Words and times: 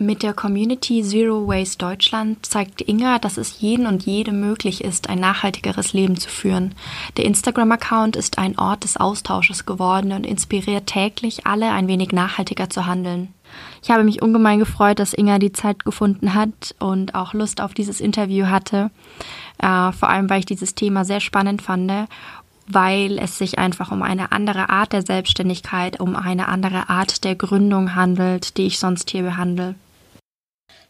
Mit 0.00 0.22
der 0.22 0.32
Community 0.32 1.02
Zero 1.02 1.48
Waste 1.48 1.78
Deutschland 1.78 2.46
zeigt 2.46 2.82
Inga, 2.82 3.18
dass 3.18 3.36
es 3.36 3.60
jeden 3.60 3.84
und 3.84 4.06
jede 4.06 4.30
möglich 4.30 4.84
ist, 4.84 5.10
ein 5.10 5.18
nachhaltigeres 5.18 5.92
Leben 5.92 6.16
zu 6.16 6.28
führen. 6.28 6.76
Der 7.16 7.24
Instagram-Account 7.24 8.14
ist 8.14 8.38
ein 8.38 8.56
Ort 8.60 8.84
des 8.84 8.96
Austausches 8.96 9.66
geworden 9.66 10.12
und 10.12 10.24
inspiriert 10.24 10.86
täglich 10.86 11.48
alle, 11.48 11.72
ein 11.72 11.88
wenig 11.88 12.12
nachhaltiger 12.12 12.70
zu 12.70 12.86
handeln. 12.86 13.34
Ich 13.82 13.90
habe 13.90 14.04
mich 14.04 14.22
ungemein 14.22 14.60
gefreut, 14.60 15.00
dass 15.00 15.14
Inga 15.14 15.40
die 15.40 15.50
Zeit 15.50 15.84
gefunden 15.84 16.32
hat 16.32 16.76
und 16.78 17.16
auch 17.16 17.34
Lust 17.34 17.60
auf 17.60 17.74
dieses 17.74 18.00
Interview 18.00 18.46
hatte. 18.46 18.92
Äh, 19.58 19.90
vor 19.90 20.10
allem, 20.10 20.30
weil 20.30 20.38
ich 20.38 20.46
dieses 20.46 20.76
Thema 20.76 21.04
sehr 21.04 21.20
spannend 21.20 21.60
fand 21.60 21.90
weil 22.70 23.18
es 23.18 23.38
sich 23.38 23.58
einfach 23.58 23.90
um 23.90 24.02
eine 24.02 24.30
andere 24.30 24.68
Art 24.68 24.92
der 24.92 25.00
Selbstständigkeit, 25.00 26.00
um 26.00 26.14
eine 26.14 26.48
andere 26.48 26.90
Art 26.90 27.24
der 27.24 27.34
Gründung 27.34 27.94
handelt, 27.94 28.58
die 28.58 28.66
ich 28.66 28.78
sonst 28.78 29.10
hier 29.10 29.22
behandle. 29.22 29.74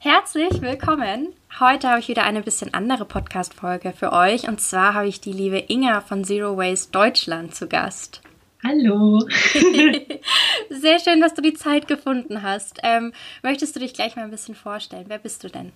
Herzlich 0.01 0.63
willkommen. 0.63 1.35
Heute 1.59 1.89
habe 1.89 1.99
ich 1.99 2.07
wieder 2.07 2.23
eine 2.23 2.41
bisschen 2.43 2.73
andere 2.73 3.05
Podcast-Folge 3.05 3.93
für 3.93 4.13
euch. 4.13 4.47
Und 4.47 4.61
zwar 4.61 4.95
habe 4.95 5.09
ich 5.09 5.21
die 5.21 5.33
liebe 5.33 5.59
Inga 5.59 6.03
von 6.03 6.23
Zero 6.23 6.57
Waste 6.57 6.93
Deutschland 6.93 7.57
zu 7.57 7.67
Gast. 7.67 8.23
Hallo. 8.63 9.19
Sehr 10.71 11.01
schön, 11.01 11.21
dass 11.21 11.35
du 11.35 11.43
die 11.43 11.55
Zeit 11.55 11.89
gefunden 11.89 12.45
hast. 12.45 12.79
Ähm, 12.85 13.13
möchtest 13.43 13.75
du 13.75 13.81
dich 13.81 13.93
gleich 13.93 14.15
mal 14.15 14.23
ein 14.23 14.31
bisschen 14.31 14.55
vorstellen? 14.55 15.07
Wer 15.09 15.19
bist 15.19 15.43
du 15.43 15.49
denn? 15.49 15.73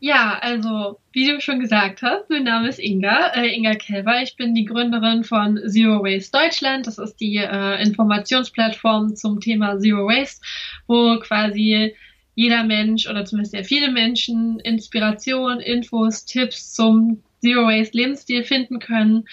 Ja, 0.00 0.38
also 0.42 1.00
wie 1.12 1.28
du 1.28 1.40
schon 1.40 1.60
gesagt 1.60 2.02
hast, 2.02 2.28
mein 2.28 2.44
Name 2.44 2.68
ist 2.68 2.78
Inga, 2.78 3.28
äh, 3.28 3.54
Inga 3.54 3.76
Kelber. 3.76 4.20
Ich 4.20 4.36
bin 4.36 4.54
die 4.54 4.66
Gründerin 4.66 5.24
von 5.24 5.58
Zero 5.66 6.02
Waste 6.04 6.38
Deutschland. 6.38 6.86
Das 6.86 6.98
ist 6.98 7.16
die 7.16 7.36
äh, 7.36 7.82
Informationsplattform 7.82 9.16
zum 9.16 9.40
Thema 9.40 9.78
Zero 9.78 10.06
Waste, 10.06 10.44
wo 10.86 11.18
quasi 11.20 11.96
jeder 12.38 12.62
Mensch 12.62 13.10
oder 13.10 13.24
zumindest 13.24 13.50
sehr 13.50 13.64
viele 13.64 13.90
Menschen 13.90 14.60
Inspiration, 14.60 15.58
Infos, 15.58 16.24
Tipps 16.24 16.72
zum 16.72 17.20
Zero 17.40 17.62
Waste 17.62 17.98
Lebensstil 17.98 18.44
finden 18.44 18.78
können. 18.78 19.24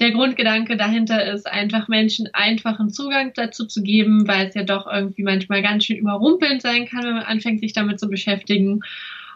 Der 0.00 0.10
Grundgedanke 0.10 0.76
dahinter 0.76 1.24
ist 1.32 1.46
einfach 1.46 1.86
Menschen 1.86 2.28
einfachen 2.32 2.90
Zugang 2.90 3.30
dazu 3.32 3.64
zu 3.64 3.80
geben, 3.80 4.26
weil 4.26 4.48
es 4.48 4.56
ja 4.56 4.64
doch 4.64 4.88
irgendwie 4.92 5.22
manchmal 5.22 5.62
ganz 5.62 5.84
schön 5.84 5.98
überrumpelnd 5.98 6.60
sein 6.60 6.86
kann, 6.86 7.04
wenn 7.04 7.14
man 7.14 7.22
anfängt, 7.22 7.60
sich 7.60 7.74
damit 7.74 8.00
zu 8.00 8.08
beschäftigen. 8.08 8.80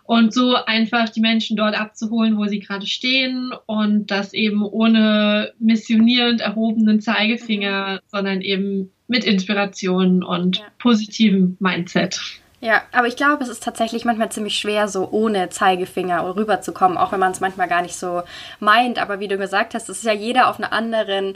Und 0.02 0.34
so 0.34 0.56
einfach 0.56 1.08
die 1.08 1.20
Menschen 1.20 1.56
dort 1.56 1.78
abzuholen, 1.78 2.36
wo 2.36 2.46
sie 2.46 2.58
gerade 2.58 2.86
stehen 2.86 3.52
und 3.66 4.10
das 4.10 4.32
eben 4.32 4.64
ohne 4.64 5.52
missionierend 5.60 6.40
erhobenen 6.40 7.00
Zeigefinger, 7.00 7.94
mhm. 7.94 7.98
sondern 8.08 8.40
eben 8.40 8.90
mit 9.06 9.24
Inspiration 9.24 10.24
und 10.24 10.56
ja. 10.56 10.64
positivem 10.80 11.56
Mindset. 11.60 12.41
Ja, 12.62 12.82
aber 12.92 13.08
ich 13.08 13.16
glaube, 13.16 13.42
es 13.42 13.48
ist 13.48 13.64
tatsächlich 13.64 14.04
manchmal 14.04 14.30
ziemlich 14.30 14.54
schwer, 14.54 14.86
so 14.86 15.08
ohne 15.10 15.48
Zeigefinger 15.48 16.36
rüberzukommen, 16.36 16.96
auch 16.96 17.10
wenn 17.10 17.18
man 17.18 17.32
es 17.32 17.40
manchmal 17.40 17.66
gar 17.66 17.82
nicht 17.82 17.96
so 17.96 18.22
meint. 18.60 19.00
Aber 19.00 19.18
wie 19.18 19.26
du 19.26 19.36
gesagt 19.36 19.74
hast, 19.74 19.88
es 19.88 19.98
ist 19.98 20.04
ja 20.04 20.12
jeder 20.12 20.48
auf 20.48 20.58
einer 20.58 20.72
anderen 20.72 21.34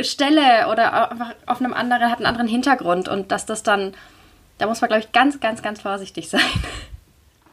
Stelle 0.00 0.68
oder 0.70 1.10
einfach 1.10 1.34
auf 1.46 1.60
einem 1.60 1.74
anderen, 1.74 2.08
hat 2.08 2.18
einen 2.18 2.26
anderen 2.26 2.46
Hintergrund 2.46 3.08
und 3.08 3.32
dass 3.32 3.46
das 3.46 3.64
dann, 3.64 3.94
da 4.58 4.68
muss 4.68 4.80
man, 4.80 4.90
glaube 4.90 5.02
ich, 5.02 5.10
ganz, 5.10 5.40
ganz, 5.40 5.60
ganz 5.60 5.80
vorsichtig 5.80 6.28
sein. 6.30 6.40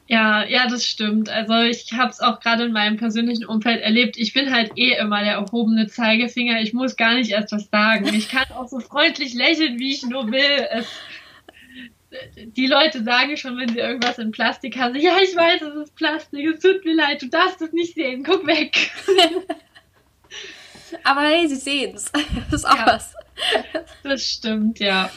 Ja, 0.05 0.43
ja, 0.43 0.67
das 0.67 0.85
stimmt. 0.85 1.27
Also 1.27 1.55
ich 1.55 1.93
habe 1.93 2.11
es 2.11 2.19
auch 2.19 2.39
gerade 2.39 2.65
in 2.65 2.71
meinem 2.71 2.97
persönlichen 2.97 3.45
Umfeld 3.45 3.81
erlebt. 3.81 4.15
Ich 4.15 4.33
bin 4.33 4.53
halt 4.53 4.77
eh 4.77 4.93
immer 4.99 5.23
der 5.23 5.33
erhobene 5.33 5.87
Zeigefinger. 5.87 6.61
Ich 6.61 6.73
muss 6.73 6.97
gar 6.97 7.15
nicht 7.15 7.31
erst 7.31 7.51
was 7.51 7.67
sagen. 7.71 8.13
Ich 8.13 8.29
kann 8.29 8.45
auch 8.55 8.67
so 8.67 8.79
freundlich 8.79 9.33
lächeln, 9.33 9.79
wie 9.79 9.93
ich 9.93 10.03
nur 10.03 10.31
will. 10.31 10.67
Es 10.69 10.85
die 12.35 12.67
Leute 12.67 13.03
sagen 13.03 13.37
schon, 13.37 13.57
wenn 13.57 13.69
sie 13.69 13.79
irgendwas 13.79 14.19
in 14.19 14.31
Plastik 14.31 14.77
haben, 14.77 14.95
ja, 14.95 15.17
ich 15.21 15.35
weiß, 15.35 15.61
es 15.61 15.75
ist 15.75 15.95
Plastik, 15.95 16.45
es 16.45 16.59
tut 16.59 16.83
mir 16.83 16.95
leid, 16.95 17.21
du 17.21 17.27
darfst 17.27 17.61
es 17.61 17.71
nicht 17.71 17.95
sehen, 17.95 18.23
guck 18.23 18.45
weg. 18.45 18.91
Aber 21.03 21.21
hey, 21.21 21.47
sie 21.47 21.55
sehen 21.55 21.95
es. 21.95 22.11
Das 22.51 22.61
ist 22.61 22.65
auch 22.65 22.77
ja, 22.77 22.85
was. 22.85 23.13
Das 24.03 24.23
stimmt, 24.23 24.79
ja. 24.79 25.09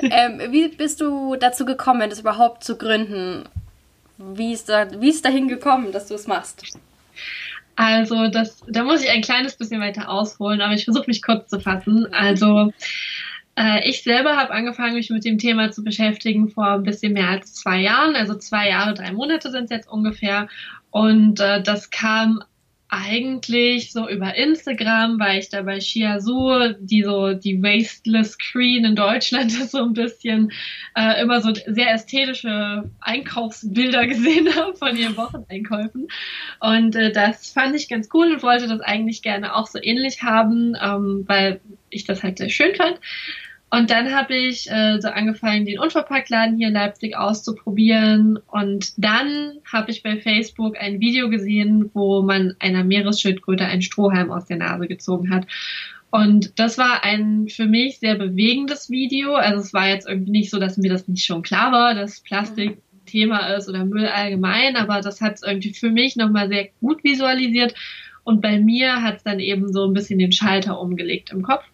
Ähm, 0.00 0.40
wie 0.50 0.68
bist 0.68 1.00
du 1.00 1.36
dazu 1.36 1.64
gekommen, 1.64 2.10
das 2.10 2.20
überhaupt 2.20 2.64
zu 2.64 2.76
gründen? 2.76 3.48
Wie 4.18 4.52
ist, 4.52 4.68
da, 4.68 5.00
wie 5.00 5.10
ist 5.10 5.24
dahin 5.24 5.48
gekommen, 5.48 5.92
dass 5.92 6.08
du 6.08 6.14
es 6.14 6.26
machst? 6.26 6.76
Also, 7.76 8.28
das, 8.28 8.62
da 8.66 8.82
muss 8.82 9.02
ich 9.02 9.10
ein 9.10 9.22
kleines 9.22 9.56
bisschen 9.56 9.80
weiter 9.80 10.08
ausholen, 10.08 10.60
aber 10.60 10.74
ich 10.74 10.84
versuche 10.84 11.06
mich 11.06 11.22
kurz 11.22 11.48
zu 11.48 11.60
fassen. 11.60 12.12
Also, 12.12 12.72
ich 13.84 14.02
selber 14.02 14.36
habe 14.36 14.52
angefangen, 14.52 14.94
mich 14.94 15.10
mit 15.10 15.24
dem 15.24 15.38
Thema 15.38 15.70
zu 15.70 15.84
beschäftigen 15.84 16.48
vor 16.48 16.68
ein 16.68 16.84
bisschen 16.84 17.12
mehr 17.12 17.28
als 17.28 17.54
zwei 17.54 17.80
Jahren. 17.80 18.16
Also 18.16 18.34
zwei 18.34 18.70
Jahre, 18.70 18.94
drei 18.94 19.12
Monate 19.12 19.50
sind 19.50 19.64
es 19.64 19.70
jetzt 19.70 19.88
ungefähr. 19.88 20.48
Und 20.90 21.40
äh, 21.40 21.62
das 21.62 21.90
kam 21.90 22.42
eigentlich 22.94 23.90
so 23.90 24.06
über 24.06 24.34
Instagram, 24.34 25.18
weil 25.18 25.38
ich 25.38 25.48
da 25.48 25.62
bei 25.62 25.80
Shiazu, 25.80 26.74
die 26.78 27.02
so 27.02 27.32
die 27.32 27.62
Wasteless 27.62 28.36
Queen 28.36 28.84
in 28.84 28.94
Deutschland 28.94 29.50
so 29.50 29.78
ein 29.78 29.94
bisschen 29.94 30.52
äh, 30.94 31.22
immer 31.22 31.40
so 31.40 31.54
sehr 31.54 31.94
ästhetische 31.94 32.90
Einkaufsbilder 33.00 34.06
gesehen 34.08 34.54
habe 34.54 34.74
von 34.76 34.94
ihren 34.94 35.16
Wocheneinkäufen. 35.16 36.08
Und 36.60 36.94
äh, 36.94 37.10
das 37.10 37.50
fand 37.50 37.74
ich 37.74 37.88
ganz 37.88 38.10
cool 38.12 38.30
und 38.30 38.42
wollte 38.42 38.68
das 38.68 38.80
eigentlich 38.80 39.22
gerne 39.22 39.56
auch 39.56 39.68
so 39.68 39.78
ähnlich 39.82 40.22
haben, 40.22 40.76
ähm, 40.78 41.24
weil 41.26 41.62
ich 41.92 42.04
das 42.04 42.22
halt 42.22 42.38
sehr 42.38 42.48
schön 42.48 42.74
fand. 42.74 42.98
Und 43.70 43.90
dann 43.90 44.14
habe 44.14 44.36
ich 44.36 44.70
äh, 44.70 45.00
so 45.00 45.08
angefangen, 45.08 45.64
den 45.64 45.78
Unverpacktladen 45.78 46.58
hier 46.58 46.68
in 46.68 46.74
Leipzig 46.74 47.16
auszuprobieren. 47.16 48.38
Und 48.50 48.92
dann 48.98 49.54
habe 49.70 49.90
ich 49.90 50.02
bei 50.02 50.18
Facebook 50.18 50.76
ein 50.78 51.00
Video 51.00 51.30
gesehen, 51.30 51.90
wo 51.94 52.20
man 52.20 52.54
einer 52.58 52.84
Meeresschildkröte 52.84 53.64
einen 53.64 53.80
Strohhalm 53.80 54.30
aus 54.30 54.44
der 54.44 54.58
Nase 54.58 54.88
gezogen 54.88 55.30
hat. 55.34 55.46
Und 56.10 56.58
das 56.58 56.76
war 56.76 57.02
ein 57.02 57.48
für 57.48 57.64
mich 57.64 57.98
sehr 57.98 58.16
bewegendes 58.16 58.90
Video. 58.90 59.34
Also 59.36 59.60
es 59.60 59.72
war 59.72 59.88
jetzt 59.88 60.06
irgendwie 60.06 60.32
nicht 60.32 60.50
so, 60.50 60.58
dass 60.58 60.76
mir 60.76 60.90
das 60.90 61.08
nicht 61.08 61.24
schon 61.24 61.40
klar 61.40 61.72
war, 61.72 61.94
dass 61.94 62.20
Plastik 62.20 62.76
Thema 63.06 63.54
ist 63.54 63.68
oder 63.68 63.84
Müll 63.84 64.06
allgemein, 64.06 64.76
aber 64.76 65.00
das 65.00 65.20
hat 65.20 65.34
es 65.34 65.42
irgendwie 65.42 65.72
für 65.72 65.90
mich 65.90 66.16
nochmal 66.16 66.48
sehr 66.48 66.68
gut 66.80 67.02
visualisiert. 67.04 67.74
Und 68.24 68.40
bei 68.40 68.60
mir 68.60 69.02
hat 69.02 69.16
es 69.16 69.22
dann 69.22 69.40
eben 69.40 69.72
so 69.72 69.84
ein 69.84 69.94
bisschen 69.94 70.18
den 70.18 70.32
Schalter 70.32 70.78
umgelegt 70.78 71.30
im 71.30 71.42
Kopf. 71.42 71.64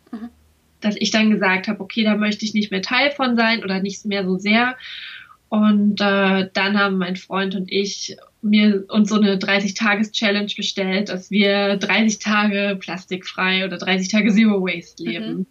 Mhm 0.79 0.89
dass 0.89 0.97
ich 0.97 1.11
dann 1.11 1.31
gesagt 1.31 1.69
habe, 1.69 1.81
okay, 1.81 2.05
da 2.05 2.17
möchte 2.17 2.45
ich 2.45 2.55
nicht 2.55 2.71
mehr 2.71 2.83
Teil 2.83 3.11
von 3.11 3.37
sein 3.37 3.63
oder 3.63 3.81
nicht 3.81 4.05
mehr 4.05 4.25
so 4.25 4.39
sehr. 4.39 4.77
Und 5.49 6.01
äh, 6.01 6.49
dann 6.53 6.79
haben 6.79 6.99
mein 6.99 7.17
Freund 7.17 7.55
und 7.55 7.73
ich 7.73 8.17
mir 8.43 8.85
uns 8.89 9.09
so 9.09 9.17
eine 9.17 9.37
30-Tages-Challenge 9.37 10.53
gestellt, 10.55 11.09
dass 11.09 11.31
wir 11.31 11.77
30 11.77 12.19
Tage 12.19 12.77
plastikfrei 12.79 13.65
oder 13.65 13.79
30 13.79 14.09
Tage 14.09 14.33
Zero 14.33 14.63
Waste 14.63 15.03
leben. 15.03 15.39
Mhm. 15.39 15.47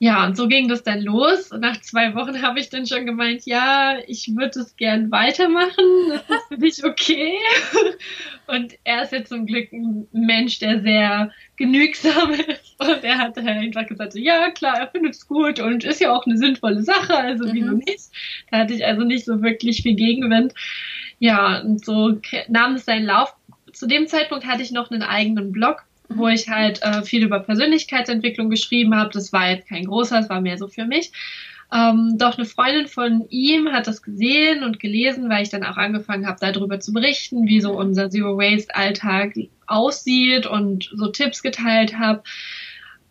Ja, 0.00 0.24
und 0.24 0.36
so 0.36 0.46
ging 0.46 0.68
das 0.68 0.84
dann 0.84 1.00
los. 1.00 1.50
nach 1.50 1.80
zwei 1.80 2.14
Wochen 2.14 2.42
habe 2.42 2.60
ich 2.60 2.68
dann 2.68 2.86
schon 2.86 3.06
gemeint, 3.06 3.46
ja, 3.46 3.96
ich 4.06 4.28
würde 4.36 4.60
es 4.60 4.76
gern 4.76 5.10
weitermachen. 5.10 5.72
Das 6.28 6.38
ist 6.38 6.48
für 6.48 6.58
dich 6.58 6.84
okay. 6.84 7.34
Und 8.46 8.74
er 8.84 9.02
ist 9.02 9.12
jetzt 9.12 9.30
zum 9.30 9.46
Glück 9.46 9.72
ein 9.72 10.06
Mensch, 10.12 10.58
der 10.58 10.80
sehr 10.82 11.32
genügsam 11.56 12.32
ist. 12.32 12.67
Und 12.78 13.02
er 13.02 13.18
hat 13.18 13.36
dann 13.36 13.48
einfach 13.48 13.86
gesagt, 13.86 14.12
so, 14.12 14.18
ja, 14.18 14.50
klar, 14.50 14.78
er 14.78 14.88
findet 14.88 15.14
es 15.14 15.26
gut 15.26 15.58
und 15.58 15.84
ist 15.84 16.00
ja 16.00 16.14
auch 16.14 16.26
eine 16.26 16.38
sinnvolle 16.38 16.82
Sache, 16.82 17.16
also 17.16 17.44
mhm. 17.44 17.52
wieso 17.52 17.70
nicht? 17.72 18.04
Da 18.50 18.58
hatte 18.58 18.74
ich 18.74 18.86
also 18.86 19.02
nicht 19.02 19.24
so 19.24 19.42
wirklich 19.42 19.82
viel 19.82 19.94
Gegenwind. 19.94 20.54
Ja, 21.18 21.60
und 21.60 21.84
so 21.84 22.20
nahm 22.48 22.74
es 22.74 22.84
seinen 22.84 23.04
Lauf. 23.04 23.34
Zu 23.72 23.86
dem 23.86 24.06
Zeitpunkt 24.06 24.46
hatte 24.46 24.62
ich 24.62 24.70
noch 24.70 24.90
einen 24.90 25.02
eigenen 25.02 25.52
Blog 25.52 25.84
wo 26.08 26.26
ich 26.28 26.48
halt 26.48 26.82
äh, 26.82 27.02
viel 27.02 27.22
über 27.22 27.40
Persönlichkeitsentwicklung 27.40 28.48
geschrieben 28.48 28.94
habe. 28.94 29.10
Das 29.12 29.32
war 29.32 29.50
jetzt 29.50 29.68
kein 29.68 29.84
großer, 29.84 30.16
das 30.16 30.30
war 30.30 30.40
mehr 30.40 30.58
so 30.58 30.68
für 30.68 30.86
mich. 30.86 31.12
Ähm, 31.70 32.14
doch 32.16 32.38
eine 32.38 32.46
Freundin 32.46 32.86
von 32.86 33.26
ihm 33.28 33.70
hat 33.70 33.86
das 33.86 34.02
gesehen 34.02 34.64
und 34.64 34.80
gelesen, 34.80 35.28
weil 35.28 35.42
ich 35.42 35.50
dann 35.50 35.64
auch 35.64 35.76
angefangen 35.76 36.26
habe, 36.26 36.38
darüber 36.40 36.80
zu 36.80 36.94
berichten, 36.94 37.46
wie 37.46 37.60
so 37.60 37.72
unser 37.72 38.08
Zero 38.08 38.38
Waste 38.38 38.74
Alltag 38.74 39.34
aussieht 39.66 40.46
und 40.46 40.90
so 40.94 41.08
Tipps 41.08 41.42
geteilt 41.42 41.98
habe. 41.98 42.22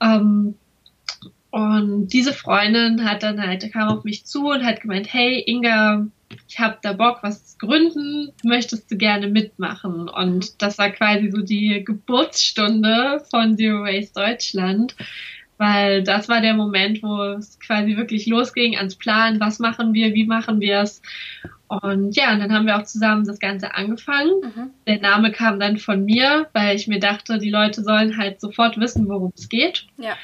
Ähm, 0.01 0.55
und 1.49 2.09
diese 2.09 2.33
Freundin 2.33 3.03
hat 3.09 3.23
dann 3.23 3.41
halt, 3.41 3.71
kam 3.71 3.87
auf 3.89 4.03
mich 4.03 4.25
zu 4.25 4.47
und 4.49 4.63
hat 4.63 4.81
gemeint, 4.81 5.11
hey 5.11 5.43
Inga, 5.47 6.05
ich 6.47 6.59
habe 6.59 6.77
da 6.81 6.93
Bock, 6.93 7.19
was 7.21 7.47
zu 7.47 7.57
gründen, 7.57 8.31
möchtest 8.43 8.91
du 8.91 8.97
gerne 8.97 9.27
mitmachen? 9.27 10.09
Und 10.09 10.61
das 10.61 10.77
war 10.77 10.89
quasi 10.89 11.31
so 11.31 11.41
die 11.41 11.83
Geburtsstunde 11.85 13.23
von 13.31 13.57
Zero 13.57 13.83
Waste 13.83 14.13
Deutschland, 14.13 14.95
weil 15.57 16.03
das 16.03 16.29
war 16.29 16.41
der 16.41 16.53
Moment, 16.53 17.01
wo 17.01 17.21
es 17.23 17.59
quasi 17.59 17.97
wirklich 17.97 18.27
losging 18.27 18.77
ans 18.77 18.95
Plan, 18.95 19.39
was 19.39 19.59
machen 19.59 19.93
wir, 19.93 20.13
wie 20.13 20.25
machen 20.25 20.59
wir 20.59 20.81
es. 20.81 21.01
Und 21.67 22.15
ja, 22.15 22.33
und 22.33 22.39
dann 22.39 22.53
haben 22.53 22.65
wir 22.65 22.77
auch 22.77 22.83
zusammen 22.83 23.25
das 23.25 23.39
Ganze 23.39 23.75
angefangen. 23.75 24.31
Mhm. 24.41 24.69
Der 24.87 25.01
Name 25.01 25.31
kam 25.31 25.59
dann 25.59 25.77
von 25.77 26.05
mir, 26.05 26.47
weil 26.53 26.75
ich 26.75 26.87
mir 26.87 26.99
dachte, 26.99 27.39
die 27.39 27.49
Leute 27.49 27.83
sollen 27.83 28.17
halt 28.17 28.39
sofort 28.39 28.77
wissen, 28.79 29.09
worum 29.09 29.33
es 29.35 29.49
geht. 29.49 29.85
Ja. 29.97 30.15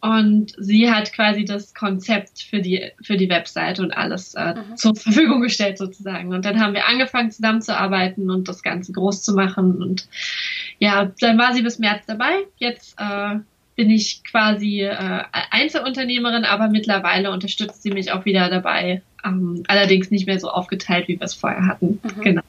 Und 0.00 0.54
sie 0.56 0.90
hat 0.90 1.12
quasi 1.12 1.44
das 1.44 1.74
Konzept 1.74 2.42
für 2.42 2.60
die, 2.60 2.92
für 3.02 3.16
die 3.16 3.28
Webseite 3.28 3.82
und 3.82 3.90
alles 3.90 4.34
äh, 4.34 4.54
mhm. 4.54 4.76
zur 4.76 4.94
Verfügung 4.94 5.42
gestellt 5.42 5.76
sozusagen. 5.76 6.32
Und 6.32 6.44
dann 6.44 6.60
haben 6.60 6.72
wir 6.72 6.88
angefangen 6.88 7.32
zusammenzuarbeiten 7.32 8.30
und 8.30 8.48
das 8.48 8.62
Ganze 8.62 8.92
groß 8.92 9.22
zu 9.22 9.34
machen. 9.34 9.82
Und 9.82 10.08
ja, 10.78 11.10
dann 11.20 11.36
war 11.36 11.52
sie 11.52 11.62
bis 11.62 11.80
März 11.80 12.06
dabei. 12.06 12.32
Jetzt 12.58 12.96
äh, 12.98 13.40
bin 13.78 13.90
ich 13.90 14.24
quasi 14.24 14.82
äh, 14.82 15.22
Einzelunternehmerin, 15.52 16.44
aber 16.44 16.66
mittlerweile 16.66 17.30
unterstützt 17.30 17.80
sie 17.80 17.92
mich 17.92 18.10
auch 18.10 18.24
wieder 18.24 18.50
dabei. 18.50 19.02
Ähm, 19.24 19.62
allerdings 19.68 20.10
nicht 20.10 20.26
mehr 20.26 20.40
so 20.40 20.50
aufgeteilt, 20.50 21.06
wie 21.06 21.20
wir 21.20 21.24
es 21.24 21.34
vorher 21.34 21.64
hatten. 21.64 22.00
Mhm. 22.02 22.20
Genau. 22.22 22.42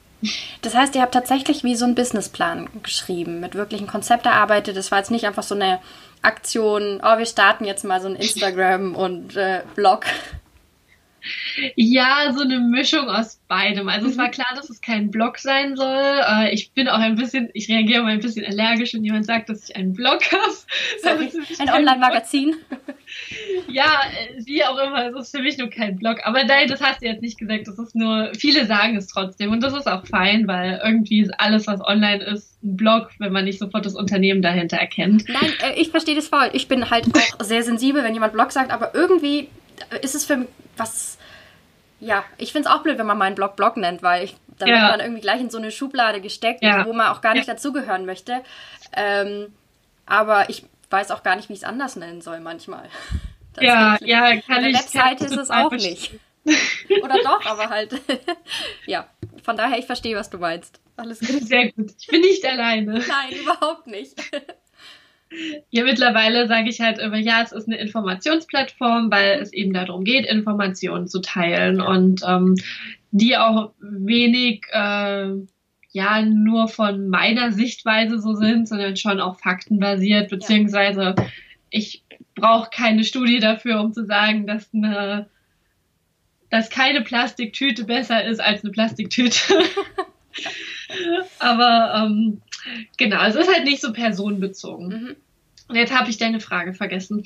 Das 0.60 0.74
heißt, 0.74 0.96
ihr 0.96 1.02
habt 1.02 1.14
tatsächlich 1.14 1.62
wie 1.62 1.76
so 1.76 1.84
einen 1.84 1.94
Businessplan 1.94 2.66
geschrieben, 2.82 3.38
mit 3.38 3.54
wirklichen 3.54 3.86
Konzept 3.86 4.26
erarbeitet. 4.26 4.76
Das 4.76 4.90
war 4.90 4.98
jetzt 4.98 5.12
nicht 5.12 5.24
einfach 5.24 5.44
so 5.44 5.54
eine 5.54 5.78
Aktion, 6.20 7.00
oh, 7.00 7.16
wir 7.16 7.26
starten 7.26 7.64
jetzt 7.64 7.84
mal 7.84 8.00
so 8.00 8.08
ein 8.08 8.16
Instagram 8.16 8.96
und 8.96 9.36
äh, 9.36 9.60
Blog. 9.76 10.06
Ja, 11.76 12.32
so 12.32 12.42
eine 12.42 12.58
Mischung 12.58 13.08
aus 13.08 13.40
beidem. 13.48 13.88
Also 13.88 14.06
mhm. 14.06 14.12
es 14.12 14.18
war 14.18 14.30
klar, 14.30 14.48
dass 14.54 14.70
es 14.70 14.80
kein 14.80 15.10
Blog 15.10 15.38
sein 15.38 15.76
soll. 15.76 16.20
Äh, 16.26 16.54
ich 16.54 16.72
bin 16.72 16.88
auch 16.88 16.98
ein 16.98 17.16
bisschen, 17.16 17.50
ich 17.52 17.68
reagiere 17.68 18.02
mal 18.02 18.12
ein 18.12 18.20
bisschen 18.20 18.46
allergisch, 18.46 18.94
wenn 18.94 19.04
jemand 19.04 19.26
sagt, 19.26 19.48
dass 19.48 19.68
ich 19.68 19.76
einen 19.76 19.92
Blog 19.92 20.20
habe. 20.32 21.28
Ein 21.58 21.68
Online-Magazin. 21.68 22.54
Ja, 23.68 24.02
äh, 24.12 24.44
wie 24.44 24.64
auch 24.64 24.78
immer, 24.78 25.10
es 25.10 25.26
ist 25.26 25.36
für 25.36 25.42
mich 25.42 25.58
nur 25.58 25.68
kein 25.68 25.96
Blog. 25.96 26.18
Aber 26.24 26.44
nein, 26.44 26.68
das 26.68 26.80
hast 26.80 27.02
du 27.02 27.06
jetzt 27.06 27.22
nicht 27.22 27.38
gesagt. 27.38 27.66
Das 27.66 27.78
ist 27.78 27.94
nur, 27.94 28.32
viele 28.34 28.66
sagen 28.66 28.96
es 28.96 29.08
trotzdem. 29.08 29.50
Und 29.50 29.62
das 29.62 29.74
ist 29.74 29.86
auch 29.86 30.06
fein, 30.06 30.46
weil 30.46 30.80
irgendwie 30.84 31.20
ist 31.20 31.32
alles, 31.38 31.66
was 31.66 31.80
online 31.80 32.22
ist, 32.24 32.62
ein 32.62 32.76
Blog, 32.76 33.10
wenn 33.18 33.32
man 33.32 33.44
nicht 33.44 33.58
sofort 33.58 33.84
das 33.84 33.94
Unternehmen 33.94 34.42
dahinter 34.42 34.76
erkennt. 34.76 35.24
Nein, 35.28 35.52
äh, 35.62 35.80
ich 35.80 35.90
verstehe 35.90 36.14
das 36.14 36.28
voll. 36.28 36.50
Ich 36.52 36.68
bin 36.68 36.88
halt 36.88 37.06
auch 37.38 37.44
sehr 37.44 37.62
sensibel, 37.62 38.04
wenn 38.04 38.14
jemand 38.14 38.32
Blog 38.32 38.52
sagt, 38.52 38.70
aber 38.70 38.94
irgendwie 38.94 39.48
ist 40.02 40.14
es 40.14 40.24
für 40.24 40.36
mich 40.36 40.48
was. 40.80 41.18
Ja, 42.00 42.24
ich 42.38 42.52
finde 42.52 42.68
es 42.68 42.74
auch 42.74 42.82
blöd, 42.82 42.98
wenn 42.98 43.06
man 43.06 43.18
meinen 43.18 43.34
Blog 43.34 43.56
Blog 43.56 43.76
nennt, 43.76 44.02
weil 44.02 44.24
ich, 44.24 44.36
dann 44.58 44.68
ja. 44.68 44.74
wird 44.80 44.90
man 44.90 45.00
irgendwie 45.00 45.20
gleich 45.20 45.40
in 45.40 45.50
so 45.50 45.58
eine 45.58 45.70
Schublade 45.70 46.20
gesteckt, 46.20 46.62
ja. 46.62 46.86
wo 46.86 46.92
man 46.92 47.08
auch 47.08 47.20
gar 47.20 47.34
nicht 47.34 47.46
ja. 47.46 47.54
dazugehören 47.54 48.06
möchte. 48.06 48.42
Ähm, 48.94 49.52
aber 50.06 50.48
ich 50.48 50.64
weiß 50.88 51.10
auch 51.10 51.22
gar 51.22 51.36
nicht, 51.36 51.48
wie 51.48 51.52
ich 51.52 51.60
es 51.60 51.64
anders 51.64 51.96
nennen 51.96 52.20
soll 52.20 52.40
manchmal. 52.40 52.88
Ja, 53.60 53.98
ja, 54.00 54.40
kann 54.40 54.58
Eine 54.58 54.70
ich. 54.70 54.78
Webseite 54.78 55.24
ist 55.24 55.36
es 55.36 55.50
auch 55.50 55.72
nicht. 55.72 56.12
Oder 57.02 57.16
doch, 57.22 57.44
aber 57.44 57.68
halt. 57.68 58.00
ja, 58.86 59.06
von 59.42 59.56
daher, 59.56 59.78
ich 59.78 59.86
verstehe, 59.86 60.16
was 60.16 60.30
du 60.30 60.38
meinst. 60.38 60.80
Alles 60.96 61.20
gut. 61.20 61.42
Sehr 61.42 61.72
gut. 61.72 61.92
Ich 61.98 62.06
bin 62.06 62.20
nicht 62.20 62.44
alleine. 62.46 62.92
Nein, 62.92 63.32
überhaupt 63.32 63.86
nicht. 63.86 64.14
Ja, 65.70 65.84
mittlerweile 65.84 66.48
sage 66.48 66.70
ich 66.70 66.80
halt 66.80 66.98
immer, 66.98 67.18
ja, 67.18 67.42
es 67.42 67.52
ist 67.52 67.68
eine 67.68 67.78
Informationsplattform, 67.78 69.10
weil 69.10 69.40
es 69.40 69.52
eben 69.52 69.72
darum 69.72 70.02
geht, 70.02 70.26
Informationen 70.26 71.06
zu 71.06 71.20
teilen 71.20 71.80
und 71.80 72.22
ähm, 72.26 72.56
die 73.12 73.36
auch 73.36 73.72
wenig 73.80 74.66
äh, 74.72 75.28
ja 75.92 76.22
nur 76.22 76.68
von 76.68 77.08
meiner 77.08 77.52
Sichtweise 77.52 78.20
so 78.20 78.34
sind, 78.34 78.68
sondern 78.68 78.96
schon 78.96 79.20
auch 79.20 79.38
faktenbasiert, 79.38 80.30
beziehungsweise 80.30 81.14
ich 81.70 82.02
brauche 82.34 82.70
keine 82.70 83.04
Studie 83.04 83.38
dafür, 83.38 83.80
um 83.80 83.92
zu 83.92 84.06
sagen, 84.06 84.46
dass 84.46 84.72
eine 84.74 85.28
dass 86.50 86.68
keine 86.68 87.02
Plastiktüte 87.02 87.84
besser 87.84 88.24
ist 88.24 88.40
als 88.40 88.64
eine 88.64 88.72
Plastiktüte. 88.72 89.38
Aber 91.38 91.94
ähm, 91.94 92.42
genau, 92.96 93.22
es 93.24 93.34
ist 93.34 93.52
halt 93.52 93.64
nicht 93.64 93.80
so 93.80 93.92
personenbezogen. 93.92 94.88
Mhm. 94.88 95.16
Und 95.68 95.76
jetzt 95.76 95.96
habe 95.96 96.10
ich 96.10 96.18
deine 96.18 96.40
Frage 96.40 96.74
vergessen. 96.74 97.22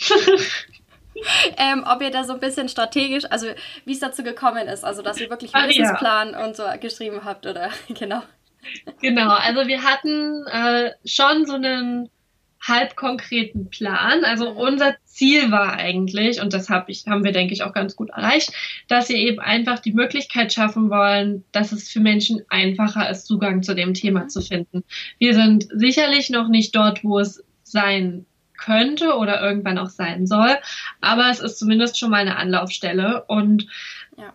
ähm, 1.56 1.84
ob 1.86 2.02
ihr 2.02 2.10
da 2.10 2.24
so 2.24 2.34
ein 2.34 2.40
bisschen 2.40 2.68
strategisch, 2.68 3.24
also 3.30 3.46
wie 3.84 3.92
es 3.92 4.00
dazu 4.00 4.22
gekommen 4.22 4.68
ist, 4.68 4.84
also 4.84 5.02
dass 5.02 5.18
ihr 5.18 5.30
wirklich 5.30 5.54
einen 5.54 5.68
Businessplan 5.68 6.32
ja. 6.32 6.44
und 6.44 6.56
so 6.56 6.64
geschrieben 6.80 7.24
habt, 7.24 7.46
oder 7.46 7.70
genau. 7.88 8.22
Genau, 9.00 9.30
also 9.30 9.66
wir 9.66 9.82
hatten 9.82 10.46
äh, 10.46 10.92
schon 11.04 11.46
so 11.46 11.54
einen 11.54 12.10
halb 12.66 12.96
konkreten 12.96 13.68
Plan. 13.68 14.24
Also 14.24 14.52
mhm. 14.52 14.56
unser 14.56 14.96
Ziel 15.04 15.50
war 15.50 15.74
eigentlich, 15.74 16.40
und 16.40 16.52
das 16.52 16.70
hab 16.70 16.88
ich, 16.88 17.04
haben 17.06 17.24
wir, 17.24 17.32
denke 17.32 17.52
ich, 17.52 17.62
auch 17.62 17.72
ganz 17.72 17.94
gut 17.94 18.10
erreicht, 18.10 18.52
dass 18.88 19.08
wir 19.08 19.16
eben 19.16 19.38
einfach 19.38 19.78
die 19.78 19.92
Möglichkeit 19.92 20.52
schaffen 20.52 20.90
wollen, 20.90 21.44
dass 21.52 21.72
es 21.72 21.90
für 21.90 22.00
Menschen 22.00 22.42
einfacher 22.48 23.08
ist, 23.10 23.26
Zugang 23.26 23.62
zu 23.62 23.74
dem 23.74 23.94
Thema 23.94 24.24
mhm. 24.24 24.28
zu 24.30 24.40
finden. 24.40 24.82
Wir 25.18 25.34
sind 25.34 25.68
sicherlich 25.72 26.30
noch 26.30 26.48
nicht 26.48 26.74
dort, 26.74 27.04
wo 27.04 27.18
es 27.18 27.44
sein 27.62 28.26
könnte 28.56 29.16
oder 29.16 29.42
irgendwann 29.42 29.78
auch 29.78 29.90
sein 29.90 30.26
soll, 30.26 30.56
aber 31.00 31.28
es 31.30 31.40
ist 31.40 31.58
zumindest 31.58 31.98
schon 31.98 32.10
mal 32.10 32.20
eine 32.20 32.36
Anlaufstelle 32.36 33.24
und 33.26 33.66
ja. 34.16 34.32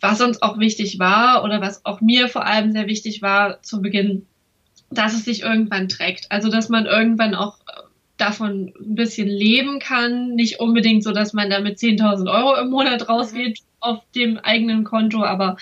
was 0.00 0.20
uns 0.20 0.42
auch 0.42 0.58
wichtig 0.58 0.98
war 0.98 1.42
oder 1.44 1.60
was 1.60 1.86
auch 1.86 2.00
mir 2.00 2.28
vor 2.28 2.44
allem 2.44 2.72
sehr 2.72 2.86
wichtig 2.86 3.22
war 3.22 3.62
zu 3.62 3.80
Beginn, 3.80 4.26
dass 4.94 5.14
es 5.14 5.24
sich 5.24 5.42
irgendwann 5.42 5.88
trägt. 5.88 6.26
Also, 6.30 6.50
dass 6.50 6.68
man 6.68 6.86
irgendwann 6.86 7.34
auch 7.34 7.58
davon 8.22 8.72
ein 8.78 8.94
bisschen 8.94 9.28
leben 9.28 9.80
kann. 9.80 10.34
Nicht 10.34 10.60
unbedingt 10.60 11.02
so, 11.02 11.12
dass 11.12 11.32
man 11.32 11.50
da 11.50 11.60
mit 11.60 11.78
10.000 11.78 12.30
Euro 12.30 12.54
im 12.60 12.70
Monat 12.70 13.08
rausgeht 13.08 13.58
mhm. 13.60 13.66
auf 13.80 14.02
dem 14.14 14.38
eigenen 14.38 14.84
Konto, 14.84 15.24
aber 15.24 15.56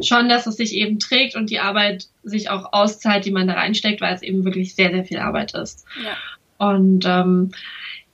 schon, 0.00 0.28
dass 0.28 0.46
es 0.46 0.56
sich 0.56 0.74
eben 0.74 0.98
trägt 0.98 1.36
und 1.36 1.50
die 1.50 1.60
Arbeit 1.60 2.06
sich 2.22 2.48
auch 2.48 2.72
auszahlt, 2.72 3.26
die 3.26 3.30
man 3.30 3.48
da 3.48 3.54
reinsteckt, 3.54 4.00
weil 4.00 4.14
es 4.14 4.22
eben 4.22 4.44
wirklich 4.44 4.74
sehr, 4.74 4.90
sehr 4.90 5.04
viel 5.04 5.18
Arbeit 5.18 5.54
ist. 5.54 5.84
Ja. 6.02 6.16
Und 6.58 7.04
ähm, 7.06 7.50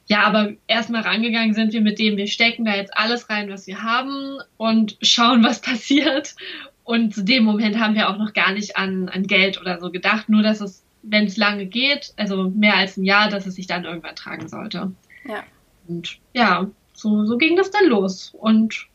ja, 0.07 0.25
aber 0.25 0.53
erstmal 0.67 1.03
rangegangen 1.03 1.55
sind 1.55 1.73
wir 1.73 1.81
mit 1.81 1.99
dem, 1.99 2.17
wir 2.17 2.27
stecken 2.27 2.65
da 2.65 2.75
jetzt 2.75 2.97
alles 2.97 3.31
rein, 3.31 3.51
was 3.51 3.69
wir 3.69 3.83
haben 3.83 4.39
und 4.57 4.97
schauen, 5.01 5.45
was 5.45 5.61
passiert. 5.61 6.35
Und 6.85 7.15
zu 7.15 7.23
dem 7.23 7.45
Moment 7.45 7.79
haben 7.79 7.95
wir 7.95 8.11
auch 8.11 8.19
noch 8.19 8.33
gar 8.33 8.53
nicht 8.53 8.77
an, 8.77 9.09
an 9.09 9.27
Geld 9.27 9.61
oder 9.61 9.81
so 9.81 9.91
gedacht, 9.91 10.29
nur 10.29 10.43
dass 10.43 10.61
es, 10.61 10.83
wenn 11.03 11.27
es 11.27 11.37
lange 11.37 11.67
geht, 11.67 12.13
also 12.17 12.51
mehr 12.51 12.77
als 12.77 12.97
ein 12.97 13.05
Jahr, 13.05 13.29
dass 13.29 13.47
es 13.47 13.55
sich 13.55 13.67
dann 13.67 13.85
irgendwann 13.85 14.17
tragen 14.17 14.49
sollte. 14.49 14.93
Ja. 15.27 15.45
Und 15.87 16.19
ja, 16.33 16.67
so, 16.95 17.25
so 17.25 17.39
ging 17.39 17.57
das 17.57 17.71
dann 17.71 17.87
los. 17.87 18.33
Und 18.39 18.87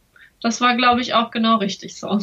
das 0.42 0.62
war, 0.62 0.76
glaube 0.76 1.02
ich, 1.02 1.14
auch 1.14 1.32
genau 1.32 1.58
richtig 1.58 1.98
so. 1.98 2.20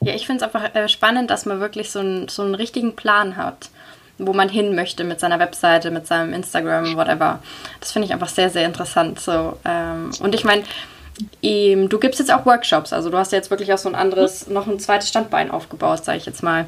Ja, 0.00 0.14
ich 0.14 0.26
finde 0.26 0.44
es 0.44 0.54
einfach 0.54 0.74
äh, 0.74 0.88
spannend, 0.88 1.30
dass 1.30 1.46
man 1.46 1.60
wirklich 1.60 1.90
so, 1.90 2.00
ein, 2.00 2.28
so 2.28 2.42
einen 2.42 2.54
richtigen 2.54 2.96
Plan 2.96 3.36
hat, 3.36 3.70
wo 4.18 4.32
man 4.32 4.48
hin 4.48 4.74
möchte 4.74 5.04
mit 5.04 5.20
seiner 5.20 5.38
Webseite, 5.38 5.90
mit 5.90 6.06
seinem 6.06 6.32
Instagram, 6.32 6.96
whatever. 6.96 7.42
Das 7.78 7.92
finde 7.92 8.06
ich 8.06 8.12
einfach 8.12 8.28
sehr, 8.28 8.50
sehr 8.50 8.66
interessant. 8.66 9.20
So, 9.20 9.58
ähm, 9.64 10.10
und 10.20 10.34
ich 10.34 10.44
meine, 10.44 10.64
Du 11.42 11.98
gibst 11.98 12.18
jetzt 12.18 12.32
auch 12.32 12.46
Workshops, 12.46 12.92
also 12.92 13.10
du 13.10 13.16
hast 13.16 13.32
jetzt 13.32 13.50
wirklich 13.50 13.72
auch 13.72 13.78
so 13.78 13.88
ein 13.88 13.94
anderes, 13.94 14.46
noch 14.48 14.66
ein 14.66 14.78
zweites 14.78 15.08
Standbein 15.08 15.50
aufgebaut, 15.50 16.04
sage 16.04 16.18
ich 16.18 16.26
jetzt 16.26 16.42
mal. 16.42 16.66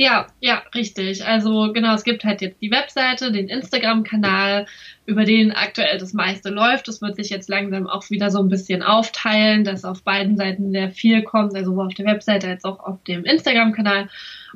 Ja, 0.00 0.28
ja, 0.38 0.62
richtig. 0.76 1.26
Also 1.26 1.72
genau, 1.72 1.92
es 1.92 2.04
gibt 2.04 2.22
halt 2.22 2.40
jetzt 2.40 2.62
die 2.62 2.70
Webseite, 2.70 3.32
den 3.32 3.48
Instagram-Kanal, 3.48 4.66
über 5.06 5.24
den 5.24 5.50
aktuell 5.50 5.98
das 5.98 6.12
meiste 6.12 6.50
läuft. 6.50 6.86
Das 6.86 7.02
wird 7.02 7.16
sich 7.16 7.30
jetzt 7.30 7.48
langsam 7.48 7.88
auch 7.88 8.08
wieder 8.08 8.30
so 8.30 8.38
ein 8.38 8.48
bisschen 8.48 8.84
aufteilen, 8.84 9.64
dass 9.64 9.84
auf 9.84 10.04
beiden 10.04 10.36
Seiten 10.36 10.70
sehr 10.70 10.92
viel 10.92 11.24
kommt, 11.24 11.52
also 11.56 11.72
sowohl 11.72 11.88
auf 11.88 11.94
der 11.94 12.06
Webseite 12.06 12.46
als 12.46 12.64
auch 12.64 12.78
auf 12.78 13.02
dem 13.08 13.24
Instagram-Kanal. 13.24 14.08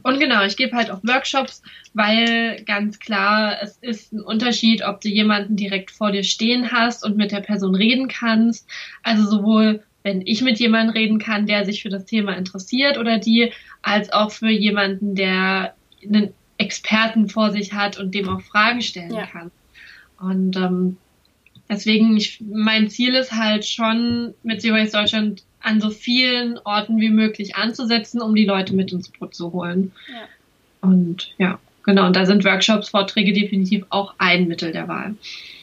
Und 0.04 0.20
genau, 0.20 0.44
ich 0.44 0.56
gebe 0.56 0.76
halt 0.76 0.92
auch 0.92 1.02
Workshops, 1.02 1.60
weil 1.92 2.62
ganz 2.64 3.00
klar, 3.00 3.56
es 3.60 3.78
ist 3.78 4.12
ein 4.12 4.20
Unterschied, 4.20 4.84
ob 4.84 5.00
du 5.00 5.08
jemanden 5.08 5.56
direkt 5.56 5.90
vor 5.90 6.12
dir 6.12 6.22
stehen 6.22 6.70
hast 6.70 7.04
und 7.04 7.16
mit 7.16 7.32
der 7.32 7.40
Person 7.40 7.74
reden 7.74 8.06
kannst. 8.06 8.70
Also 9.02 9.28
sowohl 9.28 9.82
wenn 10.02 10.22
ich 10.24 10.42
mit 10.42 10.58
jemandem 10.58 10.94
reden 10.94 11.18
kann, 11.18 11.46
der 11.46 11.64
sich 11.64 11.82
für 11.82 11.88
das 11.88 12.04
Thema 12.04 12.36
interessiert 12.36 12.98
oder 12.98 13.18
die, 13.18 13.52
als 13.82 14.12
auch 14.12 14.30
für 14.30 14.50
jemanden, 14.50 15.14
der 15.14 15.74
einen 16.02 16.32
Experten 16.58 17.28
vor 17.28 17.50
sich 17.50 17.72
hat 17.72 17.98
und 17.98 18.14
dem 18.14 18.28
auch 18.28 18.40
Fragen 18.40 18.82
stellen 18.82 19.14
ja. 19.14 19.26
kann. 19.26 19.50
Und 20.20 20.56
ähm, 20.56 20.96
deswegen, 21.68 22.16
ich, 22.16 22.40
mein 22.40 22.88
Ziel 22.88 23.14
ist 23.14 23.32
halt 23.32 23.66
schon 23.66 24.34
mit 24.42 24.62
Zero 24.62 24.76
Waste 24.76 24.96
Deutschland 24.96 25.42
an 25.60 25.80
so 25.80 25.90
vielen 25.90 26.58
Orten 26.64 27.00
wie 27.00 27.10
möglich 27.10 27.56
anzusetzen, 27.56 28.20
um 28.20 28.34
die 28.34 28.44
Leute 28.44 28.74
mit 28.74 28.92
ins 28.92 29.08
Boot 29.08 29.34
zu 29.34 29.52
holen. 29.52 29.92
Ja. 30.08 30.88
Und 30.88 31.34
ja, 31.38 31.58
genau, 31.82 32.06
und 32.06 32.16
da 32.16 32.26
sind 32.26 32.44
Workshops, 32.44 32.90
Vorträge 32.90 33.32
definitiv 33.32 33.84
auch 33.90 34.14
ein 34.18 34.48
Mittel 34.48 34.72
der 34.72 34.88
Wahl. 34.88 35.14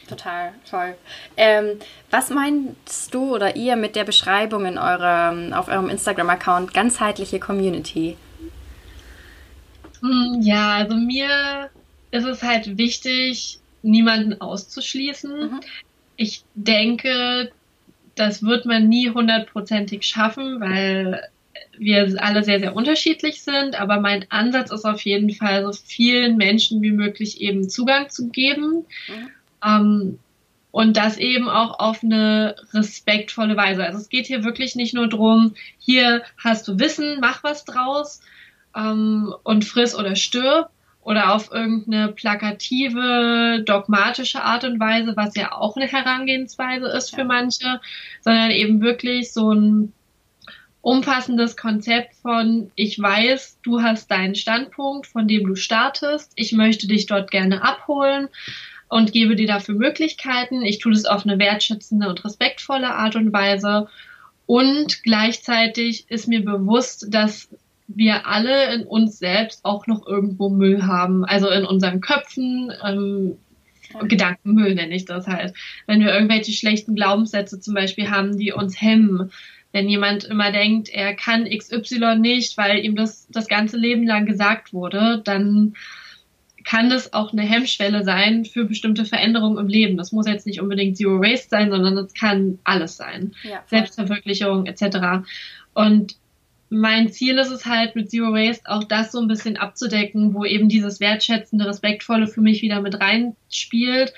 total, 0.08 0.52
toll. 0.68 0.94
Ähm, 1.36 1.78
was 2.10 2.30
meinst 2.30 3.14
du 3.14 3.34
oder 3.34 3.56
ihr 3.56 3.76
mit 3.76 3.94
der 3.94 4.04
Beschreibung 4.04 4.66
in 4.66 4.78
eurem, 4.78 5.52
auf 5.52 5.68
eurem 5.68 5.88
Instagram-Account 5.88 6.74
ganzheitliche 6.74 7.38
Community? 7.38 8.16
Hm, 10.00 10.40
ja, 10.42 10.74
also 10.74 10.96
mir 10.96 11.70
ist 12.10 12.24
es 12.24 12.42
halt 12.42 12.76
wichtig, 12.78 13.60
niemanden 13.82 14.40
auszuschließen. 14.40 15.52
Mhm. 15.52 15.60
Ich 16.16 16.44
denke, 16.54 17.50
das 18.14 18.42
wird 18.42 18.66
man 18.66 18.88
nie 18.88 19.10
hundertprozentig 19.10 20.04
schaffen, 20.04 20.60
weil 20.60 21.22
wir 21.80 22.22
alle 22.22 22.44
sehr, 22.44 22.60
sehr 22.60 22.76
unterschiedlich 22.76 23.42
sind. 23.42 23.80
Aber 23.80 24.00
mein 24.00 24.26
Ansatz 24.30 24.70
ist 24.70 24.84
auf 24.84 25.00
jeden 25.02 25.30
Fall, 25.30 25.64
so 25.64 25.72
vielen 25.72 26.36
Menschen 26.36 26.82
wie 26.82 26.92
möglich 26.92 27.40
eben 27.40 27.68
Zugang 27.68 28.10
zu 28.10 28.28
geben. 28.28 28.84
Mhm. 29.08 29.28
Ähm, 29.64 30.18
und 30.72 30.96
das 30.96 31.16
eben 31.16 31.48
auch 31.48 31.80
auf 31.80 32.04
eine 32.04 32.54
respektvolle 32.72 33.56
Weise. 33.56 33.84
Also 33.84 33.98
es 33.98 34.08
geht 34.08 34.26
hier 34.26 34.44
wirklich 34.44 34.76
nicht 34.76 34.94
nur 34.94 35.08
drum, 35.08 35.54
hier 35.78 36.22
hast 36.38 36.68
du 36.68 36.78
Wissen, 36.78 37.18
mach 37.20 37.42
was 37.42 37.64
draus 37.64 38.20
ähm, 38.76 39.34
und 39.42 39.64
friss 39.64 39.96
oder 39.96 40.14
stirb 40.14 40.70
oder 41.02 41.34
auf 41.34 41.50
irgendeine 41.50 42.12
plakative, 42.12 43.62
dogmatische 43.64 44.42
Art 44.42 44.64
und 44.64 44.78
Weise, 44.78 45.16
was 45.16 45.34
ja 45.34 45.52
auch 45.52 45.76
eine 45.76 45.86
Herangehensweise 45.86 46.86
ist 46.86 47.14
für 47.14 47.24
manche, 47.24 47.80
sondern 48.20 48.50
eben 48.50 48.80
wirklich 48.80 49.32
so 49.32 49.52
ein 49.52 49.92
umfassendes 50.82 51.56
Konzept 51.56 52.14
von, 52.16 52.70
ich 52.74 53.00
weiß, 53.00 53.58
du 53.62 53.82
hast 53.82 54.10
deinen 54.10 54.34
Standpunkt, 54.34 55.06
von 55.06 55.28
dem 55.28 55.46
du 55.46 55.54
startest, 55.54 56.32
ich 56.36 56.52
möchte 56.52 56.86
dich 56.86 57.06
dort 57.06 57.30
gerne 57.30 57.62
abholen 57.62 58.28
und 58.88 59.12
gebe 59.12 59.36
dir 59.36 59.46
dafür 59.46 59.74
Möglichkeiten. 59.74 60.62
Ich 60.62 60.78
tue 60.78 60.92
das 60.92 61.04
auf 61.04 61.24
eine 61.24 61.38
wertschätzende 61.38 62.08
und 62.08 62.24
respektvolle 62.24 62.94
Art 62.94 63.14
und 63.16 63.32
Weise. 63.32 63.88
Und 64.46 65.02
gleichzeitig 65.04 66.06
ist 66.08 66.26
mir 66.26 66.44
bewusst, 66.44 67.06
dass 67.10 67.48
wir 67.86 68.26
alle 68.26 68.74
in 68.74 68.84
uns 68.84 69.18
selbst 69.18 69.64
auch 69.64 69.86
noch 69.86 70.06
irgendwo 70.06 70.48
Müll 70.48 70.86
haben. 70.86 71.24
Also 71.24 71.48
in 71.50 71.64
unseren 71.64 72.00
Köpfen, 72.00 72.72
ähm, 72.84 73.36
Gedankenmüll 74.08 74.74
nenne 74.74 74.94
ich 74.94 75.04
das 75.04 75.26
halt. 75.26 75.54
Wenn 75.86 76.00
wir 76.00 76.12
irgendwelche 76.12 76.52
schlechten 76.52 76.94
Glaubenssätze 76.94 77.60
zum 77.60 77.74
Beispiel 77.74 78.10
haben, 78.10 78.38
die 78.38 78.52
uns 78.52 78.80
hemmen. 78.80 79.30
Wenn 79.72 79.88
jemand 79.88 80.24
immer 80.24 80.50
denkt, 80.50 80.88
er 80.88 81.14
kann 81.14 81.48
XY 81.48 82.16
nicht, 82.18 82.56
weil 82.56 82.84
ihm 82.84 82.96
das 82.96 83.28
das 83.28 83.46
ganze 83.46 83.76
Leben 83.76 84.06
lang 84.06 84.26
gesagt 84.26 84.72
wurde, 84.72 85.20
dann 85.24 85.74
kann 86.64 86.90
das 86.90 87.12
auch 87.12 87.32
eine 87.32 87.42
Hemmschwelle 87.42 88.04
sein 88.04 88.44
für 88.44 88.64
bestimmte 88.64 89.04
Veränderungen 89.04 89.58
im 89.58 89.68
Leben. 89.68 89.96
Das 89.96 90.12
muss 90.12 90.26
jetzt 90.26 90.46
nicht 90.46 90.60
unbedingt 90.60 90.96
Zero 90.96 91.20
Waste 91.20 91.48
sein, 91.48 91.70
sondern 91.70 91.96
es 91.96 92.14
kann 92.14 92.58
alles 92.64 92.96
sein. 92.96 93.32
Ja, 93.42 93.62
Selbstverwirklichung 93.66 94.66
etc. 94.66 95.24
Und 95.72 96.16
mein 96.68 97.10
Ziel 97.10 97.38
ist 97.38 97.50
es 97.50 97.66
halt 97.66 97.96
mit 97.96 98.10
Zero 98.10 98.32
Waste 98.32 98.70
auch 98.70 98.84
das 98.84 99.12
so 99.12 99.20
ein 99.20 99.28
bisschen 99.28 99.56
abzudecken, 99.56 100.34
wo 100.34 100.44
eben 100.44 100.68
dieses 100.68 101.00
wertschätzende, 101.00 101.66
respektvolle 101.66 102.26
für 102.26 102.40
mich 102.40 102.62
wieder 102.62 102.80
mit 102.80 103.00
reinspielt, 103.00 104.12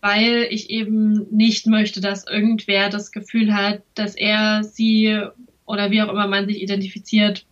weil 0.00 0.46
ich 0.50 0.70
eben 0.70 1.26
nicht 1.30 1.66
möchte, 1.66 2.00
dass 2.00 2.26
irgendwer 2.26 2.88
das 2.88 3.10
Gefühl 3.10 3.54
hat, 3.54 3.82
dass 3.94 4.14
er, 4.14 4.64
sie 4.64 5.20
oder 5.66 5.90
wie 5.90 6.02
auch 6.02 6.08
immer 6.08 6.26
man 6.26 6.46
sich 6.46 6.62
identifiziert, 6.62 7.44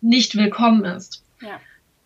nicht 0.00 0.36
willkommen 0.36 0.84
ist. 0.84 1.22
Ja. 1.40 1.60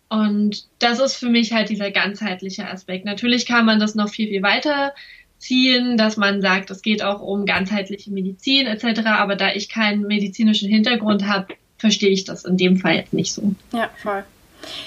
Und 0.09 0.67
das 0.79 1.01
ist 1.01 1.17
für 1.17 1.29
mich 1.29 1.53
halt 1.53 1.69
dieser 1.69 1.91
ganzheitliche 1.91 2.69
Aspekt. 2.69 3.05
Natürlich 3.05 3.47
kann 3.47 3.67
man 3.67 3.81
das 3.81 3.95
noch 3.95 4.09
viel, 4.09 4.29
viel 4.29 4.43
weiter 4.43 4.95
ziehen, 5.39 5.97
dass 5.97 6.17
man 6.17 6.41
sagt, 6.41 6.71
es 6.71 6.83
geht 6.83 7.03
auch 7.03 7.21
um 7.21 7.47
ganzheitliche 7.47 8.11
Medizin 8.11 8.67
etc. 8.67 9.01
Aber 9.07 9.37
da 9.37 9.53
ich 9.53 9.69
keinen 9.69 10.03
medizinischen 10.03 10.69
Hintergrund 10.69 11.27
habe, 11.27 11.55
verstehe 11.77 12.11
ich 12.11 12.25
das 12.25 12.45
in 12.45 12.57
dem 12.57 12.79
Fall 12.79 12.97
jetzt 12.97 13.13
nicht 13.13 13.33
so. 13.33 13.55
Ja, 13.73 13.91
voll. 13.97 14.25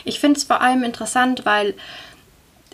Ich 0.04 0.20
finde 0.20 0.38
es 0.38 0.44
vor 0.44 0.62
allem 0.62 0.84
interessant, 0.84 1.46
weil 1.46 1.74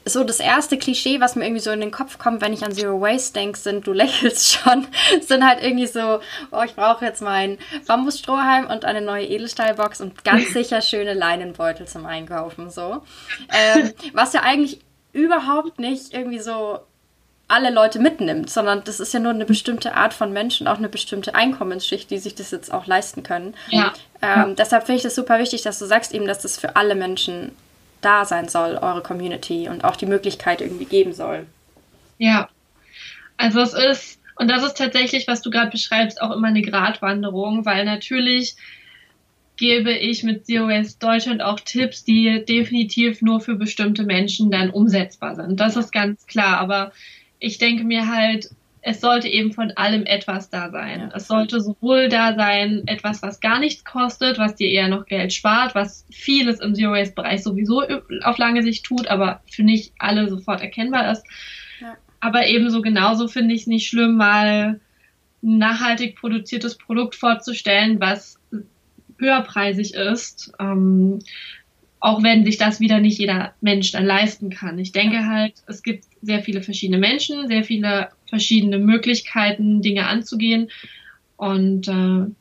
so 0.08 0.24
das 0.24 0.40
erste 0.40 0.78
Klischee, 0.78 1.20
was 1.20 1.36
mir 1.36 1.46
irgendwie 1.46 1.62
so 1.62 1.72
in 1.72 1.80
den 1.80 1.92
Kopf 1.92 2.18
kommt, 2.18 2.42
wenn 2.42 2.54
ich 2.54 2.64
an 2.64 2.72
Zero 2.72 3.00
Waste 3.02 3.34
denke, 3.34 3.58
sind, 3.58 3.88
du 3.88 3.94
lächelst 3.98 4.54
schon, 4.54 4.88
sind 5.22 5.46
halt 5.46 5.64
irgendwie 5.64 5.88
so, 5.88 6.20
oh, 6.52 6.64
ich 6.64 6.76
brauche 6.76 7.06
jetzt 7.06 7.22
meinen 7.22 7.58
Bambusstrohhalm 7.88 8.68
und 8.68 8.86
eine 8.86 9.02
neue 9.02 9.26
Edelstahlbox 9.26 10.02
und 10.02 10.24
ganz 10.24 10.50
sicher 10.54 10.82
schöne 10.82 11.14
Leinenbeutel 11.14 11.88
zum 11.88 12.06
Einkaufen, 12.06 12.70
so. 12.70 13.04
Ähm, 13.50 13.94
was 14.14 14.34
ja 14.34 14.42
eigentlich 14.42 14.80
überhaupt 15.14 15.80
nicht 15.80 16.14
irgendwie 16.14 16.40
so 16.40 16.80
alle 17.48 17.70
Leute 17.70 18.00
mitnimmt, 18.00 18.50
sondern 18.50 18.84
das 18.84 19.00
ist 19.00 19.14
ja 19.14 19.20
nur 19.20 19.32
eine 19.32 19.46
bestimmte 19.46 19.96
Art 19.96 20.14
von 20.14 20.34
Menschen, 20.34 20.68
auch 20.68 20.78
eine 20.78 20.90
bestimmte 20.90 21.34
Einkommensschicht, 21.34 22.12
die 22.12 22.18
sich 22.18 22.36
das 22.36 22.52
jetzt 22.52 22.74
auch 22.74 22.88
leisten 22.88 23.24
können. 23.24 23.56
Ja. 23.70 23.94
Ähm, 24.22 24.56
deshalb 24.58 24.86
finde 24.86 24.98
ich 24.98 25.04
das 25.04 25.16
super 25.16 25.40
wichtig, 25.40 25.62
dass 25.62 25.80
du 25.80 25.86
sagst 25.86 26.14
eben, 26.14 26.28
dass 26.28 26.40
das 26.40 26.58
für 26.58 26.76
alle 26.76 26.96
Menschen 26.96 27.56
da 28.02 28.26
sein 28.26 28.48
soll, 28.48 28.78
eure 28.82 29.02
Community 29.02 29.68
und 29.70 29.84
auch 29.84 29.96
die 29.96 30.06
Möglichkeit 30.06 30.62
irgendwie 30.62 30.86
geben 30.86 31.14
soll. 31.14 31.46
Ja, 32.18 32.50
also 33.38 33.60
es 33.62 33.74
ist, 33.74 34.20
und 34.36 34.50
das 34.50 34.64
ist 34.64 34.78
tatsächlich, 34.78 35.28
was 35.28 35.42
du 35.42 35.50
gerade 35.50 35.72
beschreibst, 35.72 36.22
auch 36.22 36.36
immer 36.36 36.48
eine 36.48 36.62
Gratwanderung, 36.62 37.66
weil 37.66 37.86
natürlich 37.86 38.56
gebe 39.58 39.92
ich 39.92 40.24
mit 40.24 40.46
COS 40.46 41.00
Deutschland 41.00 41.42
auch 41.42 41.60
Tipps, 41.60 42.04
die 42.04 42.46
definitiv 42.48 43.22
nur 43.22 43.40
für 43.40 43.56
bestimmte 43.56 44.04
Menschen 44.04 44.52
dann 44.52 44.70
umsetzbar 44.70 45.36
sind. 45.36 45.60
Das 45.60 45.76
ist 45.76 45.92
ganz 45.92 46.28
klar, 46.28 46.60
aber 46.60 46.92
ich 47.40 47.58
denke 47.58 47.84
mir 47.84 48.08
halt, 48.08 48.50
es 48.88 49.02
sollte 49.02 49.28
eben 49.28 49.52
von 49.52 49.72
allem 49.72 50.06
etwas 50.06 50.50
da 50.50 50.72
sein. 50.72 51.02
Ja. 51.02 51.12
Es 51.14 51.28
sollte 51.28 51.60
sowohl 51.60 52.08
da 52.08 52.36
sein, 52.36 52.84
etwas, 52.86 53.22
was 53.22 53.42
gar 53.42 53.60
nichts 53.60 53.84
kostet, 53.84 54.38
was 54.38 54.56
dir 54.56 54.70
eher 54.70 54.88
noch 54.88 55.06
Geld 55.06 55.34
spart, 55.34 55.76
was 55.76 56.06
vieles 56.10 56.62
im 56.62 56.74
Zero 56.74 56.94
Waste 56.94 57.14
Bereich 57.14 57.44
sowieso 57.44 57.84
auf 58.24 58.38
lange 58.38 58.64
Sicht 58.64 58.86
tut, 58.86 59.08
aber 59.08 59.42
für 59.52 59.64
nicht 59.64 59.92
alle 60.00 60.30
sofort 60.30 60.62
erkennbar 60.62 61.12
ist. 61.12 61.26
Ja. 61.82 61.98
Aber 62.22 62.48
ebenso 62.48 62.82
genauso 62.82 63.28
finde 63.28 63.56
ich 63.56 63.62
es 63.62 63.68
nicht 63.68 63.90
schlimm, 63.90 64.16
mal 64.16 64.80
ein 65.44 65.58
nachhaltig 65.58 66.16
produziertes 66.16 66.78
Produkt 66.78 67.16
vorzustellen, 67.16 68.00
was 68.00 68.40
höherpreisig 69.20 69.96
ist, 69.96 70.54
ähm, 70.62 71.20
auch 72.00 72.22
wenn 72.24 72.46
sich 72.46 72.58
das 72.58 72.80
wieder 72.80 73.00
nicht 73.00 73.20
jeder 73.20 73.54
Mensch 73.62 73.92
dann 73.92 74.06
leisten 74.06 74.50
kann. 74.50 74.78
Ich 74.78 74.92
denke 74.92 75.26
halt, 75.26 75.54
es 75.68 75.82
gibt 75.82 76.06
sehr 76.22 76.42
viele 76.42 76.62
verschiedene 76.62 77.00
Menschen, 77.00 77.48
sehr 77.48 77.64
viele 77.64 78.10
verschiedene 78.28 78.78
Möglichkeiten, 78.78 79.82
Dinge 79.82 80.08
anzugehen. 80.08 80.70
Und 81.38 81.88
äh, 81.88 82.32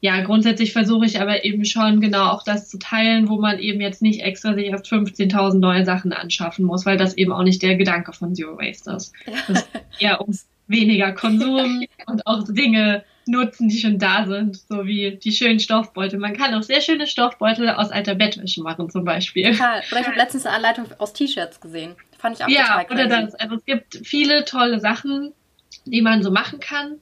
ja, 0.00 0.22
grundsätzlich 0.22 0.72
versuche 0.72 1.06
ich 1.06 1.20
aber 1.20 1.44
eben 1.44 1.64
schon 1.64 2.00
genau 2.00 2.30
auch 2.30 2.42
das 2.42 2.68
zu 2.68 2.78
teilen, 2.78 3.28
wo 3.28 3.38
man 3.38 3.58
eben 3.58 3.80
jetzt 3.80 4.00
nicht 4.00 4.20
extra 4.20 4.54
sich 4.54 4.66
erst 4.66 4.86
15.000 4.86 5.58
neue 5.58 5.84
Sachen 5.84 6.12
anschaffen 6.12 6.64
muss, 6.64 6.86
weil 6.86 6.96
das 6.96 7.16
eben 7.16 7.32
auch 7.32 7.42
nicht 7.42 7.62
der 7.62 7.76
Gedanke 7.76 8.12
von 8.12 8.34
Zero 8.34 8.56
Waste 8.56 8.92
ist. 8.92 9.12
Eher 9.98 10.20
um 10.20 10.34
weniger 10.68 11.12
Konsum 11.12 11.84
und 12.06 12.26
auch 12.26 12.44
Dinge 12.48 13.04
nutzen, 13.30 13.68
die 13.68 13.78
schon 13.78 13.98
da 13.98 14.26
sind, 14.26 14.56
so 14.68 14.86
wie 14.86 15.16
die 15.16 15.32
schönen 15.32 15.60
Stoffbeutel. 15.60 16.18
Man 16.18 16.36
kann 16.36 16.54
auch 16.54 16.62
sehr 16.62 16.80
schöne 16.80 17.06
Stoffbeutel 17.06 17.70
aus 17.70 17.90
alter 17.90 18.14
Bettwäsche 18.14 18.62
machen, 18.62 18.90
zum 18.90 19.04
Beispiel. 19.04 19.52
Total. 19.52 19.82
Oder 19.90 20.00
ich 20.00 20.06
habe 20.06 20.16
letztens 20.16 20.46
eine 20.46 20.56
Anleitung 20.56 20.86
aus 20.98 21.12
T-Shirts 21.12 21.60
gesehen. 21.60 21.94
Fand 22.18 22.36
ich 22.36 22.44
auch 22.44 22.48
ja, 22.48 22.82
total 22.82 22.92
oder 22.92 23.06
das. 23.06 23.34
Also 23.36 23.56
es 23.56 23.64
gibt 23.64 24.00
viele 24.04 24.44
tolle 24.44 24.80
Sachen, 24.80 25.32
die 25.84 26.02
man 26.02 26.22
so 26.22 26.30
machen 26.30 26.60
kann. 26.60 26.96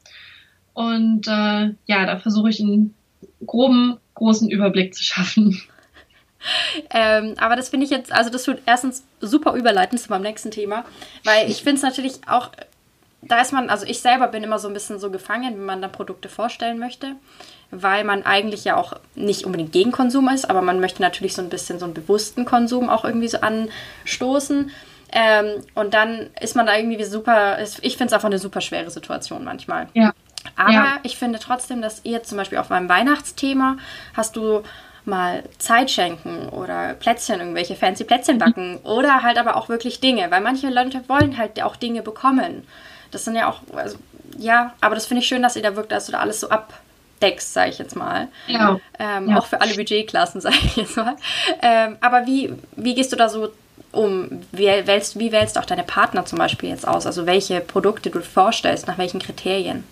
Und 0.75 1.27
äh, 1.27 1.75
ja, 1.87 2.07
da 2.07 2.19
versuche 2.19 2.51
ich 2.51 2.61
einen 2.61 2.95
groben, 3.45 3.99
großen 4.15 4.51
Überblick 4.51 4.95
zu 4.95 5.03
schaffen. 5.03 5.61
Ähm, 6.91 7.35
aber 7.39 7.57
das 7.57 7.69
finde 7.69 7.85
ich 7.85 7.91
jetzt, 7.91 8.13
also 8.13 8.31
das 8.31 8.47
wird 8.47 8.63
erstens 8.65 9.05
super 9.21 9.55
überleitend 9.55 10.01
zu 10.01 10.09
meinem 10.09 10.23
nächsten 10.23 10.53
Thema, 10.53 10.85
weil 11.25 11.51
ich 11.51 11.65
finde 11.65 11.75
es 11.75 11.83
natürlich 11.83 12.21
auch 12.29 12.53
da 13.23 13.41
ist 13.41 13.53
man, 13.53 13.69
also 13.69 13.85
ich 13.87 14.01
selber 14.01 14.29
bin 14.29 14.45
immer 14.45 14.59
so 14.59 14.69
ein 14.69 14.75
bisschen 14.75 14.99
so 14.99 15.11
gefangen, 15.11 15.55
wenn 15.55 15.65
man 15.65 15.83
dann 15.83 15.93
Produkte 15.93 16.29
vorstellen 16.29 16.79
möchte, 16.79 17.17
weil 17.71 18.05
man 18.05 18.25
eigentlich 18.25 18.65
ja 18.65 18.77
auch 18.77 18.95
nicht 19.15 19.45
unbedingt 19.45 19.73
gegen 19.73 19.93
Konsum 19.93 20.29
ist, 20.29 20.49
aber 20.49 20.63
man 20.63 20.81
möchte 20.81 21.03
natürlich 21.03 21.35
so 21.35 21.43
ein 21.43 21.49
bisschen 21.49 21.79
so 21.79 21.85
einen 21.85 21.95
bewussten 21.95 22.45
Konsum 22.45 22.89
auch 22.89 23.05
irgendwie 23.05 23.29
so 23.29 23.39
anstoßen. 23.41 24.71
Ähm, 25.11 25.63
und 25.75 25.95
dann 25.95 26.31
ist 26.41 26.55
man 26.55 26.67
da 26.67 26.77
irgendwie 26.77 27.03
super, 27.05 27.59
ich 27.61 27.97
finde 27.97 28.07
es 28.07 28.13
einfach 28.13 28.29
eine 28.29 28.39
super 28.39 28.61
schwere 28.61 28.91
Situation 28.91 29.45
manchmal. 29.45 29.89
Ja. 29.95 30.13
Aber 30.55 30.73
ja. 30.73 30.99
ich 31.03 31.17
finde 31.17 31.39
trotzdem, 31.39 31.83
dass 31.83 32.05
ihr 32.05 32.23
zum 32.23 32.39
Beispiel 32.39 32.59
auf 32.59 32.71
meinem 32.71 32.89
Weihnachtsthema 32.89 33.79
hast 34.15 34.37
du 34.37 34.63
mal 35.05 35.43
Zeit 35.59 35.91
schenken 35.91 36.49
oder 36.51 36.95
Plätzchen, 36.95 37.41
irgendwelche 37.41 37.75
fancy 37.75 38.05
Plätzchen 38.05 38.39
backen 38.39 38.79
oder 38.85 39.23
halt 39.23 39.39
aber 39.39 39.57
auch 39.57 39.69
wirklich 39.69 40.01
Dinge, 40.01 40.31
weil 40.31 40.43
manche 40.43 40.69
Leute 40.69 41.03
wollen 41.09 41.39
halt 41.39 41.61
auch 41.63 41.77
Dinge 41.77 42.03
bekommen. 42.03 42.67
Das 43.11 43.25
sind 43.25 43.37
ja 43.37 43.49
auch, 43.49 43.61
also, 43.75 43.99
ja, 44.37 44.75
aber 44.81 44.95
das 44.95 45.07
finde 45.07 45.23
ich 45.23 45.29
schön, 45.29 45.43
dass 45.43 45.57
ihr 45.57 45.63
da 45.63 45.77
wirkt, 45.77 45.93
dass 45.93 46.07
du 46.07 46.13
da 46.13 46.19
alles 46.19 46.41
so 46.41 46.49
abdeckst, 46.51 47.53
sage 47.53 47.71
ich 47.71 47.79
jetzt 47.79 47.97
mal. 47.97 48.29
Ja. 48.47 48.79
Ähm, 48.99 49.31
ja. 49.31 49.39
Auch 49.39 49.47
für 49.47 49.61
alle 49.61 49.75
Budgetklassen, 49.75 50.41
sage 50.43 50.57
ich 50.63 50.77
jetzt 50.77 50.97
mal. 50.97 51.17
Ähm, 51.63 51.97
aber 52.01 52.27
wie, 52.27 52.53
wie 52.77 52.95
gehst 52.95 53.13
du 53.13 53.17
da 53.17 53.29
so 53.29 53.51
um? 53.93 54.43
Wie 54.53 54.67
wählst, 54.67 55.19
wie 55.19 55.33
wählst 55.33 55.59
auch 55.59 55.65
deine 55.65 55.85
Partner 55.85 56.25
zum 56.27 56.39
Beispiel 56.39 56.69
jetzt 56.69 56.87
aus? 56.87 57.07
Also 57.07 57.27
welche 57.27 57.61
Produkte 57.61 58.11
du 58.11 58.21
vorstellst, 58.21 58.87
nach 58.87 58.99
welchen 58.99 59.21
Kriterien? 59.21 59.85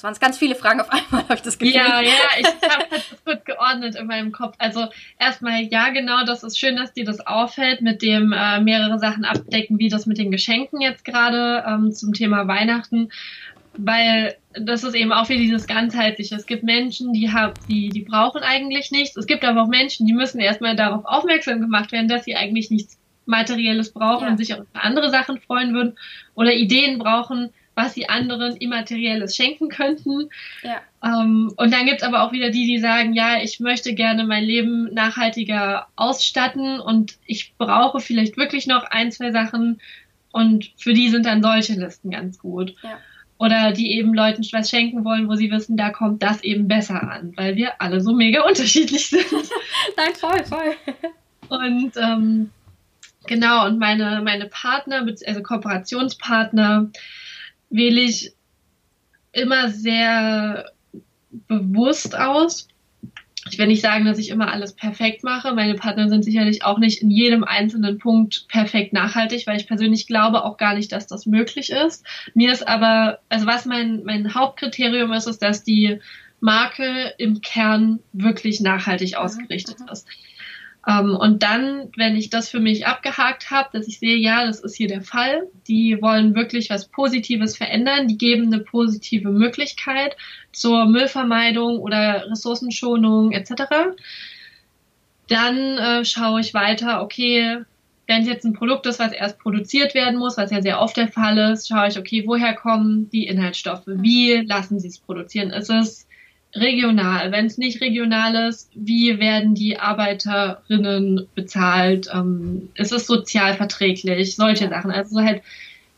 Das 0.00 0.04
waren 0.04 0.14
ganz 0.18 0.38
viele 0.38 0.54
Fragen 0.54 0.80
auf 0.80 0.90
einmal, 0.90 1.22
habe 1.28 1.34
ich 1.34 1.42
das 1.42 1.58
Gefühl. 1.58 1.76
Ja, 1.76 2.00
ja, 2.00 2.10
ich 2.38 2.46
habe 2.46 2.86
das 2.88 3.24
gut 3.26 3.44
geordnet 3.44 3.96
in 3.96 4.06
meinem 4.06 4.32
Kopf. 4.32 4.54
Also 4.56 4.86
erstmal, 5.18 5.64
ja, 5.64 5.90
genau, 5.90 6.24
das 6.24 6.42
ist 6.42 6.58
schön, 6.58 6.76
dass 6.76 6.94
dir 6.94 7.04
das 7.04 7.20
auffällt, 7.26 7.82
mit 7.82 8.00
dem 8.00 8.32
äh, 8.32 8.60
mehrere 8.62 8.98
Sachen 8.98 9.26
abdecken, 9.26 9.78
wie 9.78 9.90
das 9.90 10.06
mit 10.06 10.16
den 10.16 10.30
Geschenken 10.30 10.80
jetzt 10.80 11.04
gerade 11.04 11.64
ähm, 11.68 11.92
zum 11.92 12.14
Thema 12.14 12.48
Weihnachten. 12.48 13.10
Weil 13.76 14.36
das 14.54 14.84
ist 14.84 14.94
eben 14.94 15.12
auch 15.12 15.28
wieder 15.28 15.40
dieses 15.40 15.66
ganzheitliche. 15.66 16.34
Es 16.34 16.46
gibt 16.46 16.62
Menschen, 16.62 17.12
die 17.12 17.30
haben, 17.30 17.52
die, 17.68 17.90
die 17.90 18.00
brauchen 18.00 18.42
eigentlich 18.42 18.90
nichts. 18.90 19.18
Es 19.18 19.26
gibt 19.26 19.44
aber 19.44 19.64
auch 19.64 19.68
Menschen, 19.68 20.06
die 20.06 20.14
müssen 20.14 20.40
erstmal 20.40 20.76
darauf 20.76 21.04
aufmerksam 21.04 21.60
gemacht 21.60 21.92
werden, 21.92 22.08
dass 22.08 22.24
sie 22.24 22.36
eigentlich 22.36 22.70
nichts 22.70 22.98
Materielles 23.26 23.92
brauchen 23.92 24.24
ja. 24.24 24.30
und 24.30 24.38
sich 24.38 24.54
auch 24.54 24.64
für 24.72 24.80
andere 24.80 25.10
Sachen 25.10 25.40
freuen 25.42 25.74
würden 25.74 25.98
oder 26.34 26.54
Ideen 26.54 26.98
brauchen, 26.98 27.50
was 27.80 27.94
sie 27.94 28.08
anderen 28.08 28.56
Immaterielles 28.56 29.34
schenken 29.34 29.68
könnten. 29.68 30.28
Ja. 30.62 30.80
Ähm, 31.02 31.52
und 31.56 31.72
dann 31.72 31.86
gibt 31.86 32.02
es 32.02 32.06
aber 32.06 32.22
auch 32.22 32.32
wieder 32.32 32.50
die, 32.50 32.66
die 32.66 32.78
sagen, 32.78 33.14
ja, 33.14 33.42
ich 33.42 33.60
möchte 33.60 33.94
gerne 33.94 34.24
mein 34.24 34.44
Leben 34.44 34.92
nachhaltiger 34.92 35.86
ausstatten 35.96 36.80
und 36.80 37.14
ich 37.26 37.54
brauche 37.56 38.00
vielleicht 38.00 38.36
wirklich 38.36 38.66
noch 38.66 38.84
ein, 38.84 39.10
zwei 39.10 39.30
Sachen 39.30 39.80
und 40.32 40.70
für 40.76 40.92
die 40.92 41.08
sind 41.08 41.26
dann 41.26 41.42
solche 41.42 41.74
Listen 41.74 42.10
ganz 42.10 42.38
gut. 42.38 42.74
Ja. 42.82 42.98
Oder 43.38 43.72
die 43.72 43.92
eben 43.92 44.12
Leuten 44.12 44.46
was 44.52 44.68
schenken 44.68 45.02
wollen, 45.04 45.26
wo 45.26 45.34
sie 45.34 45.50
wissen, 45.50 45.78
da 45.78 45.88
kommt 45.88 46.22
das 46.22 46.42
eben 46.42 46.68
besser 46.68 47.02
an, 47.02 47.32
weil 47.36 47.56
wir 47.56 47.80
alle 47.80 48.02
so 48.02 48.12
mega 48.12 48.42
unterschiedlich 48.46 49.08
sind. 49.08 49.24
Nein, 49.96 50.14
voll, 50.14 50.44
voll. 50.44 50.76
Und 51.48 51.92
ähm, 51.96 52.50
genau, 53.26 53.66
und 53.66 53.78
meine, 53.78 54.20
meine 54.22 54.46
Partner, 54.46 55.06
also 55.26 55.42
Kooperationspartner, 55.42 56.90
wähle 57.70 58.00
ich 58.00 58.32
immer 59.32 59.70
sehr 59.70 60.72
bewusst 61.48 62.18
aus. 62.18 62.68
Ich 63.50 63.58
will 63.58 63.68
nicht 63.68 63.80
sagen, 63.80 64.04
dass 64.04 64.18
ich 64.18 64.28
immer 64.28 64.52
alles 64.52 64.74
perfekt 64.74 65.24
mache. 65.24 65.54
Meine 65.54 65.74
Partner 65.74 66.08
sind 66.08 66.24
sicherlich 66.24 66.62
auch 66.62 66.78
nicht 66.78 67.00
in 67.00 67.10
jedem 67.10 67.42
einzelnen 67.42 67.98
Punkt 67.98 68.46
perfekt 68.48 68.92
nachhaltig, 68.92 69.46
weil 69.46 69.56
ich 69.56 69.66
persönlich 69.66 70.06
glaube 70.06 70.44
auch 70.44 70.56
gar 70.56 70.74
nicht, 70.74 70.92
dass 70.92 71.06
das 71.06 71.26
möglich 71.26 71.70
ist. 71.70 72.04
Mir 72.34 72.52
ist 72.52 72.68
aber, 72.68 73.20
also 73.28 73.46
was 73.46 73.64
mein, 73.64 74.02
mein 74.04 74.34
Hauptkriterium 74.34 75.12
ist, 75.12 75.26
ist, 75.26 75.42
dass 75.42 75.64
die 75.64 76.00
Marke 76.40 77.14
im 77.18 77.40
Kern 77.40 78.00
wirklich 78.12 78.60
nachhaltig 78.60 79.16
ausgerichtet 79.16 79.76
ist. 79.90 80.06
Ähm, 80.88 81.14
und 81.14 81.42
dann, 81.42 81.90
wenn 81.96 82.16
ich 82.16 82.30
das 82.30 82.48
für 82.48 82.60
mich 82.60 82.86
abgehakt 82.86 83.50
habe, 83.50 83.68
dass 83.72 83.86
ich 83.86 83.98
sehe, 83.98 84.16
ja, 84.16 84.46
das 84.46 84.60
ist 84.60 84.76
hier 84.76 84.88
der 84.88 85.02
Fall, 85.02 85.48
die 85.68 86.00
wollen 86.00 86.34
wirklich 86.34 86.70
was 86.70 86.88
Positives 86.88 87.56
verändern, 87.56 88.08
die 88.08 88.16
geben 88.16 88.46
eine 88.46 88.60
positive 88.60 89.30
Möglichkeit 89.30 90.16
zur 90.52 90.86
Müllvermeidung 90.86 91.78
oder 91.78 92.30
Ressourcenschonung 92.30 93.32
etc., 93.32 93.62
dann 95.28 95.78
äh, 95.78 96.04
schaue 96.04 96.40
ich 96.40 96.54
weiter, 96.54 97.02
okay, 97.02 97.58
wenn 98.08 98.22
es 98.22 98.28
jetzt 98.28 98.44
ein 98.44 98.52
Produkt 98.52 98.86
ist, 98.86 98.98
was 98.98 99.12
erst 99.12 99.38
produziert 99.38 99.94
werden 99.94 100.18
muss, 100.18 100.36
was 100.36 100.50
ja 100.50 100.60
sehr 100.60 100.80
oft 100.80 100.96
der 100.96 101.06
Fall 101.06 101.38
ist, 101.38 101.68
schaue 101.68 101.86
ich, 101.86 101.96
okay, 101.96 102.24
woher 102.26 102.54
kommen 102.54 103.08
die 103.10 103.28
Inhaltsstoffe? 103.28 103.84
Wie 103.86 104.38
lassen 104.38 104.80
sie 104.80 104.88
es 104.88 104.98
produzieren? 104.98 105.50
Ist 105.50 105.70
es 105.70 106.08
regional? 106.54 107.32
Wenn 107.32 107.46
es 107.46 107.58
nicht 107.58 107.80
regional 107.80 108.48
ist, 108.48 108.70
wie 108.74 109.18
werden 109.18 109.54
die 109.54 109.78
Arbeiterinnen 109.78 111.28
bezahlt? 111.34 112.08
Ähm, 112.12 112.70
ist 112.74 112.92
es 112.92 113.06
sozial 113.06 113.54
verträglich? 113.54 114.36
Solche 114.36 114.68
Sachen. 114.68 114.90
Also 114.90 115.20
halt, 115.20 115.42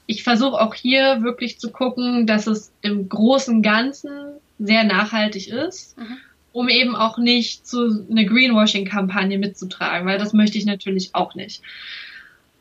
ich 0.06 0.22
versuche 0.22 0.60
auch 0.60 0.74
hier 0.74 1.22
wirklich 1.22 1.58
zu 1.58 1.70
gucken, 1.70 2.26
dass 2.26 2.46
es 2.46 2.72
im 2.82 3.08
großen 3.08 3.62
Ganzen 3.62 4.10
sehr 4.58 4.84
nachhaltig 4.84 5.48
ist, 5.48 5.96
mhm. 5.98 6.18
um 6.52 6.68
eben 6.68 6.94
auch 6.94 7.18
nicht 7.18 7.66
zu 7.66 8.06
eine 8.10 8.26
Greenwashing-Kampagne 8.26 9.38
mitzutragen, 9.38 10.06
weil 10.06 10.18
das 10.18 10.32
möchte 10.32 10.58
ich 10.58 10.66
natürlich 10.66 11.14
auch 11.14 11.34
nicht. 11.34 11.62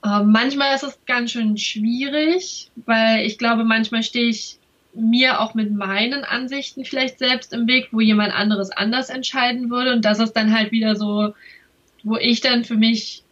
Ähm, 0.06 0.32
manchmal 0.32 0.76
ist 0.76 0.84
es 0.84 0.98
ganz 1.06 1.32
schön 1.32 1.58
schwierig, 1.58 2.72
weil 2.86 3.26
ich 3.26 3.38
glaube, 3.38 3.64
manchmal 3.64 4.04
stehe 4.04 4.30
ich 4.30 4.58
mir 4.94 5.40
auch 5.40 5.54
mit 5.54 5.72
meinen 5.72 6.24
Ansichten 6.24 6.86
vielleicht 6.86 7.20
selbst 7.20 7.54
im 7.54 7.68
Weg, 7.68 7.90
wo 7.92 8.02
jemand 8.02 8.34
anderes 8.34 8.72
anders 8.72 9.10
entscheiden 9.10 9.70
würde. 9.70 9.94
Und 9.94 10.06
das 10.06 10.20
ist 10.20 10.34
dann 10.34 10.54
halt 10.54 10.72
wieder 10.72 10.96
so, 10.96 11.34
wo 12.04 12.18
ich 12.18 12.42
dann 12.42 12.66
für 12.66 12.76
mich 12.76 13.24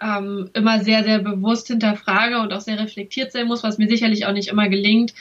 ähm, 0.00 0.50
immer 0.54 0.80
sehr, 0.80 1.04
sehr 1.04 1.18
bewusst 1.20 1.68
hinterfrage 1.68 2.40
und 2.40 2.52
auch 2.52 2.60
sehr 2.60 2.78
reflektiert 2.78 3.32
sein 3.32 3.46
muss, 3.46 3.62
was 3.62 3.78
mir 3.78 3.88
sicherlich 3.88 4.26
auch 4.26 4.32
nicht 4.32 4.48
immer 4.48 4.68
gelingt, 4.68 5.12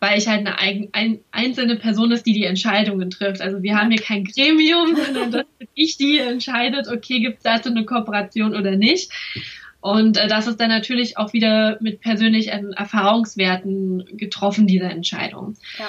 weil 0.00 0.18
ich 0.18 0.28
halt 0.28 0.40
eine 0.40 0.58
eigen, 0.58 0.88
ein, 0.92 1.20
einzelne 1.30 1.76
Person 1.76 2.10
ist, 2.10 2.26
die 2.26 2.32
die 2.32 2.44
Entscheidungen 2.44 3.10
trifft. 3.10 3.40
Also 3.40 3.62
wir 3.62 3.76
haben 3.76 3.90
hier 3.90 4.00
kein 4.02 4.24
Gremium, 4.24 4.96
sondern 4.96 5.30
das 5.32 5.46
bin 5.58 5.68
ich, 5.74 5.96
die 5.96 6.18
entscheidet, 6.18 6.88
okay, 6.88 7.20
gibt 7.20 7.38
es 7.38 7.42
dazu 7.42 7.70
eine 7.70 7.84
Kooperation 7.84 8.54
oder 8.54 8.76
nicht. 8.76 9.10
Und 9.80 10.16
äh, 10.16 10.28
das 10.28 10.46
ist 10.46 10.60
dann 10.60 10.68
natürlich 10.68 11.16
auch 11.16 11.32
wieder 11.32 11.78
mit 11.80 12.00
persönlichen 12.00 12.72
Erfahrungswerten 12.72 14.16
getroffen, 14.16 14.66
diese 14.66 14.84
Entscheidung. 14.84 15.56
Ja. 15.78 15.86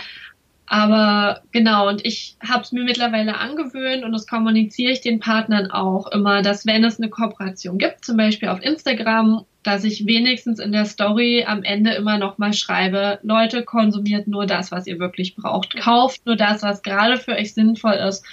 Aber 0.72 1.42
genau, 1.52 1.90
und 1.90 2.06
ich 2.06 2.38
habe 2.42 2.64
es 2.64 2.72
mir 2.72 2.86
mittlerweile 2.86 3.38
angewöhnt 3.38 4.06
und 4.06 4.14
das 4.14 4.26
kommuniziere 4.26 4.94
ich 4.94 5.02
den 5.02 5.20
Partnern 5.20 5.70
auch 5.70 6.08
immer, 6.14 6.42
dass 6.42 6.66
wenn 6.66 6.86
es 6.86 6.98
eine 6.98 7.10
Kooperation 7.10 7.78
gibt, 7.78 8.06
zum 8.06 8.16
Beispiel 8.16 8.48
auf 8.48 8.64
Instagram, 8.64 9.44
dass 9.64 9.84
ich 9.84 10.06
wenigstens 10.06 10.60
in 10.60 10.72
der 10.72 10.86
Story 10.86 11.44
am 11.46 11.64
Ende 11.64 11.92
immer 11.92 12.18
noch 12.18 12.38
mal 12.38 12.54
schreibe, 12.54 13.20
Leute, 13.22 13.64
konsumiert 13.64 14.30
nur 14.30 14.46
das, 14.46 14.72
was 14.72 14.88
ihr 14.88 14.98
wirklich 14.98 15.36
braucht. 15.36 15.76
Kauft 15.76 16.26
nur 16.26 16.38
das, 16.38 16.64
was 16.64 16.84
gerade 16.84 17.18
für 17.18 17.34
euch 17.34 17.54
sinnvoll 17.54 17.96
ist 17.96 18.26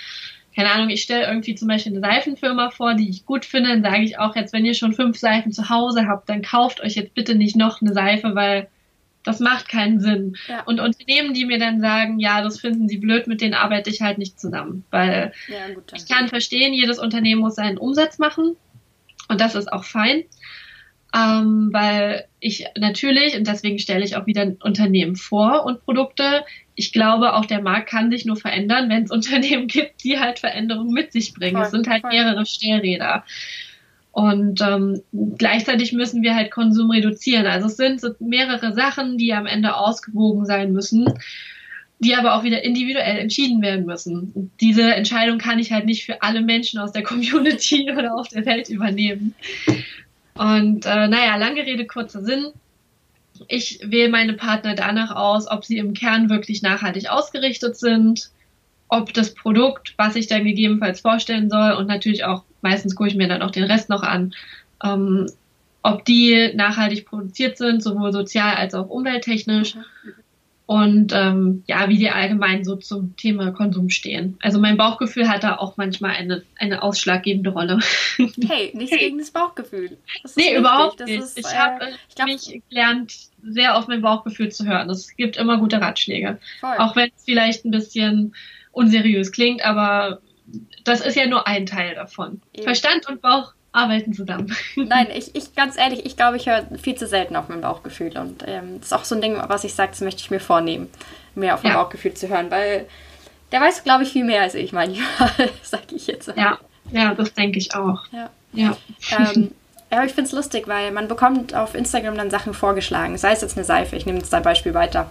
keine 0.58 0.72
Ahnung, 0.72 0.90
ich 0.90 1.02
stelle 1.02 1.28
irgendwie 1.28 1.54
zum 1.54 1.68
Beispiel 1.68 1.92
eine 1.92 2.00
Seifenfirma 2.00 2.70
vor, 2.70 2.94
die 2.94 3.08
ich 3.08 3.24
gut 3.24 3.44
finde, 3.44 3.70
dann 3.70 3.82
sage 3.84 4.02
ich 4.02 4.18
auch 4.18 4.34
jetzt, 4.34 4.52
wenn 4.52 4.64
ihr 4.64 4.74
schon 4.74 4.92
fünf 4.92 5.16
Seifen 5.16 5.52
zu 5.52 5.68
Hause 5.68 6.08
habt, 6.08 6.28
dann 6.28 6.42
kauft 6.42 6.80
euch 6.80 6.96
jetzt 6.96 7.14
bitte 7.14 7.36
nicht 7.36 7.54
noch 7.54 7.80
eine 7.80 7.92
Seife, 7.92 8.34
weil 8.34 8.66
das 9.22 9.38
macht 9.38 9.68
keinen 9.68 10.00
Sinn. 10.00 10.36
Ja. 10.48 10.64
Und 10.64 10.80
Unternehmen, 10.80 11.32
die 11.32 11.44
mir 11.44 11.60
dann 11.60 11.80
sagen, 11.80 12.18
ja, 12.18 12.42
das 12.42 12.58
finden 12.58 12.88
sie 12.88 12.98
blöd, 12.98 13.28
mit 13.28 13.40
denen 13.40 13.54
arbeite 13.54 13.88
ich 13.88 14.00
halt 14.00 14.18
nicht 14.18 14.40
zusammen. 14.40 14.84
Weil 14.90 15.32
ja, 15.46 15.72
gut, 15.72 15.92
ich 15.94 16.08
kann 16.08 16.26
verstehen, 16.26 16.74
jedes 16.74 16.98
Unternehmen 16.98 17.40
muss 17.40 17.54
seinen 17.54 17.78
Umsatz 17.78 18.18
machen. 18.18 18.56
Und 19.28 19.40
das 19.40 19.54
ist 19.54 19.72
auch 19.72 19.84
fein. 19.84 20.24
Ähm, 21.14 21.68
weil 21.70 22.26
ich 22.40 22.66
natürlich, 22.76 23.36
und 23.36 23.46
deswegen 23.46 23.78
stelle 23.78 24.04
ich 24.04 24.16
auch 24.16 24.26
wieder 24.26 24.56
Unternehmen 24.60 25.14
vor 25.14 25.64
und 25.64 25.84
Produkte, 25.84 26.44
ich 26.78 26.92
glaube, 26.92 27.34
auch 27.34 27.44
der 27.44 27.60
Markt 27.60 27.90
kann 27.90 28.08
sich 28.08 28.24
nur 28.24 28.36
verändern, 28.36 28.88
wenn 28.88 29.02
es 29.02 29.10
Unternehmen 29.18 29.66
gibt, 29.66 30.04
die 30.04 30.18
halt 30.18 30.38
Veränderungen 30.38 30.92
mit 30.92 31.12
sich 31.12 31.34
bringen. 31.34 31.56
Voll, 31.56 31.64
es 31.64 31.70
sind 31.72 31.88
halt 31.88 32.02
voll. 32.02 32.10
mehrere 32.10 32.46
Stellräder. 32.46 33.24
Und 34.12 34.60
ähm, 34.62 35.02
gleichzeitig 35.36 35.92
müssen 35.92 36.22
wir 36.22 36.34
halt 36.34 36.50
Konsum 36.50 36.90
reduzieren. 36.90 37.46
Also 37.46 37.66
es 37.66 37.76
sind 37.76 38.00
so 38.00 38.10
mehrere 38.20 38.72
Sachen, 38.72 39.18
die 39.18 39.32
am 39.34 39.46
Ende 39.46 39.76
ausgewogen 39.76 40.46
sein 40.46 40.72
müssen, 40.72 41.06
die 41.98 42.14
aber 42.14 42.34
auch 42.34 42.44
wieder 42.44 42.64
individuell 42.64 43.18
entschieden 43.18 43.60
werden 43.60 43.84
müssen. 43.84 44.32
Und 44.34 44.52
diese 44.60 44.94
Entscheidung 44.94 45.38
kann 45.38 45.58
ich 45.58 45.72
halt 45.72 45.84
nicht 45.84 46.04
für 46.04 46.22
alle 46.22 46.42
Menschen 46.42 46.78
aus 46.78 46.92
der 46.92 47.02
Community 47.10 47.90
oder 47.90 48.14
auf 48.14 48.28
der 48.28 48.46
Welt 48.46 48.68
übernehmen. 48.68 49.34
Und 50.34 50.86
äh, 50.86 51.08
naja, 51.08 51.36
lange 51.36 51.66
Rede, 51.66 51.86
kurzer 51.86 52.22
Sinn 52.22 52.52
ich 53.48 53.80
wähle 53.82 54.08
meine 54.08 54.34
Partner 54.34 54.74
danach 54.74 55.14
aus, 55.14 55.50
ob 55.50 55.64
sie 55.64 55.78
im 55.78 55.94
Kern 55.94 56.30
wirklich 56.30 56.62
nachhaltig 56.62 57.10
ausgerichtet 57.10 57.76
sind, 57.76 58.30
ob 58.88 59.12
das 59.12 59.34
Produkt, 59.34 59.94
was 59.96 60.16
ich 60.16 60.26
dann 60.26 60.44
gegebenenfalls 60.44 61.00
vorstellen 61.00 61.50
soll, 61.50 61.72
und 61.72 61.86
natürlich 61.86 62.24
auch, 62.24 62.44
meistens 62.62 62.94
gucke 62.94 63.10
ich 63.10 63.16
mir 63.16 63.28
dann 63.28 63.42
auch 63.42 63.50
den 63.50 63.64
Rest 63.64 63.88
noch 63.88 64.02
an, 64.02 64.34
ähm, 64.82 65.30
ob 65.82 66.04
die 66.04 66.52
nachhaltig 66.54 67.06
produziert 67.06 67.56
sind, 67.56 67.82
sowohl 67.82 68.12
sozial 68.12 68.54
als 68.56 68.74
auch 68.74 68.88
umwelttechnisch. 68.88 69.76
Und 70.66 71.12
ähm, 71.14 71.62
ja, 71.66 71.88
wie 71.88 71.96
die 71.96 72.10
allgemein 72.10 72.62
so 72.62 72.76
zum 72.76 73.16
Thema 73.16 73.52
Konsum 73.52 73.88
stehen. 73.88 74.36
Also 74.42 74.60
mein 74.60 74.76
Bauchgefühl 74.76 75.26
hat 75.26 75.42
da 75.42 75.56
auch 75.56 75.78
manchmal 75.78 76.10
eine, 76.10 76.42
eine 76.58 76.82
ausschlaggebende 76.82 77.48
Rolle. 77.48 77.78
Hey, 78.18 78.72
nichts 78.74 78.94
gegen 78.94 79.16
das 79.16 79.30
Bauchgefühl. 79.30 79.96
Das 80.22 80.36
nee, 80.36 80.54
überhaupt 80.54 81.00
nicht. 81.00 81.20
Ist, 81.20 81.38
ich 81.38 81.46
äh, 81.46 81.56
habe 81.56 81.86
mich 82.26 82.60
gelernt, 82.68 83.14
sehr 83.42 83.76
auf 83.76 83.88
mein 83.88 84.02
Bauchgefühl 84.02 84.50
zu 84.50 84.66
hören. 84.66 84.90
Es 84.90 85.16
gibt 85.16 85.36
immer 85.36 85.58
gute 85.58 85.80
Ratschläge. 85.80 86.38
Voll. 86.60 86.76
Auch 86.78 86.96
wenn 86.96 87.10
es 87.16 87.24
vielleicht 87.24 87.64
ein 87.64 87.70
bisschen 87.70 88.34
unseriös 88.72 89.32
klingt, 89.32 89.64
aber 89.64 90.20
das 90.84 91.00
ist 91.00 91.16
ja 91.16 91.26
nur 91.26 91.46
ein 91.46 91.66
Teil 91.66 91.94
davon. 91.94 92.40
Eben. 92.52 92.64
Verstand 92.64 93.08
und 93.08 93.20
Bauch 93.20 93.52
arbeiten 93.72 94.12
zusammen. 94.12 94.54
Nein, 94.76 95.08
ich, 95.14 95.34
ich 95.34 95.54
ganz 95.54 95.76
ehrlich, 95.76 96.06
ich 96.06 96.16
glaube, 96.16 96.36
ich 96.36 96.46
höre 96.46 96.66
viel 96.80 96.94
zu 96.94 97.06
selten 97.06 97.36
auf 97.36 97.48
mein 97.48 97.60
Bauchgefühl. 97.60 98.16
Und 98.16 98.44
ähm, 98.46 98.78
das 98.78 98.88
ist 98.88 98.92
auch 98.92 99.04
so 99.04 99.14
ein 99.14 99.20
Ding, 99.20 99.36
was 99.46 99.64
ich 99.64 99.74
sage, 99.74 99.90
das 99.90 100.00
möchte 100.00 100.20
ich 100.20 100.30
mir 100.30 100.40
vornehmen, 100.40 100.88
mehr 101.34 101.54
auf 101.54 101.62
mein 101.62 101.72
ja. 101.72 101.82
Bauchgefühl 101.82 102.14
zu 102.14 102.28
hören, 102.28 102.50
weil 102.50 102.86
der 103.52 103.60
weiß, 103.60 103.84
glaube 103.84 104.04
ich, 104.04 104.10
viel 104.10 104.24
mehr 104.24 104.42
als 104.42 104.54
ich 104.54 104.72
manchmal, 104.72 105.30
sage 105.62 105.94
ich 105.94 106.06
jetzt. 106.06 106.28
Ja, 106.36 106.58
ja, 106.92 107.14
das 107.14 107.34
denke 107.34 107.58
ich 107.58 107.74
auch. 107.74 108.04
Ja. 108.12 108.30
Ja. 108.52 108.76
Ähm, 109.18 109.52
ja, 109.90 110.04
ich 110.04 110.12
finde 110.12 110.28
es 110.28 110.32
lustig, 110.32 110.68
weil 110.68 110.92
man 110.92 111.08
bekommt 111.08 111.54
auf 111.54 111.74
Instagram 111.74 112.16
dann 112.16 112.30
Sachen 112.30 112.54
vorgeschlagen. 112.54 113.16
Sei 113.16 113.32
es 113.32 113.40
jetzt 113.40 113.56
eine 113.56 113.64
Seife, 113.64 113.96
ich 113.96 114.06
nehme 114.06 114.18
jetzt 114.18 114.34
ein 114.34 114.42
Beispiel 114.42 114.74
weiter. 114.74 115.10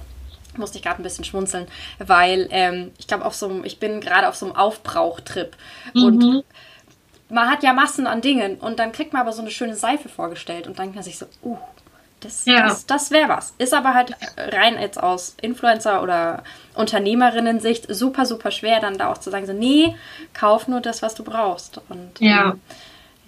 Musste 0.55 0.77
ich 0.77 0.83
gerade 0.83 1.01
ein 1.01 1.03
bisschen 1.03 1.23
schmunzeln, 1.23 1.67
weil 1.99 2.47
ähm, 2.51 2.91
ich 2.97 3.07
glaube, 3.07 3.25
auf 3.25 3.35
so 3.35 3.63
ich 3.63 3.79
bin 3.79 4.01
gerade 4.01 4.27
auf 4.27 4.35
so 4.35 4.45
einem 4.47 4.55
Aufbrauchtrip. 4.55 5.55
Mhm. 5.93 6.03
Und 6.03 6.43
man 7.29 7.49
hat 7.49 7.63
ja 7.63 7.73
Massen 7.73 8.07
an 8.07 8.21
Dingen 8.21 8.55
und 8.55 8.79
dann 8.79 8.91
kriegt 8.91 9.13
man 9.13 9.21
aber 9.21 9.33
so 9.33 9.41
eine 9.41 9.51
schöne 9.51 9.75
Seife 9.75 10.09
vorgestellt 10.09 10.67
und 10.67 10.79
dann 10.79 10.85
denkt 10.85 10.95
man 10.95 11.03
sich 11.03 11.17
so, 11.17 11.25
uh, 11.43 11.57
das, 12.19 12.45
ja. 12.45 12.67
das, 12.67 12.85
das 12.85 13.11
wäre 13.11 13.29
was. 13.29 13.53
Ist 13.57 13.73
aber 13.73 13.93
halt 13.93 14.15
rein 14.37 14.79
jetzt 14.79 15.01
aus 15.01 15.35
Influencer- 15.41 16.01
oder 16.01 16.43
Unternehmerinnen-Sicht 16.73 17.93
super, 17.93 18.25
super 18.25 18.49
schwer, 18.49 18.79
dann 18.79 18.97
da 18.97 19.11
auch 19.11 19.19
zu 19.19 19.29
sagen, 19.29 19.45
so, 19.45 19.53
nee, 19.53 19.95
kauf 20.33 20.67
nur 20.67 20.81
das, 20.81 21.01
was 21.01 21.13
du 21.13 21.23
brauchst. 21.23 21.79
Und 21.89 22.19
ja. 22.19 22.51
Ähm, 22.51 22.61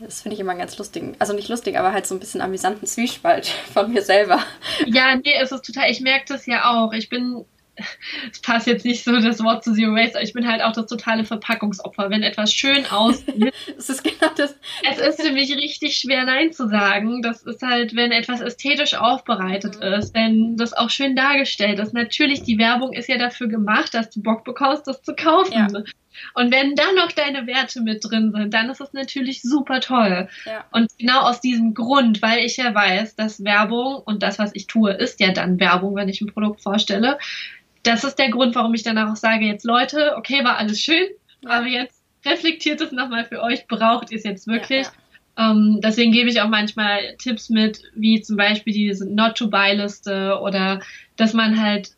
das 0.01 0.21
finde 0.21 0.35
ich 0.35 0.39
immer 0.39 0.55
ganz 0.55 0.77
lustig. 0.77 1.15
Also 1.19 1.33
nicht 1.33 1.49
lustig, 1.49 1.77
aber 1.77 1.93
halt 1.93 2.07
so 2.07 2.15
ein 2.15 2.19
bisschen 2.19 2.41
amüsanten 2.41 2.87
Zwiespalt 2.87 3.47
von 3.73 3.91
mir 3.91 4.01
selber. 4.01 4.39
Ja, 4.85 5.15
nee, 5.15 5.33
es 5.39 5.51
ist 5.51 5.65
total, 5.65 5.89
ich 5.89 6.01
merke 6.01 6.25
das 6.27 6.45
ja 6.45 6.71
auch. 6.71 6.93
Ich 6.93 7.09
bin 7.09 7.45
es 8.31 8.41
passt 8.41 8.67
jetzt 8.67 8.85
nicht 8.85 9.03
so 9.03 9.19
das 9.19 9.43
Wort 9.43 9.63
zu 9.63 9.73
Zero 9.73 9.93
Waste, 9.93 10.15
aber 10.15 10.23
ich 10.23 10.33
bin 10.33 10.47
halt 10.47 10.61
auch 10.61 10.73
das 10.73 10.87
totale 10.87 11.23
Verpackungsopfer. 11.25 12.09
Wenn 12.09 12.23
etwas 12.23 12.53
schön 12.53 12.85
aussieht, 12.87 13.53
das 13.75 13.89
ist 13.89 14.03
genau 14.03 14.31
das. 14.35 14.55
Es 14.89 14.97
ist 14.97 15.21
für 15.21 15.31
mich 15.31 15.55
richtig 15.55 15.97
schwer, 15.97 16.25
Nein 16.25 16.51
zu 16.51 16.67
sagen. 16.67 17.21
Das 17.21 17.43
ist 17.43 17.61
halt, 17.61 17.95
wenn 17.95 18.11
etwas 18.11 18.41
ästhetisch 18.41 18.95
aufbereitet 18.95 19.77
mhm. 19.77 19.93
ist, 19.93 20.13
wenn 20.13 20.57
das 20.57 20.73
auch 20.73 20.89
schön 20.89 21.15
dargestellt 21.15 21.79
ist. 21.79 21.93
Natürlich, 21.93 22.43
die 22.43 22.57
Werbung 22.57 22.93
ist 22.93 23.09
ja 23.09 23.17
dafür 23.17 23.47
gemacht, 23.47 23.93
dass 23.93 24.09
du 24.09 24.21
Bock 24.21 24.43
bekommst, 24.43 24.87
das 24.87 25.01
zu 25.01 25.15
kaufen. 25.15 25.53
Ja. 25.53 25.67
Und 26.33 26.51
wenn 26.51 26.75
dann 26.75 26.95
noch 26.95 27.11
deine 27.11 27.47
Werte 27.47 27.81
mit 27.81 28.03
drin 28.03 28.31
sind, 28.31 28.53
dann 28.53 28.69
ist 28.69 28.81
es 28.81 28.93
natürlich 28.93 29.41
super 29.41 29.79
toll. 29.79 30.27
Ja. 30.45 30.65
Und 30.71 30.89
genau 30.97 31.21
aus 31.21 31.41
diesem 31.41 31.73
Grund, 31.73 32.21
weil 32.21 32.45
ich 32.45 32.57
ja 32.57 32.73
weiß, 32.73 33.15
dass 33.15 33.43
Werbung 33.43 34.01
und 34.05 34.23
das, 34.23 34.39
was 34.39 34.51
ich 34.53 34.67
tue, 34.67 34.91
ist 34.91 35.19
ja 35.19 35.31
dann 35.31 35.59
Werbung, 35.59 35.95
wenn 35.95 36.09
ich 36.09 36.21
ein 36.21 36.31
Produkt 36.31 36.61
vorstelle, 36.61 37.17
das 37.83 38.03
ist 38.03 38.19
der 38.19 38.29
Grund, 38.29 38.55
warum 38.55 38.73
ich 38.73 38.83
danach 38.83 39.11
auch 39.11 39.15
sage, 39.15 39.45
jetzt 39.45 39.65
Leute, 39.65 40.15
okay, 40.17 40.43
war 40.43 40.57
alles 40.57 40.79
schön, 40.79 41.07
aber 41.45 41.65
jetzt 41.65 42.01
reflektiert 42.25 42.81
es 42.81 42.91
nochmal 42.91 43.25
für 43.25 43.41
euch, 43.41 43.67
braucht 43.67 44.11
ihr 44.11 44.17
es 44.17 44.23
jetzt 44.23 44.47
wirklich? 44.47 44.87
Ja, 44.87 44.93
ja. 45.37 45.51
Ähm, 45.51 45.79
deswegen 45.81 46.11
gebe 46.11 46.29
ich 46.29 46.41
auch 46.41 46.49
manchmal 46.49 47.15
Tipps 47.17 47.49
mit, 47.49 47.81
wie 47.95 48.21
zum 48.21 48.35
Beispiel 48.35 48.73
diese 48.73 49.09
Not-to-Buy-Liste 49.09 50.39
oder 50.41 50.81
dass 51.15 51.33
man 51.33 51.61
halt 51.61 51.91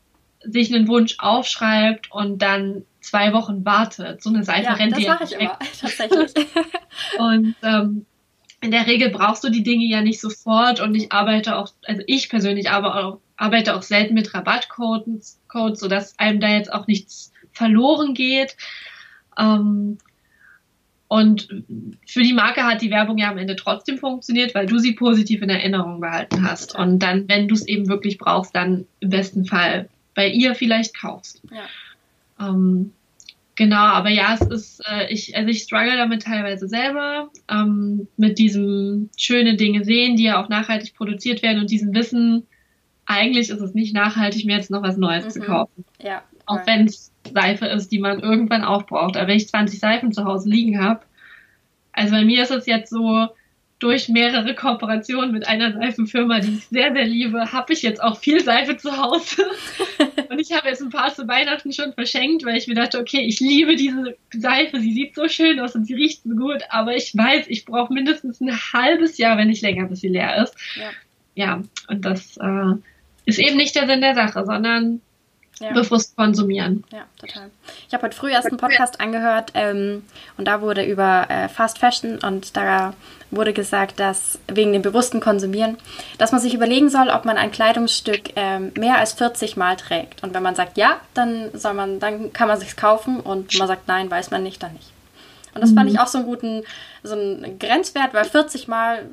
sich 0.44 0.74
einen 0.74 0.88
Wunsch 0.88 1.16
aufschreibt 1.20 2.12
und 2.12 2.42
dann 2.42 2.84
zwei 3.02 3.34
Wochen 3.34 3.66
wartet. 3.66 4.22
So 4.22 4.30
eine 4.30 4.44
Seife 4.44 4.64
ja, 4.64 4.74
rennt 4.74 4.96
das 4.96 5.06
mache 5.06 5.24
ich 5.26 5.34
immer, 5.34 5.60
tatsächlich. 5.82 6.34
und 7.18 7.56
ähm, 7.64 8.06
in 8.62 8.72
der 8.72 8.86
Regel 8.86 9.10
brauchst 9.10 9.44
du 9.44 9.50
die 9.50 9.64
Dinge 9.64 9.86
ja 9.86 10.02
nicht 10.02 10.22
sofort 10.22 10.80
und 10.80 10.94
ich 10.94 11.12
arbeite 11.12 11.58
auch, 11.58 11.70
also 11.86 12.04
ich 12.06 12.30
persönlich 12.30 12.70
aber 12.70 12.96
auch, 12.96 13.20
arbeite 13.36 13.76
auch 13.76 13.82
selten 13.82 14.14
mit 14.14 14.34
Rabattcodes, 14.34 15.40
Codes, 15.48 15.80
sodass 15.80 16.18
einem 16.20 16.40
da 16.40 16.48
jetzt 16.48 16.72
auch 16.72 16.86
nichts 16.86 17.32
verloren 17.52 18.14
geht. 18.14 18.56
Ähm, 19.38 19.98
und 21.08 21.50
für 22.08 22.22
die 22.22 22.32
Marke 22.32 22.64
hat 22.64 22.82
die 22.82 22.92
Werbung 22.92 23.18
ja 23.18 23.32
am 23.32 23.38
Ende 23.38 23.58
trotzdem 23.58 23.98
funktioniert, 23.98 24.56
weil 24.56 24.66
du 24.66 24.78
sie 24.78 24.94
positiv 24.94 25.42
in 25.42 25.50
Erinnerung 25.50 26.00
behalten 26.00 26.50
hast. 26.50 26.74
Und 26.74 27.00
dann, 27.00 27.28
wenn 27.28 27.50
du 27.50 27.56
es 27.56 27.68
eben 27.68 27.90
wirklich 27.90 28.18
brauchst, 28.18 28.56
dann 28.56 28.86
im 29.02 29.10
besten 29.10 29.44
Fall 29.44 29.90
bei 30.14 30.30
ihr 30.30 30.56
vielleicht 30.56 30.96
kaufst. 30.96 31.42
Ja. 31.52 31.64
Ähm, 32.42 32.94
Genau, 33.62 33.76
aber 33.76 34.10
ja, 34.10 34.34
es 34.34 34.42
ist, 34.42 34.82
äh, 34.90 35.12
ich, 35.14 35.36
also 35.36 35.50
ich 35.50 35.62
struggle 35.62 35.98
damit 35.98 36.24
teilweise 36.24 36.68
selber, 36.68 37.30
ähm, 37.50 38.08
mit 38.18 38.40
diesem 38.40 39.10
schöne 39.18 39.56
Dinge 39.56 39.84
sehen, 39.84 40.16
die 40.16 40.24
ja 40.24 40.42
auch 40.42 40.50
nachhaltig 40.50 40.96
produziert 40.96 41.44
werden 41.44 41.60
und 41.60 41.70
diesem 41.70 41.94
Wissen, 41.94 42.48
eigentlich 43.06 43.50
ist 43.50 43.62
es 43.62 43.76
nicht 43.76 43.94
nachhaltig, 43.94 44.46
mir 44.46 44.56
jetzt 44.56 44.72
noch 44.72 44.82
was 44.82 44.98
Neues 44.98 45.26
mhm. 45.26 45.30
zu 45.30 45.40
kaufen. 45.42 45.86
Ja. 46.02 46.24
Auch 46.46 46.66
wenn 46.66 46.86
es 46.86 47.12
Seife 47.34 47.66
ist, 47.68 47.92
die 47.92 48.00
man 48.00 48.20
irgendwann 48.20 48.64
aufbraucht. 48.64 49.16
Aber 49.16 49.28
wenn 49.28 49.38
ich 49.38 49.48
20 49.48 49.80
Seifen 49.80 50.12
zu 50.12 50.24
Hause 50.24 50.50
liegen 50.50 50.84
habe, 50.84 51.02
also 51.92 52.16
bei 52.16 52.26
mir 52.26 52.42
ist 52.42 52.52
es 52.52 52.66
jetzt 52.66 52.90
so, 52.90 53.28
durch 53.82 54.10
mehrere 54.10 54.54
Kooperationen 54.54 55.32
mit 55.32 55.48
einer 55.48 55.74
Seifenfirma, 55.74 56.40
die 56.40 56.54
ich 56.54 56.68
sehr, 56.68 56.94
sehr 56.94 57.06
liebe, 57.06 57.52
habe 57.52 57.74
ich 57.74 57.82
jetzt 57.82 58.02
auch 58.02 58.16
viel 58.20 58.40
Seife 58.40 58.78
zu 58.78 58.96
Hause. 58.96 59.44
Und 60.30 60.40
ich 60.40 60.56
habe 60.56 60.70
jetzt 60.70 60.84
ein 60.84 60.92
paar 60.92 61.14
zu 61.14 61.28
Weihnachten 61.28 61.74
schon 61.74 61.92
verschenkt, 61.94 62.46
weil 62.46 62.58
ich 62.58 62.68
mir 62.68 62.76
dachte, 62.76 63.00
okay, 63.00 63.22
ich 63.22 63.40
liebe 63.40 63.76
diese 63.76 64.16
Seife, 64.32 64.80
sie 64.80 64.94
sieht 64.94 65.16
so 65.16 65.28
schön 65.28 65.60
aus 65.60 65.76
und 65.76 65.86
sie 65.86 65.96
riecht 65.96 66.22
so 66.24 66.36
gut, 66.36 66.62
aber 66.70 66.96
ich 66.96 67.18
weiß, 67.18 67.46
ich 67.48 67.66
brauche 67.66 67.92
mindestens 67.92 68.40
ein 68.40 68.56
halbes 68.56 69.18
Jahr, 69.18 69.38
wenn 69.38 69.48
nicht 69.48 69.64
länger, 69.64 69.88
bis 69.88 70.02
sie 70.02 70.10
leer 70.10 70.44
ist. 70.44 70.56
Ja, 70.76 70.92
ja 71.34 71.64
und 71.88 72.06
das 72.06 72.38
äh, 72.38 72.74
ist 73.26 73.40
eben 73.40 73.58
nicht 73.58 73.76
der 73.76 73.88
Sinn 73.88 74.02
der 74.02 74.14
Sache, 74.14 74.46
sondern 74.46 75.02
ja. 75.62 75.74
bewusst 75.74 76.16
konsumieren. 76.16 76.84
Ja, 76.92 77.06
total. 77.20 77.50
Ich 77.88 77.94
habe 77.94 78.04
heute 78.04 78.16
früh 78.16 78.32
erst 78.32 78.48
einen 78.48 78.58
Podcast 78.58 79.00
angehört 79.00 79.52
ähm, 79.54 80.04
und 80.38 80.46
da 80.46 80.62
wurde 80.62 80.84
über 80.84 81.30
äh, 81.30 81.48
Fast 81.50 81.80
Fashion 81.80 82.20
und 82.20 82.58
da 82.58 82.94
wurde 83.30 83.54
gesagt, 83.54 84.00
dass 84.00 84.40
wegen 84.48 84.74
dem 84.74 84.82
bewussten 84.82 85.22
Konsumieren, 85.22 85.78
dass 86.18 86.32
man 86.32 86.42
sich 86.42 86.54
überlegen 86.54 86.90
soll, 86.90 87.10
ob 87.10 87.26
man 87.26 87.38
ein 87.38 87.52
Kleidungsstück 87.52 88.34
ähm, 88.36 88.72
mehr 88.78 88.98
als 88.98 89.14
40 89.14 89.56
Mal 89.56 89.78
trägt. 89.78 90.22
Und 90.24 90.34
wenn 90.34 90.44
man 90.44 90.56
sagt 90.56 90.78
ja, 90.78 91.00
dann 91.14 91.50
soll 91.54 91.74
man, 91.74 92.00
dann 92.00 92.34
kann 92.34 92.48
man 92.48 92.60
sich's 92.60 92.76
kaufen 92.76 93.20
und 93.20 93.54
wenn 93.54 93.60
man 93.60 93.68
sagt 93.68 93.88
nein, 93.88 94.12
weiß 94.12 94.32
man 94.32 94.44
nicht, 94.44 94.62
dann 94.62 94.74
nicht. 94.74 94.92
Und 95.54 95.62
das 95.62 95.72
mhm. 95.72 95.76
fand 95.76 95.90
ich 95.90 96.00
auch 96.00 96.08
so 96.08 96.20
einen 96.20 96.28
guten, 96.28 96.64
so 97.04 97.14
einen 97.14 97.60
Grenzwert, 97.60 98.14
weil 98.14 98.26
40 98.26 98.68
Mal 98.68 99.10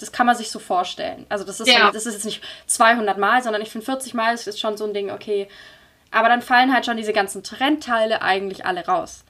das 0.00 0.12
kann 0.12 0.26
man 0.26 0.36
sich 0.36 0.50
so 0.50 0.58
vorstellen. 0.58 1.26
Also 1.28 1.44
das 1.44 1.60
ist, 1.60 1.68
ja. 1.68 1.84
halt, 1.84 1.94
das 1.94 2.06
ist 2.06 2.14
jetzt 2.14 2.24
nicht 2.24 2.42
200 2.66 3.18
Mal, 3.18 3.42
sondern 3.42 3.60
ich 3.60 3.70
finde 3.70 3.84
40 3.84 4.14
Mal 4.14 4.34
ist, 4.34 4.48
ist 4.48 4.58
schon 4.58 4.76
so 4.76 4.84
ein 4.84 4.94
Ding, 4.94 5.10
okay. 5.10 5.48
Aber 6.10 6.28
dann 6.28 6.42
fallen 6.42 6.72
halt 6.72 6.86
schon 6.86 6.96
diese 6.96 7.12
ganzen 7.12 7.42
Trendteile 7.42 8.22
eigentlich 8.22 8.64
alle 8.64 8.86
raus. 8.86 9.24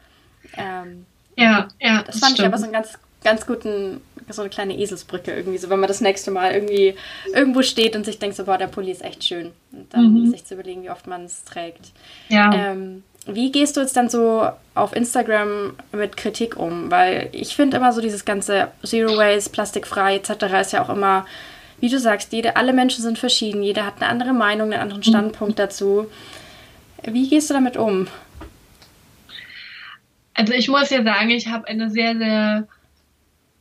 Ähm, 0.56 1.06
ja, 1.36 1.68
ja. 1.80 2.02
Das, 2.02 2.06
das 2.06 2.18
fand 2.20 2.32
stimmt. 2.32 2.38
ich 2.38 2.44
aber 2.46 2.58
so 2.58 2.64
einen 2.64 2.72
ganz, 2.72 2.98
ganz 3.24 3.46
guten, 3.46 4.00
so 4.28 4.42
eine 4.42 4.50
kleine 4.50 4.78
Eselsbrücke 4.78 5.34
irgendwie, 5.34 5.58
so 5.58 5.68
wenn 5.70 5.80
man 5.80 5.88
das 5.88 6.00
nächste 6.00 6.30
Mal 6.30 6.52
irgendwie 6.52 6.94
irgendwo 7.34 7.62
steht 7.62 7.96
und 7.96 8.04
sich 8.04 8.18
denkt, 8.18 8.36
so, 8.36 8.44
boah, 8.44 8.56
der 8.56 8.68
Pulli 8.68 8.92
ist 8.92 9.02
echt 9.02 9.24
schön. 9.24 9.52
Und 9.72 9.92
dann 9.92 10.12
mhm. 10.12 10.30
sich 10.30 10.44
zu 10.44 10.54
überlegen, 10.54 10.82
wie 10.84 10.90
oft 10.90 11.06
man 11.06 11.24
es 11.24 11.44
trägt. 11.44 11.90
Ja. 12.28 12.52
Ähm, 12.54 13.02
wie 13.34 13.52
gehst 13.52 13.76
du 13.76 13.80
jetzt 13.80 13.96
dann 13.96 14.08
so 14.08 14.48
auf 14.74 14.94
Instagram 14.94 15.74
mit 15.92 16.16
Kritik 16.16 16.56
um? 16.56 16.90
Weil 16.90 17.28
ich 17.32 17.56
finde 17.56 17.76
immer 17.76 17.92
so 17.92 18.00
dieses 18.00 18.24
ganze 18.24 18.68
Zero 18.84 19.16
Waste, 19.16 19.50
plastikfrei 19.50 20.16
etc. 20.16 20.30
ist 20.60 20.72
ja 20.72 20.82
auch 20.82 20.90
immer, 20.90 21.26
wie 21.80 21.88
du 21.88 21.98
sagst, 21.98 22.32
jede, 22.32 22.56
alle 22.56 22.72
Menschen 22.72 23.02
sind 23.02 23.18
verschieden, 23.18 23.62
jeder 23.62 23.86
hat 23.86 23.96
eine 23.96 24.08
andere 24.08 24.32
Meinung, 24.32 24.72
einen 24.72 24.82
anderen 24.82 25.02
Standpunkt 25.02 25.58
dazu. 25.58 26.06
Wie 27.04 27.28
gehst 27.28 27.50
du 27.50 27.54
damit 27.54 27.76
um? 27.76 28.06
Also 30.34 30.52
ich 30.52 30.68
muss 30.68 30.90
ja 30.90 31.02
sagen, 31.02 31.30
ich 31.30 31.48
habe 31.48 31.66
eine 31.66 31.90
sehr, 31.90 32.16
sehr 32.16 32.68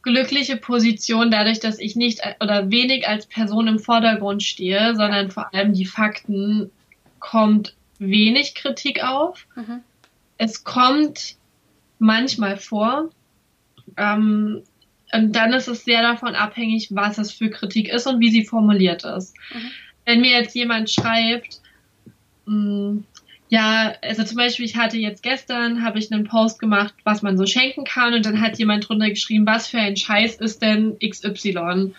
glückliche 0.02 0.58
Position 0.58 1.32
dadurch, 1.32 1.60
dass 1.60 1.80
ich 1.80 1.96
nicht 1.96 2.22
oder 2.40 2.70
wenig 2.72 3.08
als 3.08 3.26
Person 3.26 3.68
im 3.68 3.80
Vordergrund 3.80 4.44
stehe, 4.44 4.96
sondern 4.96 5.32
vor 5.32 5.54
allem 5.54 5.74
die 5.74 5.86
Fakten 5.86 6.72
kommt 7.20 7.76
wenig 8.00 8.56
Kritik 8.56 9.04
auf. 9.04 9.46
Mhm. 9.56 9.82
Es 10.38 10.64
kommt 10.64 11.36
manchmal 12.00 12.58
vor. 12.58 13.10
Ähm, 13.98 14.64
und 15.12 15.36
dann 15.36 15.54
ist 15.54 15.68
es 15.68 15.86
sehr 15.86 16.02
davon 16.02 16.36
abhängig, 16.36 16.90
was 16.92 17.18
es 17.18 17.32
für 17.32 17.50
Kritik 17.50 17.90
ist 17.90 18.08
und 18.08 18.20
wie 18.20 18.32
sie 18.32 18.46
formuliert 18.46 19.04
ist. 19.04 19.36
Mhm. 19.54 19.72
Wenn 20.06 20.22
mir 20.22 20.32
jetzt 20.32 20.56
jemand 20.56 20.90
schreibt, 20.90 21.62
mh, 22.46 22.56
mm, 22.56 23.04
ja, 23.52 23.96
also 24.04 24.24
zum 24.24 24.38
Beispiel, 24.38 24.66
ich 24.66 24.76
hatte 24.76 24.98
jetzt 24.98 25.24
gestern, 25.24 25.84
habe 25.84 25.98
ich 25.98 26.12
einen 26.12 26.26
Post 26.26 26.60
gemacht, 26.60 26.94
was 27.04 27.24
man 27.24 27.36
so 27.36 27.48
schenken 27.48 27.84
kann 27.84 28.14
und 28.14 28.24
dann 28.24 28.42
hat 28.42 28.60
jemand 28.60 28.88
drunter 28.88 29.10
geschrieben, 29.10 29.48
was 29.48 29.68
für 29.68 29.80
ein 29.80 29.98
Scheiß 29.98 30.36
ist 30.36 30.62
denn 30.62 30.98
XY? 31.00 31.94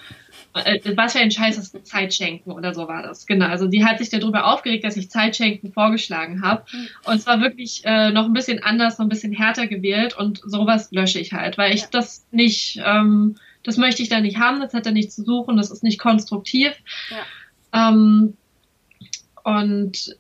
Äh, 0.55 0.81
was 0.97 1.13
für 1.13 1.21
ein 1.21 1.31
Scheiß 1.31 1.59
ist 1.59 1.87
Zeit 1.87 2.13
schenken 2.13 2.51
oder 2.51 2.75
so 2.75 2.89
war 2.89 3.03
das. 3.03 3.27
Genau. 3.27 3.47
Also 3.47 3.67
die 3.67 3.85
hat 3.85 3.99
sich 3.99 4.09
darüber 4.09 4.53
aufgeregt, 4.53 4.85
dass 4.85 4.97
ich 4.97 5.11
Zeit 5.11 5.37
schenken 5.37 5.73
vorgeschlagen 5.73 6.43
habe. 6.43 6.65
Und 7.05 7.17
es 7.17 7.27
war 7.27 7.41
wirklich 7.41 7.83
äh, 7.85 8.11
noch 8.11 8.25
ein 8.25 8.33
bisschen 8.33 8.63
anders, 8.63 8.99
noch 8.99 9.07
ein 9.07 9.11
bisschen 9.11 9.33
härter 9.33 9.69
gewählt 9.69 10.17
und 10.17 10.41
sowas 10.45 10.91
lösche 10.91 11.21
ich 11.21 11.33
halt, 11.33 11.57
weil 11.57 11.73
ich 11.73 11.83
ja. 11.83 11.89
das 11.93 12.27
nicht, 12.33 12.81
ähm, 12.85 13.37
das 13.63 13.77
möchte 13.77 14.03
ich 14.03 14.09
da 14.09 14.21
nicht 14.21 14.39
haben, 14.39 14.61
das 14.61 14.75
hat 14.75 14.87
da 14.87 14.91
nichts 14.91 15.15
zu 15.15 15.23
suchen, 15.23 15.57
das 15.57 15.71
ist 15.71 15.85
nicht 15.85 16.01
konstruktiv. 16.01 16.73
Ja. 17.73 17.91
Ähm, 17.91 18.37
und 19.45 20.17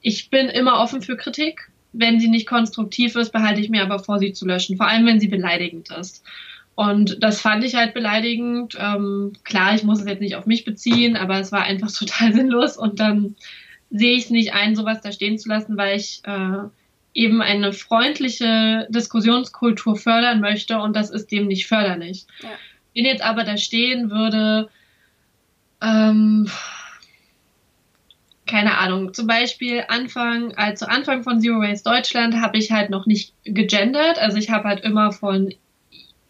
ich 0.00 0.30
bin 0.30 0.48
immer 0.48 0.80
offen 0.80 1.02
für 1.02 1.16
Kritik. 1.16 1.70
Wenn 1.92 2.20
sie 2.20 2.28
nicht 2.28 2.46
konstruktiv 2.46 3.16
ist, 3.16 3.32
behalte 3.32 3.60
ich 3.60 3.70
mir 3.70 3.82
aber 3.82 3.98
vor, 3.98 4.18
sie 4.18 4.32
zu 4.32 4.46
löschen. 4.46 4.76
Vor 4.76 4.86
allem, 4.86 5.06
wenn 5.06 5.20
sie 5.20 5.28
beleidigend 5.28 5.90
ist. 5.90 6.22
Und 6.78 7.24
das 7.24 7.40
fand 7.40 7.64
ich 7.64 7.74
halt 7.74 7.92
beleidigend. 7.92 8.76
Ähm, 8.78 9.32
klar, 9.42 9.74
ich 9.74 9.82
muss 9.82 9.98
es 9.98 10.06
jetzt 10.06 10.20
nicht 10.20 10.36
auf 10.36 10.46
mich 10.46 10.64
beziehen, 10.64 11.16
aber 11.16 11.40
es 11.40 11.50
war 11.50 11.64
einfach 11.64 11.90
total 11.98 12.32
sinnlos. 12.32 12.76
Und 12.76 13.00
dann 13.00 13.34
sehe 13.90 14.12
ich 14.16 14.26
es 14.26 14.30
nicht 14.30 14.54
ein, 14.54 14.76
sowas 14.76 15.00
da 15.00 15.10
stehen 15.10 15.40
zu 15.40 15.48
lassen, 15.48 15.76
weil 15.76 15.96
ich 15.96 16.22
äh, 16.22 16.68
eben 17.14 17.42
eine 17.42 17.72
freundliche 17.72 18.86
Diskussionskultur 18.90 19.96
fördern 19.96 20.40
möchte 20.40 20.78
und 20.78 20.94
das 20.94 21.10
ist 21.10 21.32
dem 21.32 21.48
nicht 21.48 21.66
förderlich. 21.66 22.26
Ja. 22.42 22.50
Wenn 22.94 23.06
jetzt 23.06 23.24
aber 23.24 23.42
da 23.42 23.56
stehen 23.56 24.12
würde, 24.12 24.68
ähm, 25.82 26.48
keine 28.46 28.78
Ahnung, 28.78 29.14
zum 29.14 29.26
Beispiel 29.26 29.82
Anfang, 29.88 30.54
also 30.54 30.86
Anfang 30.86 31.24
von 31.24 31.40
Zero 31.40 31.60
Waste 31.60 31.90
Deutschland 31.90 32.36
habe 32.40 32.56
ich 32.56 32.70
halt 32.70 32.90
noch 32.90 33.06
nicht 33.06 33.34
gegendert. 33.42 34.20
Also 34.20 34.36
ich 34.36 34.50
habe 34.50 34.68
halt 34.68 34.84
immer 34.84 35.10
von, 35.10 35.52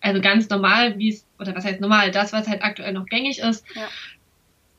also 0.00 0.20
ganz 0.20 0.48
normal, 0.48 0.98
wie 0.98 1.10
es, 1.10 1.26
oder 1.38 1.54
was 1.54 1.64
heißt 1.64 1.80
normal, 1.80 2.10
das, 2.10 2.32
was 2.32 2.48
halt 2.48 2.62
aktuell 2.62 2.92
noch 2.92 3.06
gängig 3.06 3.38
ist, 3.40 3.64
ja. 3.74 3.88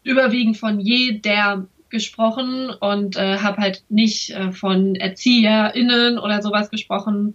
überwiegend 0.03 0.57
von 0.57 0.79
jeder 0.79 1.67
gesprochen 1.89 2.69
und 2.69 3.15
äh, 3.17 3.39
habe 3.39 3.61
halt 3.61 3.83
nicht 3.89 4.29
äh, 4.31 4.51
von 4.51 4.95
ErzieherInnen 4.95 6.19
oder 6.19 6.41
sowas 6.41 6.69
gesprochen, 6.69 7.33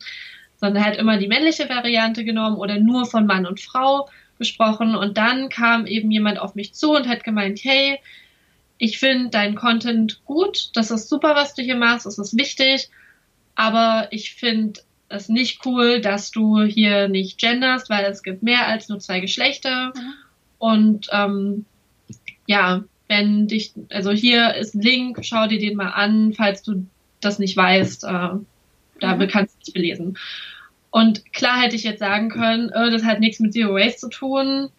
sondern 0.56 0.84
halt 0.84 0.96
immer 0.96 1.18
die 1.18 1.28
männliche 1.28 1.68
Variante 1.68 2.24
genommen 2.24 2.56
oder 2.56 2.78
nur 2.78 3.06
von 3.06 3.26
Mann 3.26 3.46
und 3.46 3.60
Frau 3.60 4.08
gesprochen. 4.38 4.94
Und 4.94 5.18
dann 5.18 5.48
kam 5.48 5.86
eben 5.86 6.10
jemand 6.10 6.38
auf 6.38 6.54
mich 6.54 6.72
zu 6.74 6.92
und 6.92 7.08
hat 7.08 7.24
gemeint, 7.24 7.60
hey, 7.62 7.98
ich 8.78 8.98
finde 8.98 9.30
deinen 9.30 9.54
Content 9.54 10.24
gut, 10.24 10.70
das 10.74 10.90
ist 10.90 11.08
super, 11.08 11.34
was 11.34 11.54
du 11.54 11.62
hier 11.62 11.76
machst, 11.76 12.06
das 12.06 12.18
ist 12.18 12.36
wichtig, 12.36 12.88
aber 13.54 14.08
ich 14.10 14.34
finde 14.34 14.80
es 15.14 15.28
nicht 15.28 15.64
cool, 15.66 16.00
dass 16.00 16.30
du 16.30 16.62
hier 16.62 17.08
nicht 17.08 17.38
genderst, 17.38 17.90
weil 17.90 18.04
es 18.04 18.22
gibt 18.22 18.42
mehr 18.42 18.66
als 18.66 18.88
nur 18.88 18.98
zwei 18.98 19.20
Geschlechter. 19.20 19.92
Mhm. 19.94 20.14
Und 20.58 21.08
ähm, 21.12 21.64
ja, 22.46 22.84
wenn 23.08 23.48
dich, 23.48 23.72
also 23.90 24.10
hier 24.10 24.54
ist 24.54 24.74
ein 24.74 24.82
Link, 24.82 25.18
schau 25.22 25.46
dir 25.46 25.58
den 25.58 25.76
mal 25.76 25.90
an, 25.90 26.32
falls 26.32 26.62
du 26.62 26.86
das 27.20 27.38
nicht 27.38 27.56
weißt, 27.56 28.04
äh, 28.04 28.08
da 29.00 29.16
mhm. 29.16 29.28
kannst 29.28 29.56
du 29.56 29.64
dich 29.64 29.74
belesen. 29.74 30.18
Und 30.90 31.32
klar 31.32 31.60
hätte 31.60 31.76
ich 31.76 31.82
jetzt 31.82 31.98
sagen 31.98 32.28
können, 32.28 32.70
äh, 32.70 32.90
das 32.90 33.04
hat 33.04 33.20
nichts 33.20 33.40
mit 33.40 33.52
Zero 33.52 33.74
Waste 33.74 33.98
zu 33.98 34.08
tun. 34.10 34.70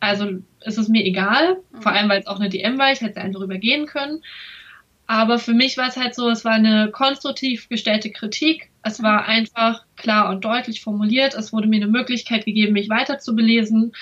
Also 0.00 0.28
ist 0.64 0.78
es 0.78 0.88
mir 0.88 1.04
egal, 1.04 1.58
mhm. 1.72 1.82
vor 1.82 1.92
allem 1.92 2.08
weil 2.08 2.20
es 2.20 2.26
auch 2.26 2.40
eine 2.40 2.48
DM 2.48 2.78
war, 2.78 2.92
ich 2.92 3.00
hätte 3.00 3.20
einfach 3.20 3.40
übergehen 3.40 3.86
können. 3.86 4.22
Aber 5.06 5.38
für 5.38 5.52
mich 5.52 5.76
war 5.76 5.88
es 5.88 5.96
halt 5.96 6.14
so, 6.14 6.28
es 6.30 6.44
war 6.44 6.54
eine 6.54 6.90
konstruktiv 6.90 7.68
gestellte 7.68 8.10
Kritik. 8.10 8.71
Es 8.82 9.02
war 9.02 9.26
einfach 9.26 9.84
klar 9.96 10.30
und 10.30 10.44
deutlich 10.44 10.82
formuliert. 10.82 11.34
Es 11.34 11.52
wurde 11.52 11.68
mir 11.68 11.76
eine 11.76 11.86
Möglichkeit 11.86 12.44
gegeben, 12.44 12.72
mich 12.72 12.88
weiter 12.88 13.18
zu 13.18 13.34
belesen. 13.34 13.92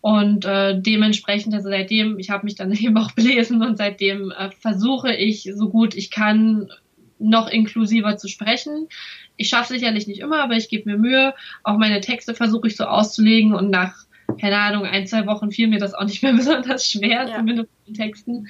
Und 0.00 0.46
äh, 0.46 0.80
dementsprechend, 0.80 1.52
also 1.54 1.68
seitdem, 1.68 2.18
ich 2.18 2.30
habe 2.30 2.44
mich 2.44 2.54
dann 2.54 2.72
eben 2.72 2.96
auch 2.96 3.12
belesen 3.12 3.62
und 3.62 3.76
seitdem 3.76 4.30
äh, 4.30 4.50
versuche 4.50 5.14
ich, 5.14 5.50
so 5.54 5.68
gut 5.68 5.94
ich 5.94 6.10
kann, 6.10 6.70
noch 7.18 7.48
inklusiver 7.48 8.16
zu 8.16 8.28
sprechen. 8.28 8.88
Ich 9.36 9.50
schaffe 9.50 9.74
sicherlich 9.74 10.06
nicht 10.06 10.20
immer, 10.20 10.42
aber 10.42 10.54
ich 10.54 10.68
gebe 10.68 10.90
mir 10.90 10.96
Mühe. 10.96 11.34
Auch 11.62 11.76
meine 11.76 12.00
Texte 12.00 12.34
versuche 12.34 12.68
ich 12.68 12.76
so 12.76 12.84
auszulegen 12.84 13.54
und 13.54 13.70
nach, 13.70 13.94
keine 14.40 14.56
Ahnung, 14.56 14.84
ein, 14.84 15.06
zwei 15.06 15.26
Wochen 15.26 15.50
fiel 15.50 15.68
mir 15.68 15.78
das 15.78 15.92
auch 15.92 16.04
nicht 16.04 16.22
mehr 16.22 16.32
besonders 16.36 16.90
schwer, 16.90 17.28
ja. 17.28 17.36
zumindest 17.36 17.68
in 17.86 17.94
Texten. 17.94 18.48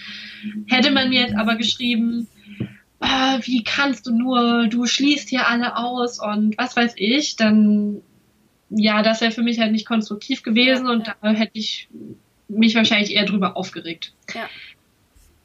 Hätte 0.68 0.92
man 0.92 1.09
mir 1.09 1.22
jetzt 1.22 1.37
aber 1.37 1.57
geschrieben, 1.57 2.29
äh, 3.01 3.39
wie 3.43 3.65
kannst 3.65 4.07
du 4.07 4.15
nur, 4.17 4.69
du 4.69 4.87
schließt 4.87 5.29
hier 5.29 5.49
alle 5.49 5.77
aus 5.77 6.21
und 6.21 6.57
was 6.59 6.77
weiß 6.77 6.95
ich, 6.97 7.37
dann 7.37 8.03
ja, 8.71 9.03
das 9.03 9.21
wäre 9.21 9.33
für 9.33 9.43
mich 9.43 9.59
halt 9.59 9.73
nicht 9.73 9.87
konstruktiv 9.87 10.43
gewesen 10.43 10.87
ja, 10.87 10.93
und 10.93 11.07
ja. 11.07 11.17
da 11.21 11.31
hätte 11.31 11.59
ich 11.59 11.89
mich 12.49 12.75
wahrscheinlich 12.77 13.15
eher 13.15 13.27
drüber 13.27 13.57
aufgeregt. 13.57 14.13
Ja. 14.33 14.49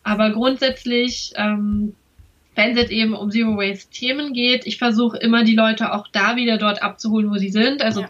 Aber 0.04 0.30
grundsätzlich 0.30 1.34
ähm, 1.36 1.96
wenn 2.56 2.72
es 2.72 2.78
jetzt 2.78 2.92
eben 2.92 3.14
um 3.14 3.32
Zero 3.32 3.58
Waste 3.58 3.90
Themen 3.92 4.34
geht, 4.34 4.66
ich 4.66 4.78
versuche 4.78 5.18
immer 5.18 5.44
die 5.44 5.56
Leute 5.56 5.94
auch 5.94 6.08
da 6.08 6.36
wieder 6.36 6.58
dort 6.58 6.82
abzuholen, 6.82 7.30
wo 7.30 7.36
sie 7.36 7.50
sind. 7.50 7.82
Also 7.82 8.02
ja. 8.02 8.10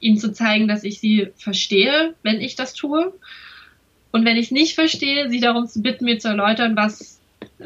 ihnen 0.00 0.18
zu 0.18 0.32
zeigen, 0.32 0.68
dass 0.68 0.84
ich 0.84 1.00
sie 1.00 1.28
verstehe, 1.36 2.14
wenn 2.22 2.40
ich 2.40 2.54
das 2.54 2.74
tue. 2.74 3.12
Und 4.12 4.24
wenn 4.24 4.36
ich 4.36 4.50
nicht 4.50 4.74
verstehe, 4.74 5.28
sie 5.28 5.40
darum 5.40 5.66
zu 5.66 5.82
bitten, 5.82 6.04
mir 6.04 6.18
zu 6.18 6.28
erläutern, 6.28 6.76
was 6.76 7.11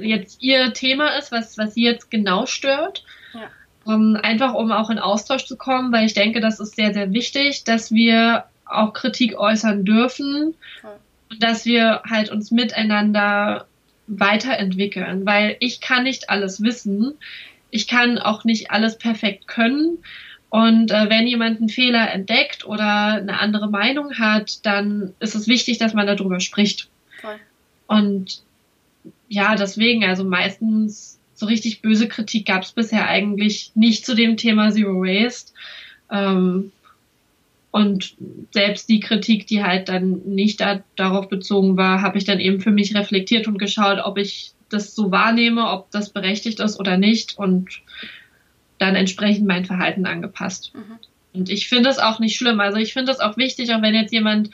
jetzt 0.00 0.42
ihr 0.42 0.72
Thema 0.72 1.16
ist, 1.16 1.32
was, 1.32 1.58
was 1.58 1.74
sie 1.74 1.84
jetzt 1.84 2.10
genau 2.10 2.46
stört. 2.46 3.04
Ja. 3.34 3.50
Um, 3.84 4.16
einfach 4.16 4.54
um 4.54 4.72
auch 4.72 4.90
in 4.90 4.98
Austausch 4.98 5.46
zu 5.46 5.56
kommen, 5.56 5.92
weil 5.92 6.06
ich 6.06 6.14
denke, 6.14 6.40
das 6.40 6.58
ist 6.58 6.74
sehr, 6.74 6.92
sehr 6.92 7.12
wichtig, 7.12 7.64
dass 7.64 7.92
wir 7.92 8.44
auch 8.64 8.92
Kritik 8.92 9.38
äußern 9.38 9.84
dürfen 9.84 10.54
okay. 10.78 10.94
und 11.30 11.42
dass 11.42 11.64
wir 11.64 12.02
halt 12.08 12.30
uns 12.30 12.50
miteinander 12.50 13.66
weiterentwickeln, 14.08 15.26
weil 15.26 15.56
ich 15.60 15.80
kann 15.80 16.04
nicht 16.04 16.30
alles 16.30 16.62
wissen. 16.62 17.14
Ich 17.70 17.86
kann 17.86 18.18
auch 18.18 18.44
nicht 18.44 18.70
alles 18.70 18.98
perfekt 18.98 19.48
können. 19.48 19.98
Und 20.48 20.90
äh, 20.90 21.10
wenn 21.10 21.26
jemand 21.26 21.58
einen 21.58 21.68
Fehler 21.68 22.10
entdeckt 22.12 22.64
oder 22.64 23.14
eine 23.14 23.40
andere 23.40 23.68
Meinung 23.68 24.18
hat, 24.18 24.64
dann 24.64 25.14
ist 25.18 25.34
es 25.34 25.48
wichtig, 25.48 25.78
dass 25.78 25.92
man 25.92 26.06
darüber 26.06 26.40
spricht. 26.40 26.88
Voll. 27.20 27.36
Und 27.88 28.42
ja, 29.28 29.56
deswegen, 29.56 30.04
also 30.04 30.24
meistens 30.24 31.18
so 31.34 31.46
richtig 31.46 31.82
böse 31.82 32.08
Kritik 32.08 32.46
gab 32.46 32.62
es 32.62 32.72
bisher 32.72 33.06
eigentlich 33.08 33.72
nicht 33.74 34.06
zu 34.06 34.14
dem 34.14 34.36
Thema 34.36 34.70
Zero 34.70 35.02
Waste. 35.02 35.52
Ähm, 36.10 36.72
und 37.70 38.16
selbst 38.52 38.88
die 38.88 39.00
Kritik, 39.00 39.46
die 39.46 39.62
halt 39.62 39.90
dann 39.90 40.22
nicht 40.24 40.60
da, 40.60 40.82
darauf 40.96 41.28
bezogen 41.28 41.76
war, 41.76 42.00
habe 42.00 42.16
ich 42.16 42.24
dann 42.24 42.40
eben 42.40 42.60
für 42.60 42.70
mich 42.70 42.94
reflektiert 42.94 43.46
und 43.48 43.58
geschaut, 43.58 43.98
ob 44.02 44.16
ich 44.16 44.52
das 44.70 44.94
so 44.94 45.10
wahrnehme, 45.10 45.68
ob 45.70 45.90
das 45.90 46.10
berechtigt 46.10 46.58
ist 46.60 46.80
oder 46.80 46.96
nicht 46.96 47.36
und 47.36 47.68
dann 48.78 48.94
entsprechend 48.94 49.46
mein 49.46 49.66
Verhalten 49.66 50.06
angepasst. 50.06 50.72
Mhm. 50.74 50.98
Und 51.34 51.50
ich 51.50 51.68
finde 51.68 51.90
es 51.90 51.98
auch 51.98 52.18
nicht 52.18 52.36
schlimm. 52.36 52.60
Also 52.60 52.78
ich 52.78 52.94
finde 52.94 53.12
es 53.12 53.20
auch 53.20 53.36
wichtig, 53.36 53.72
auch 53.74 53.82
wenn 53.82 53.94
jetzt 53.94 54.12
jemand 54.12 54.50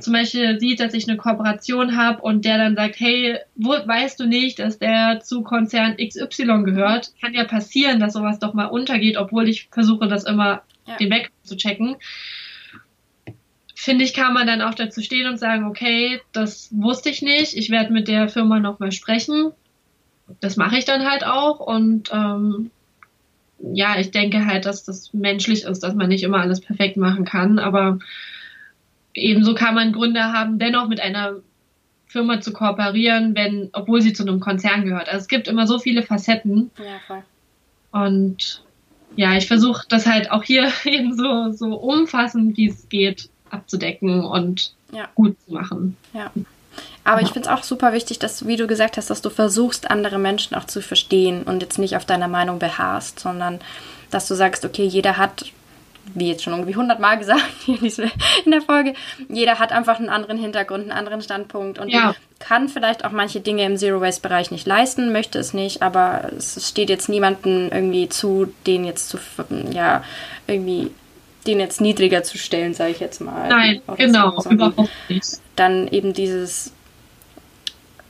zum 0.00 0.12
Beispiel 0.12 0.58
sieht, 0.58 0.80
dass 0.80 0.94
ich 0.94 1.08
eine 1.08 1.16
Kooperation 1.16 1.96
habe 1.96 2.22
und 2.22 2.44
der 2.44 2.58
dann 2.58 2.76
sagt, 2.76 2.98
hey, 2.98 3.38
wo, 3.54 3.70
weißt 3.70 4.18
du 4.18 4.26
nicht, 4.26 4.58
dass 4.58 4.78
der 4.78 5.20
zu 5.20 5.42
Konzern 5.42 5.96
XY 5.96 6.62
gehört? 6.64 7.12
Kann 7.20 7.34
ja 7.34 7.44
passieren, 7.44 8.00
dass 8.00 8.14
sowas 8.14 8.38
doch 8.38 8.54
mal 8.54 8.66
untergeht, 8.66 9.16
obwohl 9.16 9.48
ich 9.48 9.68
versuche, 9.70 10.08
das 10.08 10.24
immer 10.24 10.62
ja. 10.86 10.96
den 10.96 11.10
Weg 11.10 11.30
zu 11.42 11.56
checken 11.56 11.96
finde 13.82 14.04
ich, 14.04 14.14
kann 14.14 14.32
man 14.32 14.46
dann 14.46 14.62
auch 14.62 14.74
dazu 14.74 15.02
stehen 15.02 15.26
und 15.26 15.38
sagen, 15.38 15.64
okay, 15.64 16.20
das 16.30 16.68
wusste 16.70 17.10
ich 17.10 17.20
nicht, 17.20 17.56
ich 17.56 17.68
werde 17.68 17.92
mit 17.92 18.06
der 18.06 18.28
Firma 18.28 18.60
nochmal 18.60 18.92
sprechen. 18.92 19.50
Das 20.40 20.56
mache 20.56 20.78
ich 20.78 20.84
dann 20.84 21.04
halt 21.04 21.26
auch 21.26 21.58
und 21.58 22.10
ähm, 22.12 22.70
ja, 23.58 23.98
ich 23.98 24.12
denke 24.12 24.46
halt, 24.46 24.66
dass 24.66 24.84
das 24.84 25.12
menschlich 25.12 25.64
ist, 25.64 25.82
dass 25.82 25.94
man 25.94 26.08
nicht 26.08 26.22
immer 26.22 26.38
alles 26.38 26.60
perfekt 26.60 26.96
machen 26.96 27.24
kann, 27.24 27.58
aber 27.58 27.98
ebenso 29.14 29.54
kann 29.54 29.74
man 29.74 29.92
Gründe 29.92 30.22
haben, 30.22 30.58
dennoch 30.58 30.88
mit 30.88 31.00
einer 31.00 31.36
Firma 32.06 32.40
zu 32.40 32.52
kooperieren, 32.52 33.34
wenn, 33.34 33.70
obwohl 33.72 34.02
sie 34.02 34.12
zu 34.12 34.22
einem 34.22 34.40
Konzern 34.40 34.84
gehört. 34.84 35.08
Also 35.08 35.22
es 35.22 35.28
gibt 35.28 35.48
immer 35.48 35.66
so 35.66 35.78
viele 35.78 36.02
Facetten. 36.02 36.70
Ja, 36.78 36.98
voll. 37.06 37.22
Und 37.90 38.62
ja, 39.16 39.36
ich 39.36 39.46
versuche 39.46 39.86
das 39.88 40.06
halt 40.06 40.30
auch 40.30 40.42
hier 40.42 40.70
eben 40.84 41.16
so, 41.16 41.52
so 41.52 41.74
umfassend, 41.74 42.56
wie 42.56 42.68
es 42.68 42.88
geht, 42.88 43.28
abzudecken 43.50 44.24
und 44.24 44.74
ja. 44.92 45.08
gut 45.14 45.36
zu 45.46 45.54
machen. 45.54 45.96
Ja. 46.12 46.30
Aber 47.04 47.20
ja. 47.20 47.26
ich 47.26 47.32
finde 47.32 47.48
es 47.48 47.54
auch 47.54 47.62
super 47.62 47.92
wichtig, 47.92 48.18
dass, 48.18 48.46
wie 48.46 48.56
du 48.56 48.66
gesagt 48.66 48.96
hast, 48.96 49.10
dass 49.10 49.22
du 49.22 49.30
versuchst, 49.30 49.90
andere 49.90 50.18
Menschen 50.18 50.54
auch 50.54 50.64
zu 50.64 50.80
verstehen 50.80 51.42
und 51.42 51.62
jetzt 51.62 51.78
nicht 51.78 51.96
auf 51.96 52.04
deiner 52.04 52.28
Meinung 52.28 52.58
beharrst, 52.58 53.20
sondern 53.20 53.60
dass 54.10 54.28
du 54.28 54.34
sagst, 54.34 54.64
okay, 54.64 54.84
jeder 54.84 55.16
hat, 55.16 55.46
wie 56.14 56.28
jetzt 56.28 56.42
schon 56.42 56.52
irgendwie 56.52 56.76
hundertmal 56.76 57.18
gesagt 57.20 57.44
in 57.66 58.50
der 58.50 58.62
Folge, 58.62 58.94
jeder 59.28 59.58
hat 59.58 59.72
einfach 59.72 59.98
einen 59.98 60.08
anderen 60.08 60.38
Hintergrund, 60.38 60.82
einen 60.82 60.92
anderen 60.92 61.22
Standpunkt 61.22 61.78
und 61.78 61.88
ja. 61.88 62.14
kann 62.38 62.68
vielleicht 62.68 63.04
auch 63.04 63.12
manche 63.12 63.40
Dinge 63.40 63.64
im 63.64 63.76
Zero-Waste-Bereich 63.76 64.50
nicht 64.50 64.66
leisten, 64.66 65.12
möchte 65.12 65.38
es 65.38 65.54
nicht, 65.54 65.82
aber 65.82 66.30
es 66.36 66.68
steht 66.68 66.90
jetzt 66.90 67.08
niemandem 67.08 67.70
irgendwie 67.72 68.08
zu, 68.08 68.52
den 68.66 68.84
jetzt 68.84 69.08
zu, 69.08 69.18
ja, 69.70 70.02
irgendwie 70.46 70.90
den 71.46 71.58
jetzt 71.58 71.80
niedriger 71.80 72.22
zu 72.22 72.38
stellen, 72.38 72.74
sage 72.74 72.92
ich 72.92 73.00
jetzt 73.00 73.20
mal. 73.20 73.48
Nein, 73.48 73.82
genau, 73.96 74.38
so, 74.40 74.50
überhaupt 74.50 74.90
nicht. 75.08 75.40
Dann 75.56 75.88
eben 75.88 76.12
dieses, 76.12 76.72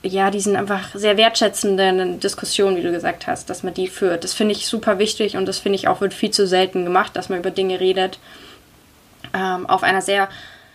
ja, 0.02 0.30
diesen 0.30 0.56
einfach 0.56 0.94
sehr 0.94 1.16
wertschätzenden 1.16 2.18
Diskussion, 2.18 2.76
wie 2.76 2.82
du 2.82 2.90
gesagt 2.90 3.26
hast, 3.26 3.48
dass 3.48 3.62
man 3.62 3.74
die 3.74 3.88
führt. 3.88 4.24
Das 4.24 4.34
finde 4.34 4.52
ich 4.52 4.66
super 4.66 4.98
wichtig 4.98 5.36
und 5.36 5.46
das 5.46 5.58
finde 5.58 5.76
ich 5.76 5.88
auch 5.88 6.00
wird 6.00 6.14
viel 6.14 6.30
zu 6.30 6.46
selten 6.46 6.84
gemacht, 6.84 7.14
dass 7.14 7.28
man 7.28 7.38
über 7.38 7.50
Dinge 7.50 7.78
redet 7.78 8.18
ähm, 9.32 9.66
auf 9.66 9.82
einer 9.82 10.02
sehr 10.02 10.28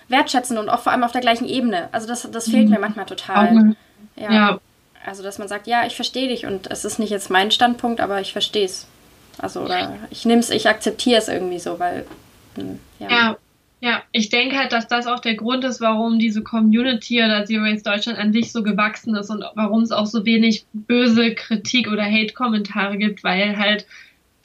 wertschätzenden 0.08 0.63
und 0.63 0.70
auch 0.70 0.80
vor 0.80 0.94
allem 0.94 1.04
auf 1.04 1.12
der 1.12 1.22
gleichen 1.22 1.48
Ebene. 1.48 1.90
Also 1.92 2.08
das, 2.08 2.30
das 2.32 2.50
fehlt 2.50 2.66
mhm. 2.66 2.72
mir 2.72 2.80
manchmal 2.80 3.06
total. 3.06 3.76
Ja. 4.16 4.32
ja. 4.32 4.60
Also 5.06 5.24
dass 5.24 5.38
man 5.38 5.48
sagt, 5.48 5.68
ja, 5.68 5.86
ich 5.86 5.96
verstehe 5.96 6.30
dich 6.30 6.46
und 6.46 6.72
es 6.72 6.86
ist 6.86 6.98
nicht 7.00 7.10
jetzt 7.10 7.30
mein 7.30 7.52
Standpunkt, 7.52 8.00
aber 8.00 8.22
ich 8.22 8.32
verstehe 8.32 8.66
es. 8.66 8.88
Also 9.38 9.62
oder 9.62 9.96
ich 10.10 10.26
nehme 10.26 10.40
es, 10.40 10.50
ich 10.50 10.68
akzeptiere 10.68 11.20
es 11.20 11.28
irgendwie 11.28 11.60
so, 11.60 11.80
weil 11.80 12.06
ja. 13.00 13.10
ja. 13.10 13.38
Ja, 13.80 14.02
ich 14.12 14.30
denke 14.30 14.58
halt, 14.58 14.72
dass 14.72 14.88
das 14.88 15.06
auch 15.06 15.20
der 15.20 15.36
Grund 15.36 15.63
ist, 15.63 15.82
warum 15.82 16.18
diese 16.18 16.42
Community 16.42 17.24
oder 17.24 17.46
Zero 17.46 17.63
Waste 17.63 17.90
Deutschland 17.90 18.18
an 18.18 18.34
sich 18.34 18.52
so 18.52 18.63
gewachsen 18.63 19.16
ist 19.16 19.30
und 19.30 19.44
warum 19.54 19.84
es 19.84 19.92
auch 19.92 20.08
so 20.08 20.26
wenig 20.26 20.66
böse 20.74 21.36
Kritik 21.36 21.92
oder 21.92 22.04
Hate-Kommentare 22.04 22.98
gibt, 22.98 23.24
weil 23.24 23.56
halt 23.58 23.86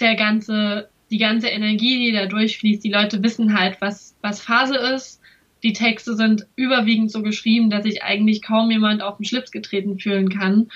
der 0.01 0.17
ganze, 0.17 0.91
die 1.11 1.17
ganze 1.17 1.49
Energie, 1.49 2.05
die 2.05 2.13
da 2.13 2.27
durchfließt, 2.27 2.85
die 2.85 2.93
Leute 2.93 3.23
wissen 3.23 3.59
halt, 3.59 3.81
was, 3.81 4.15
was 4.21 4.43
Phase 4.43 4.77
ist. 4.77 5.21
Die 5.63 5.73
Texte 5.73 6.15
sind 6.15 6.47
überwiegend 6.57 7.11
so 7.11 7.23
geschrieben, 7.23 7.71
dass 7.71 7.85
sich 7.85 8.03
eigentlich 8.03 8.43
kaum 8.43 8.71
jemand 8.71 9.01
auf 9.01 9.17
den 9.17 9.25
Schlips 9.25 9.51
getreten 9.51 9.99
fühlen 9.99 10.29
kann. 10.29 10.69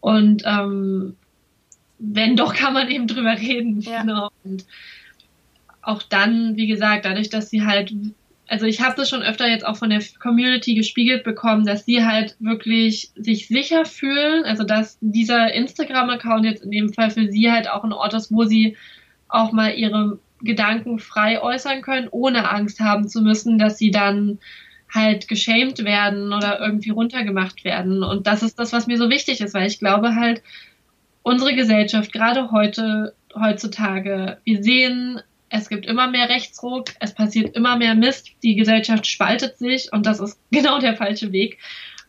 Und 0.00 0.42
ähm, 0.46 1.16
wenn 1.98 2.36
doch, 2.36 2.54
kann 2.54 2.72
man 2.72 2.90
eben 2.90 3.08
drüber 3.08 3.36
reden. 3.38 3.80
Ja. 3.80 4.02
Genau. 4.02 4.30
Und 4.42 4.64
auch 5.84 6.02
dann, 6.02 6.56
wie 6.56 6.66
gesagt, 6.66 7.04
dadurch, 7.04 7.30
dass 7.30 7.50
sie 7.50 7.64
halt, 7.64 7.92
also 8.48 8.66
ich 8.66 8.80
habe 8.80 8.94
das 8.96 9.08
schon 9.08 9.22
öfter 9.22 9.48
jetzt 9.48 9.66
auch 9.66 9.76
von 9.76 9.90
der 9.90 10.02
Community 10.20 10.74
gespiegelt 10.74 11.24
bekommen, 11.24 11.66
dass 11.66 11.84
sie 11.84 12.04
halt 12.04 12.36
wirklich 12.40 13.10
sich 13.16 13.48
sicher 13.48 13.84
fühlen, 13.84 14.44
also 14.44 14.64
dass 14.64 14.98
dieser 15.00 15.52
Instagram-Account 15.52 16.44
jetzt 16.44 16.64
in 16.64 16.70
dem 16.70 16.92
Fall 16.92 17.10
für 17.10 17.30
sie 17.30 17.50
halt 17.50 17.68
auch 17.68 17.84
ein 17.84 17.92
Ort 17.92 18.14
ist, 18.14 18.32
wo 18.32 18.44
sie 18.44 18.76
auch 19.28 19.52
mal 19.52 19.74
ihre 19.74 20.18
Gedanken 20.40 20.98
frei 20.98 21.40
äußern 21.40 21.82
können, 21.82 22.08
ohne 22.10 22.50
Angst 22.50 22.80
haben 22.80 23.08
zu 23.08 23.22
müssen, 23.22 23.58
dass 23.58 23.78
sie 23.78 23.90
dann 23.90 24.38
halt 24.92 25.26
geschämt 25.26 25.84
werden 25.84 26.32
oder 26.32 26.60
irgendwie 26.60 26.90
runtergemacht 26.90 27.64
werden. 27.64 28.04
Und 28.04 28.26
das 28.26 28.42
ist 28.42 28.58
das, 28.58 28.72
was 28.72 28.86
mir 28.86 28.96
so 28.96 29.10
wichtig 29.10 29.40
ist, 29.40 29.54
weil 29.54 29.66
ich 29.66 29.80
glaube 29.80 30.14
halt, 30.14 30.42
unsere 31.22 31.54
Gesellschaft, 31.54 32.12
gerade 32.12 32.52
heute, 32.52 33.14
heutzutage, 33.34 34.38
wir 34.44 34.62
sehen 34.62 35.20
es 35.48 35.68
gibt 35.68 35.86
immer 35.86 36.08
mehr 36.08 36.28
Rechtsruck, 36.28 36.86
es 37.00 37.14
passiert 37.14 37.54
immer 37.56 37.76
mehr 37.76 37.94
Mist, 37.94 38.30
die 38.42 38.56
Gesellschaft 38.56 39.06
spaltet 39.06 39.58
sich 39.58 39.92
und 39.92 40.06
das 40.06 40.20
ist 40.20 40.38
genau 40.50 40.78
der 40.78 40.96
falsche 40.96 41.32
Weg. 41.32 41.58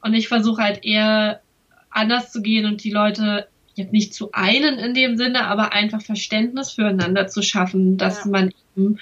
Und 0.02 0.14
ich 0.14 0.28
versuche 0.28 0.62
halt 0.62 0.86
eher 0.86 1.42
anders 1.90 2.32
zu 2.32 2.42
gehen 2.42 2.66
und 2.66 2.84
die 2.84 2.92
Leute 2.92 3.48
jetzt 3.74 3.92
nicht 3.92 4.14
zu 4.14 4.32
einen 4.32 4.78
in 4.78 4.94
dem 4.94 5.18
Sinne, 5.18 5.46
aber 5.46 5.74
einfach 5.74 6.02
Verständnis 6.02 6.72
füreinander 6.72 7.28
zu 7.28 7.42
schaffen, 7.42 7.98
dass 7.98 8.26
ja. 8.26 8.32
man 8.32 8.54
eben 8.76 9.00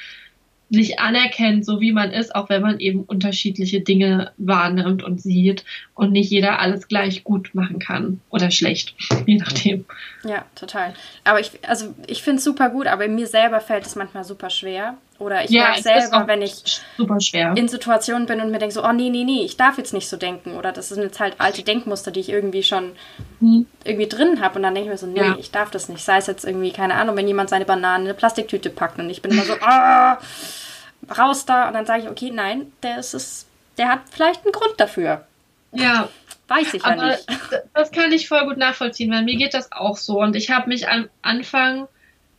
sich 0.73 0.99
anerkennt, 0.99 1.65
so 1.65 1.79
wie 1.79 1.91
man 1.91 2.11
ist, 2.11 2.35
auch 2.35 2.49
wenn 2.49 2.61
man 2.61 2.79
eben 2.79 3.03
unterschiedliche 3.03 3.81
Dinge 3.81 4.31
wahrnimmt 4.37 5.03
und 5.03 5.21
sieht 5.21 5.63
und 5.93 6.11
nicht 6.11 6.31
jeder 6.31 6.59
alles 6.59 6.87
gleich 6.87 7.23
gut 7.23 7.53
machen 7.53 7.79
kann 7.79 8.21
oder 8.29 8.49
schlecht, 8.49 8.95
je 9.25 9.35
nachdem. 9.35 9.85
Ja, 10.23 10.45
total. 10.55 10.93
Aber 11.23 11.39
ich, 11.39 11.51
also 11.67 11.93
ich 12.07 12.23
finde 12.23 12.37
es 12.39 12.43
super 12.43 12.69
gut, 12.69 12.87
aber 12.87 13.07
mir 13.07 13.27
selber 13.27 13.61
fällt 13.61 13.85
es 13.85 13.95
manchmal 13.95 14.23
super 14.23 14.49
schwer. 14.49 14.97
Oder 15.19 15.43
ich 15.43 15.51
ja, 15.51 15.65
merke 15.65 15.83
selber, 15.83 16.27
wenn 16.27 16.41
ich 16.41 16.81
super 16.97 17.21
schwer. 17.21 17.53
in 17.55 17.67
Situationen 17.67 18.25
bin 18.25 18.41
und 18.41 18.51
mir 18.51 18.57
denke 18.57 18.73
so, 18.73 18.83
oh 18.83 18.91
nee, 18.91 19.09
nee, 19.09 19.23
nee, 19.23 19.45
ich 19.45 19.57
darf 19.57 19.77
jetzt 19.77 19.93
nicht 19.93 20.09
so 20.09 20.17
denken. 20.17 20.55
Oder 20.55 20.71
das 20.71 20.89
sind 20.89 21.03
jetzt 21.03 21.19
halt 21.19 21.35
alte 21.37 21.61
Denkmuster, 21.61 22.11
die 22.11 22.19
ich 22.19 22.29
irgendwie 22.29 22.63
schon 22.63 22.93
hm. 23.39 23.67
irgendwie 23.85 24.09
drin 24.09 24.41
habe. 24.41 24.55
Und 24.55 24.63
dann 24.63 24.73
denke 24.73 24.89
ich 24.89 24.91
mir 24.91 24.97
so, 24.97 25.07
nee, 25.07 25.19
ja. 25.19 25.37
ich 25.39 25.51
darf 25.51 25.69
das 25.69 25.87
nicht. 25.87 26.03
Sei 26.03 26.17
es 26.17 26.27
jetzt 26.27 26.43
irgendwie, 26.43 26.71
keine 26.71 26.95
Ahnung, 26.95 27.15
wenn 27.15 27.27
jemand 27.27 27.49
seine 27.49 27.63
Bananen 27.63 28.05
in 28.05 28.09
eine 28.09 28.17
Plastiktüte 28.17 28.71
packt 28.71 28.97
und 28.97 29.09
ich 29.09 29.21
bin 29.21 29.31
immer 29.31 29.43
so, 29.43 29.53
ah, 29.61 30.17
raus 31.17 31.45
da. 31.45 31.67
Und 31.67 31.73
dann 31.73 31.85
sage 31.85 32.03
ich, 32.03 32.09
okay, 32.09 32.31
nein, 32.31 32.71
der 32.81 32.99
ist 32.99 33.13
es, 33.13 33.45
der 33.77 33.89
hat 33.89 34.01
vielleicht 34.11 34.43
einen 34.43 34.51
Grund 34.51 34.73
dafür. 34.77 35.25
Ja. 35.71 36.09
Weiß 36.47 36.73
ich 36.73 36.83
Aber 36.83 36.95
ja 36.95 37.11
nicht. 37.13 37.25
Das 37.73 37.91
kann 37.91 38.11
ich 38.11 38.27
voll 38.27 38.45
gut 38.45 38.57
nachvollziehen, 38.57 39.11
weil 39.11 39.23
mir 39.23 39.37
geht 39.37 39.53
das 39.53 39.71
auch 39.71 39.97
so. 39.97 40.19
Und 40.19 40.35
ich 40.35 40.51
habe 40.51 40.67
mich 40.67 40.89
am 40.89 41.09
Anfang 41.21 41.87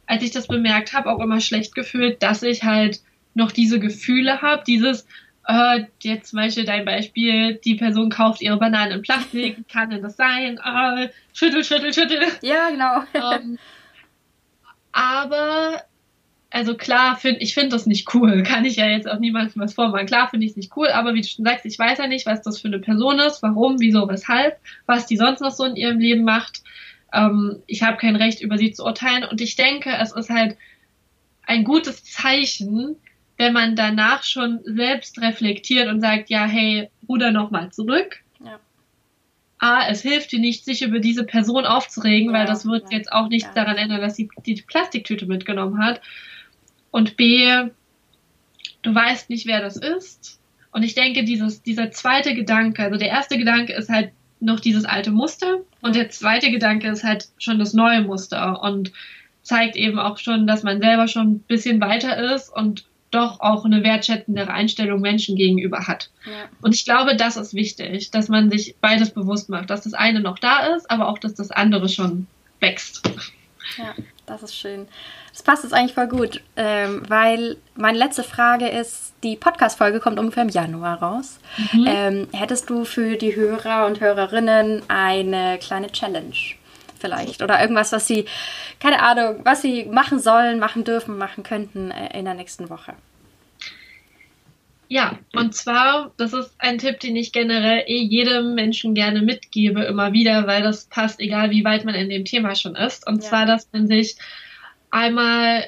als 0.06 0.22
ich 0.22 0.30
das 0.30 0.46
bemerkt 0.46 0.92
habe, 0.92 1.10
auch 1.10 1.20
immer 1.20 1.40
schlecht 1.40 1.74
gefühlt, 1.74 2.22
dass 2.22 2.42
ich 2.42 2.64
halt 2.64 3.00
noch 3.34 3.52
diese 3.52 3.80
Gefühle 3.80 4.42
habe, 4.42 4.62
dieses, 4.66 5.06
äh, 5.46 5.84
jetzt 6.02 6.30
zum 6.30 6.38
Beispiel 6.38 6.64
dein 6.64 6.84
Beispiel, 6.84 7.54
die 7.54 7.74
Person 7.74 8.10
kauft 8.10 8.40
ihre 8.40 8.58
Bananen 8.58 8.92
in 8.92 9.02
Plastik, 9.02 9.68
kann 9.72 9.90
denn 9.90 10.02
das 10.02 10.16
sein? 10.16 10.58
Äh, 10.58 11.08
schüttel, 11.32 11.64
schüttel, 11.64 11.92
schüttel. 11.92 12.22
Ja, 12.42 12.70
genau. 12.70 13.02
ähm, 13.14 13.58
aber, 14.92 15.82
also 16.54 16.76
klar, 16.76 17.16
find, 17.16 17.42
ich 17.42 17.52
finde 17.52 17.70
das 17.70 17.84
nicht 17.84 18.14
cool, 18.14 18.42
kann 18.46 18.64
ich 18.64 18.76
ja 18.76 18.86
jetzt 18.86 19.10
auch 19.10 19.18
niemandem 19.18 19.60
was 19.60 19.74
vormachen. 19.74 20.06
Klar 20.06 20.28
finde 20.28 20.46
ich 20.46 20.52
es 20.52 20.56
nicht 20.56 20.76
cool, 20.76 20.86
aber 20.86 21.12
wie 21.14 21.20
du 21.20 21.26
schon 21.26 21.44
sagst, 21.44 21.66
ich 21.66 21.76
weiß 21.76 21.98
ja 21.98 22.06
nicht, 22.06 22.26
was 22.26 22.42
das 22.42 22.60
für 22.60 22.68
eine 22.68 22.78
Person 22.78 23.18
ist, 23.18 23.42
warum, 23.42 23.80
wieso, 23.80 24.08
weshalb, 24.08 24.56
was 24.86 25.06
die 25.06 25.16
sonst 25.16 25.40
noch 25.40 25.50
so 25.50 25.64
in 25.64 25.74
ihrem 25.74 25.98
Leben 25.98 26.22
macht. 26.22 26.62
Ähm, 27.12 27.56
ich 27.66 27.82
habe 27.82 27.96
kein 27.96 28.14
Recht, 28.14 28.40
über 28.40 28.56
sie 28.56 28.70
zu 28.70 28.84
urteilen. 28.84 29.24
Und 29.24 29.40
ich 29.40 29.56
denke, 29.56 29.90
es 30.00 30.12
ist 30.12 30.30
halt 30.30 30.56
ein 31.42 31.64
gutes 31.64 32.04
Zeichen, 32.04 32.96
wenn 33.36 33.52
man 33.52 33.74
danach 33.74 34.22
schon 34.22 34.60
selbst 34.62 35.20
reflektiert 35.20 35.88
und 35.88 36.00
sagt, 36.00 36.30
ja, 36.30 36.46
hey, 36.46 36.88
Bruder, 37.02 37.32
nochmal 37.32 37.72
zurück. 37.72 38.20
Ja. 38.44 38.60
A, 39.58 39.88
es 39.88 40.02
hilft 40.02 40.30
dir 40.30 40.38
nicht, 40.38 40.64
sich 40.64 40.82
über 40.82 41.00
diese 41.00 41.24
Person 41.24 41.64
aufzuregen, 41.64 42.32
ja, 42.32 42.38
weil 42.38 42.46
das 42.46 42.64
wird 42.64 42.92
ja, 42.92 42.98
jetzt 42.98 43.10
auch 43.10 43.28
nichts 43.28 43.52
daran 43.54 43.76
ändern, 43.76 44.00
dass 44.00 44.14
sie 44.14 44.28
die 44.46 44.62
Plastiktüte 44.62 45.26
mitgenommen 45.26 45.84
hat. 45.84 46.00
Und 46.94 47.16
B, 47.16 47.50
du 48.82 48.94
weißt 48.94 49.28
nicht, 49.28 49.48
wer 49.48 49.60
das 49.60 49.76
ist. 49.76 50.38
Und 50.70 50.84
ich 50.84 50.94
denke, 50.94 51.24
dieses, 51.24 51.60
dieser 51.60 51.90
zweite 51.90 52.36
Gedanke, 52.36 52.84
also 52.84 52.96
der 52.96 53.08
erste 53.08 53.36
Gedanke 53.36 53.72
ist 53.72 53.88
halt, 53.88 54.12
noch 54.38 54.60
dieses 54.60 54.84
alte 54.84 55.10
Muster 55.10 55.58
und 55.80 55.96
der 55.96 56.10
zweite 56.10 56.52
Gedanke 56.52 56.88
ist 56.88 57.02
halt 57.02 57.30
schon 57.38 57.58
das 57.58 57.72
neue 57.72 58.02
Muster 58.02 58.62
und 58.62 58.92
zeigt 59.42 59.74
eben 59.74 59.98
auch 59.98 60.18
schon, 60.18 60.46
dass 60.46 60.62
man 60.62 60.80
selber 60.80 61.08
schon 61.08 61.32
ein 61.32 61.38
bisschen 61.40 61.80
weiter 61.80 62.32
ist 62.32 62.48
und 62.54 62.84
doch 63.10 63.40
auch 63.40 63.64
eine 63.64 63.82
wertschätzendere 63.82 64.52
Einstellung 64.52 65.00
Menschen 65.00 65.34
gegenüber 65.34 65.88
hat. 65.88 66.10
Ja. 66.26 66.48
Und 66.62 66.76
ich 66.76 66.84
glaube, 66.84 67.16
das 67.16 67.36
ist 67.36 67.54
wichtig, 67.54 68.12
dass 68.12 68.28
man 68.28 68.50
sich 68.50 68.76
beides 68.80 69.10
bewusst 69.10 69.48
macht, 69.48 69.68
dass 69.68 69.82
das 69.82 69.94
eine 69.94 70.20
noch 70.20 70.38
da 70.38 70.74
ist, 70.76 70.88
aber 70.92 71.08
auch, 71.08 71.18
dass 71.18 71.34
das 71.34 71.50
andere 71.50 71.88
schon 71.88 72.28
wächst. 72.60 73.02
Ja, 73.78 73.94
das 74.26 74.44
ist 74.44 74.54
schön. 74.54 74.86
Das 75.34 75.42
passt 75.42 75.64
jetzt 75.64 75.72
eigentlich 75.72 75.94
voll 75.94 76.06
gut, 76.06 76.42
ähm, 76.54 77.02
weil 77.08 77.56
meine 77.74 77.98
letzte 77.98 78.22
Frage 78.22 78.68
ist, 78.68 79.14
die 79.24 79.34
Podcast-Folge 79.34 79.98
kommt 79.98 80.20
ungefähr 80.20 80.44
im 80.44 80.48
Januar 80.48 81.02
raus. 81.02 81.40
Mhm. 81.72 81.86
Ähm, 81.88 82.28
hättest 82.32 82.70
du 82.70 82.84
für 82.84 83.16
die 83.16 83.34
Hörer 83.34 83.86
und 83.86 84.00
Hörerinnen 84.00 84.82
eine 84.86 85.58
kleine 85.58 85.90
Challenge 85.90 86.36
vielleicht 87.00 87.42
oder 87.42 87.60
irgendwas, 87.60 87.90
was 87.90 88.06
sie, 88.06 88.26
keine 88.78 89.02
Ahnung, 89.02 89.40
was 89.42 89.60
sie 89.60 89.86
machen 89.86 90.20
sollen, 90.20 90.60
machen 90.60 90.84
dürfen, 90.84 91.18
machen 91.18 91.42
könnten 91.42 91.90
äh, 91.90 92.16
in 92.16 92.26
der 92.26 92.34
nächsten 92.34 92.70
Woche? 92.70 92.94
Ja, 94.88 95.18
und 95.34 95.56
zwar, 95.56 96.12
das 96.16 96.32
ist 96.32 96.54
ein 96.58 96.78
Tipp, 96.78 97.00
den 97.00 97.16
ich 97.16 97.32
generell 97.32 97.82
eh 97.88 98.04
jedem 98.04 98.54
Menschen 98.54 98.94
gerne 98.94 99.20
mitgebe, 99.20 99.82
immer 99.82 100.12
wieder, 100.12 100.46
weil 100.46 100.62
das 100.62 100.84
passt, 100.84 101.18
egal 101.18 101.50
wie 101.50 101.64
weit 101.64 101.84
man 101.84 101.96
in 101.96 102.08
dem 102.08 102.24
Thema 102.24 102.54
schon 102.54 102.76
ist. 102.76 103.04
Und 103.04 103.24
ja. 103.24 103.28
zwar, 103.28 103.46
dass 103.46 103.68
man 103.72 103.88
sich 103.88 104.16
einmal 104.94 105.64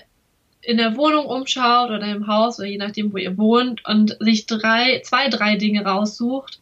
in 0.62 0.78
der 0.78 0.96
Wohnung 0.96 1.26
umschaut 1.26 1.90
oder 1.90 2.06
im 2.06 2.26
Haus 2.26 2.58
oder 2.58 2.68
je 2.68 2.78
nachdem, 2.78 3.12
wo 3.12 3.18
ihr 3.18 3.36
wohnt 3.36 3.84
und 3.84 4.16
sich 4.20 4.46
drei, 4.46 5.00
zwei, 5.04 5.28
drei 5.28 5.56
Dinge 5.56 5.84
raussucht, 5.84 6.60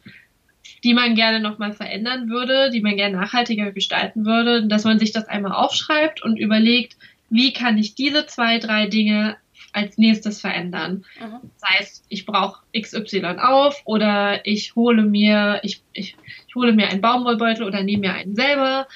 die 0.83 0.93
man 0.93 1.15
gerne 1.15 1.39
nochmal 1.39 1.73
verändern 1.73 2.29
würde, 2.29 2.69
die 2.71 2.81
man 2.81 2.97
gerne 2.97 3.17
nachhaltiger 3.17 3.71
gestalten 3.71 4.25
würde, 4.25 4.67
dass 4.67 4.83
man 4.83 4.99
sich 4.99 5.11
das 5.11 5.27
einmal 5.27 5.53
aufschreibt 5.53 6.23
und 6.23 6.37
überlegt, 6.37 6.97
wie 7.29 7.53
kann 7.53 7.77
ich 7.77 7.95
diese 7.95 8.25
zwei, 8.27 8.59
drei 8.59 8.87
Dinge 8.87 9.37
als 9.73 9.97
nächstes 9.97 10.39
verändern. 10.39 11.03
Mhm. 11.19 11.51
Das 11.59 11.69
heißt, 11.69 12.05
ich 12.09 12.25
brauche 12.25 12.61
XY 12.79 13.25
auf 13.39 13.81
oder 13.85 14.45
ich 14.45 14.75
hole 14.75 15.03
mir, 15.03 15.59
ich, 15.63 15.81
ich, 15.93 16.15
ich 16.47 16.55
hole 16.55 16.73
mir 16.73 16.89
einen 16.89 17.01
Baumwollbeutel 17.01 17.65
oder 17.65 17.83
nehme 17.83 18.07
mir 18.07 18.13
einen 18.13 18.35
selber 18.35 18.87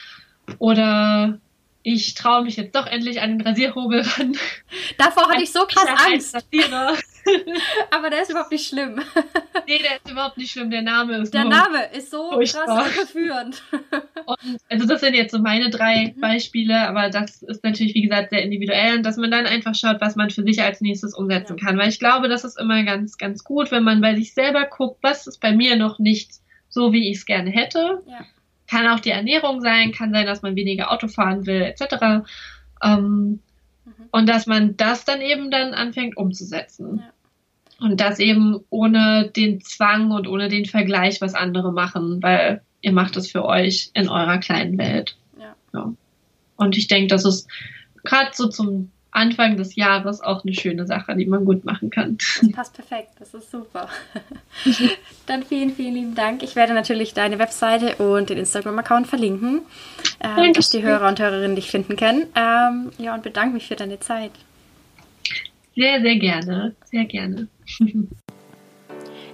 oder 0.58 1.40
ich 1.94 2.14
traue 2.14 2.44
mich 2.44 2.58
jetzt 2.58 2.76
doch 2.76 2.88
endlich 2.88 3.22
an 3.22 3.38
den 3.38 3.42
Rasierhobel 3.42 4.02
ran. 4.02 4.36
Davor 4.98 5.30
hatte 5.30 5.44
ich 5.44 5.52
so 5.52 5.66
krass 5.66 5.88
Angst. 6.06 6.36
Aber 7.92 8.10
der 8.10 8.22
ist 8.22 8.32
überhaupt 8.32 8.52
nicht 8.52 8.68
schlimm. 8.68 8.96
nee, 9.68 9.80
der 9.80 9.98
ist 9.98 10.10
überhaupt 10.10 10.38
nicht 10.38 10.52
schlimm. 10.52 10.70
Der 10.70 10.82
Name 10.82 11.18
ist 11.18 11.34
Der 11.34 11.46
Name 11.46 11.86
ist 11.94 12.12
so 12.12 12.32
furchtbar. 12.32 12.66
krass 12.66 12.92
verführend. 12.92 13.64
Und 14.26 14.58
also 14.70 14.88
das 14.88 15.02
sind 15.02 15.16
jetzt 15.16 15.32
so 15.32 15.40
meine 15.40 15.70
drei 15.70 16.14
mhm. 16.16 16.22
Beispiele, 16.22 16.88
aber 16.88 17.10
das 17.10 17.42
ist 17.44 17.64
natürlich, 17.64 17.94
wie 17.96 18.02
gesagt, 18.02 18.30
sehr 18.30 18.44
individuell 18.44 18.98
und 18.98 19.04
dass 19.04 19.18
man 19.18 19.32
dann 19.32 19.46
einfach 19.46 19.74
schaut, 19.74 20.02
was 20.02 20.16
man 20.16 20.30
für 20.30 20.44
sich 20.44 20.62
als 20.62 20.82
nächstes 20.82 21.16
umsetzen 21.16 21.58
ja. 21.58 21.66
kann. 21.66 21.78
Weil 21.78 21.90
ich 21.90 22.00
glaube, 22.00 22.30
das 22.30 22.44
ist 22.44 22.60
immer 22.60 22.84
ganz, 22.84 23.18
ganz 23.18 23.44
gut, 23.44 23.72
wenn 23.72 23.84
man 23.84 24.02
bei 24.02 24.16
sich 24.16 24.34
selber 24.34 24.66
guckt, 24.66 25.00
was 25.02 25.26
ist 25.26 25.40
bei 25.40 25.52
mir 25.56 25.76
noch 25.76 26.00
nicht 26.00 26.32
so, 26.68 26.94
wie 26.94 27.10
ich 27.10 27.18
es 27.18 27.26
gerne 27.26 27.50
hätte. 27.50 28.04
Ja 28.08 28.26
kann 28.70 28.88
auch 28.88 29.00
die 29.00 29.10
Ernährung 29.10 29.62
sein, 29.62 29.92
kann 29.92 30.14
sein, 30.14 30.26
dass 30.26 30.42
man 30.42 30.56
weniger 30.56 30.92
Auto 30.92 31.08
fahren 31.08 31.46
will, 31.46 31.62
etc. 31.62 32.26
Ähm, 32.84 33.00
mhm. 33.04 33.40
Und 34.12 34.30
dass 34.30 34.46
man 34.46 34.78
das 34.78 35.06
dann 35.06 35.22
eben 35.22 35.50
dann 35.50 35.74
anfängt 35.74 36.18
umzusetzen. 36.18 37.02
Ja. 37.80 37.86
Und 37.86 38.00
das 38.00 38.20
eben 38.20 38.60
ohne 38.70 39.32
den 39.36 39.62
Zwang 39.62 40.12
und 40.12 40.28
ohne 40.28 40.50
den 40.50 40.66
Vergleich, 40.66 41.22
was 41.22 41.34
andere 41.34 41.72
machen, 41.72 42.22
weil 42.22 42.62
ihr 42.82 42.92
macht 42.92 43.18
es 43.18 43.32
für 43.32 43.46
euch 43.46 43.90
in 43.94 44.08
eurer 44.08 44.38
kleinen 44.38 44.78
Welt. 44.78 45.16
Ja. 45.40 45.56
ja. 45.74 45.94
Und 46.58 46.78
ich 46.78 46.88
denke, 46.88 47.08
das 47.08 47.26
ist 47.26 47.50
gerade 48.04 48.32
so 48.34 48.50
zum 48.50 48.92
Anfang 49.12 49.58
des 49.58 49.76
Jahres 49.76 50.22
auch 50.22 50.44
eine 50.44 50.54
schöne 50.54 50.86
Sache, 50.86 51.16
die 51.16 51.26
man 51.26 51.46
gut 51.46 51.66
machen 51.66 51.90
kann. 51.90 52.18
Das 52.18 52.52
passt 52.52 52.74
perfekt, 52.74 53.10
das 53.20 53.34
ist 53.34 53.50
super. 53.50 53.90
Dann 55.26 55.44
vielen, 55.44 55.72
vielen 55.72 55.96
lieben 55.96 56.16
Dank. 56.16 56.44
Ich 56.44 56.56
werde 56.56 56.74
natürlich 56.74 57.14
deine 57.14 57.40
Webseite 57.40 57.96
und 57.96 58.30
den 58.30 58.38
Instagram-Account 58.38 59.08
verlinken, 59.08 59.62
äh, 60.20 60.52
dass 60.52 60.70
die 60.70 60.84
Hörer 60.84 61.08
und 61.08 61.20
Hörerinnen 61.20 61.56
dich 61.56 61.72
finden 61.72 61.96
können. 61.96 62.28
Ähm, 62.36 62.92
ja, 62.98 63.16
und 63.16 63.24
bedanke 63.24 63.56
mich 63.56 63.68
für 63.68 63.76
deine 63.76 64.00
Zeit. 64.00 64.32
Sehr, 65.76 66.02
sehr 66.02 66.16
gerne. 66.18 66.76
Sehr 66.86 67.06
gerne. 67.06 67.48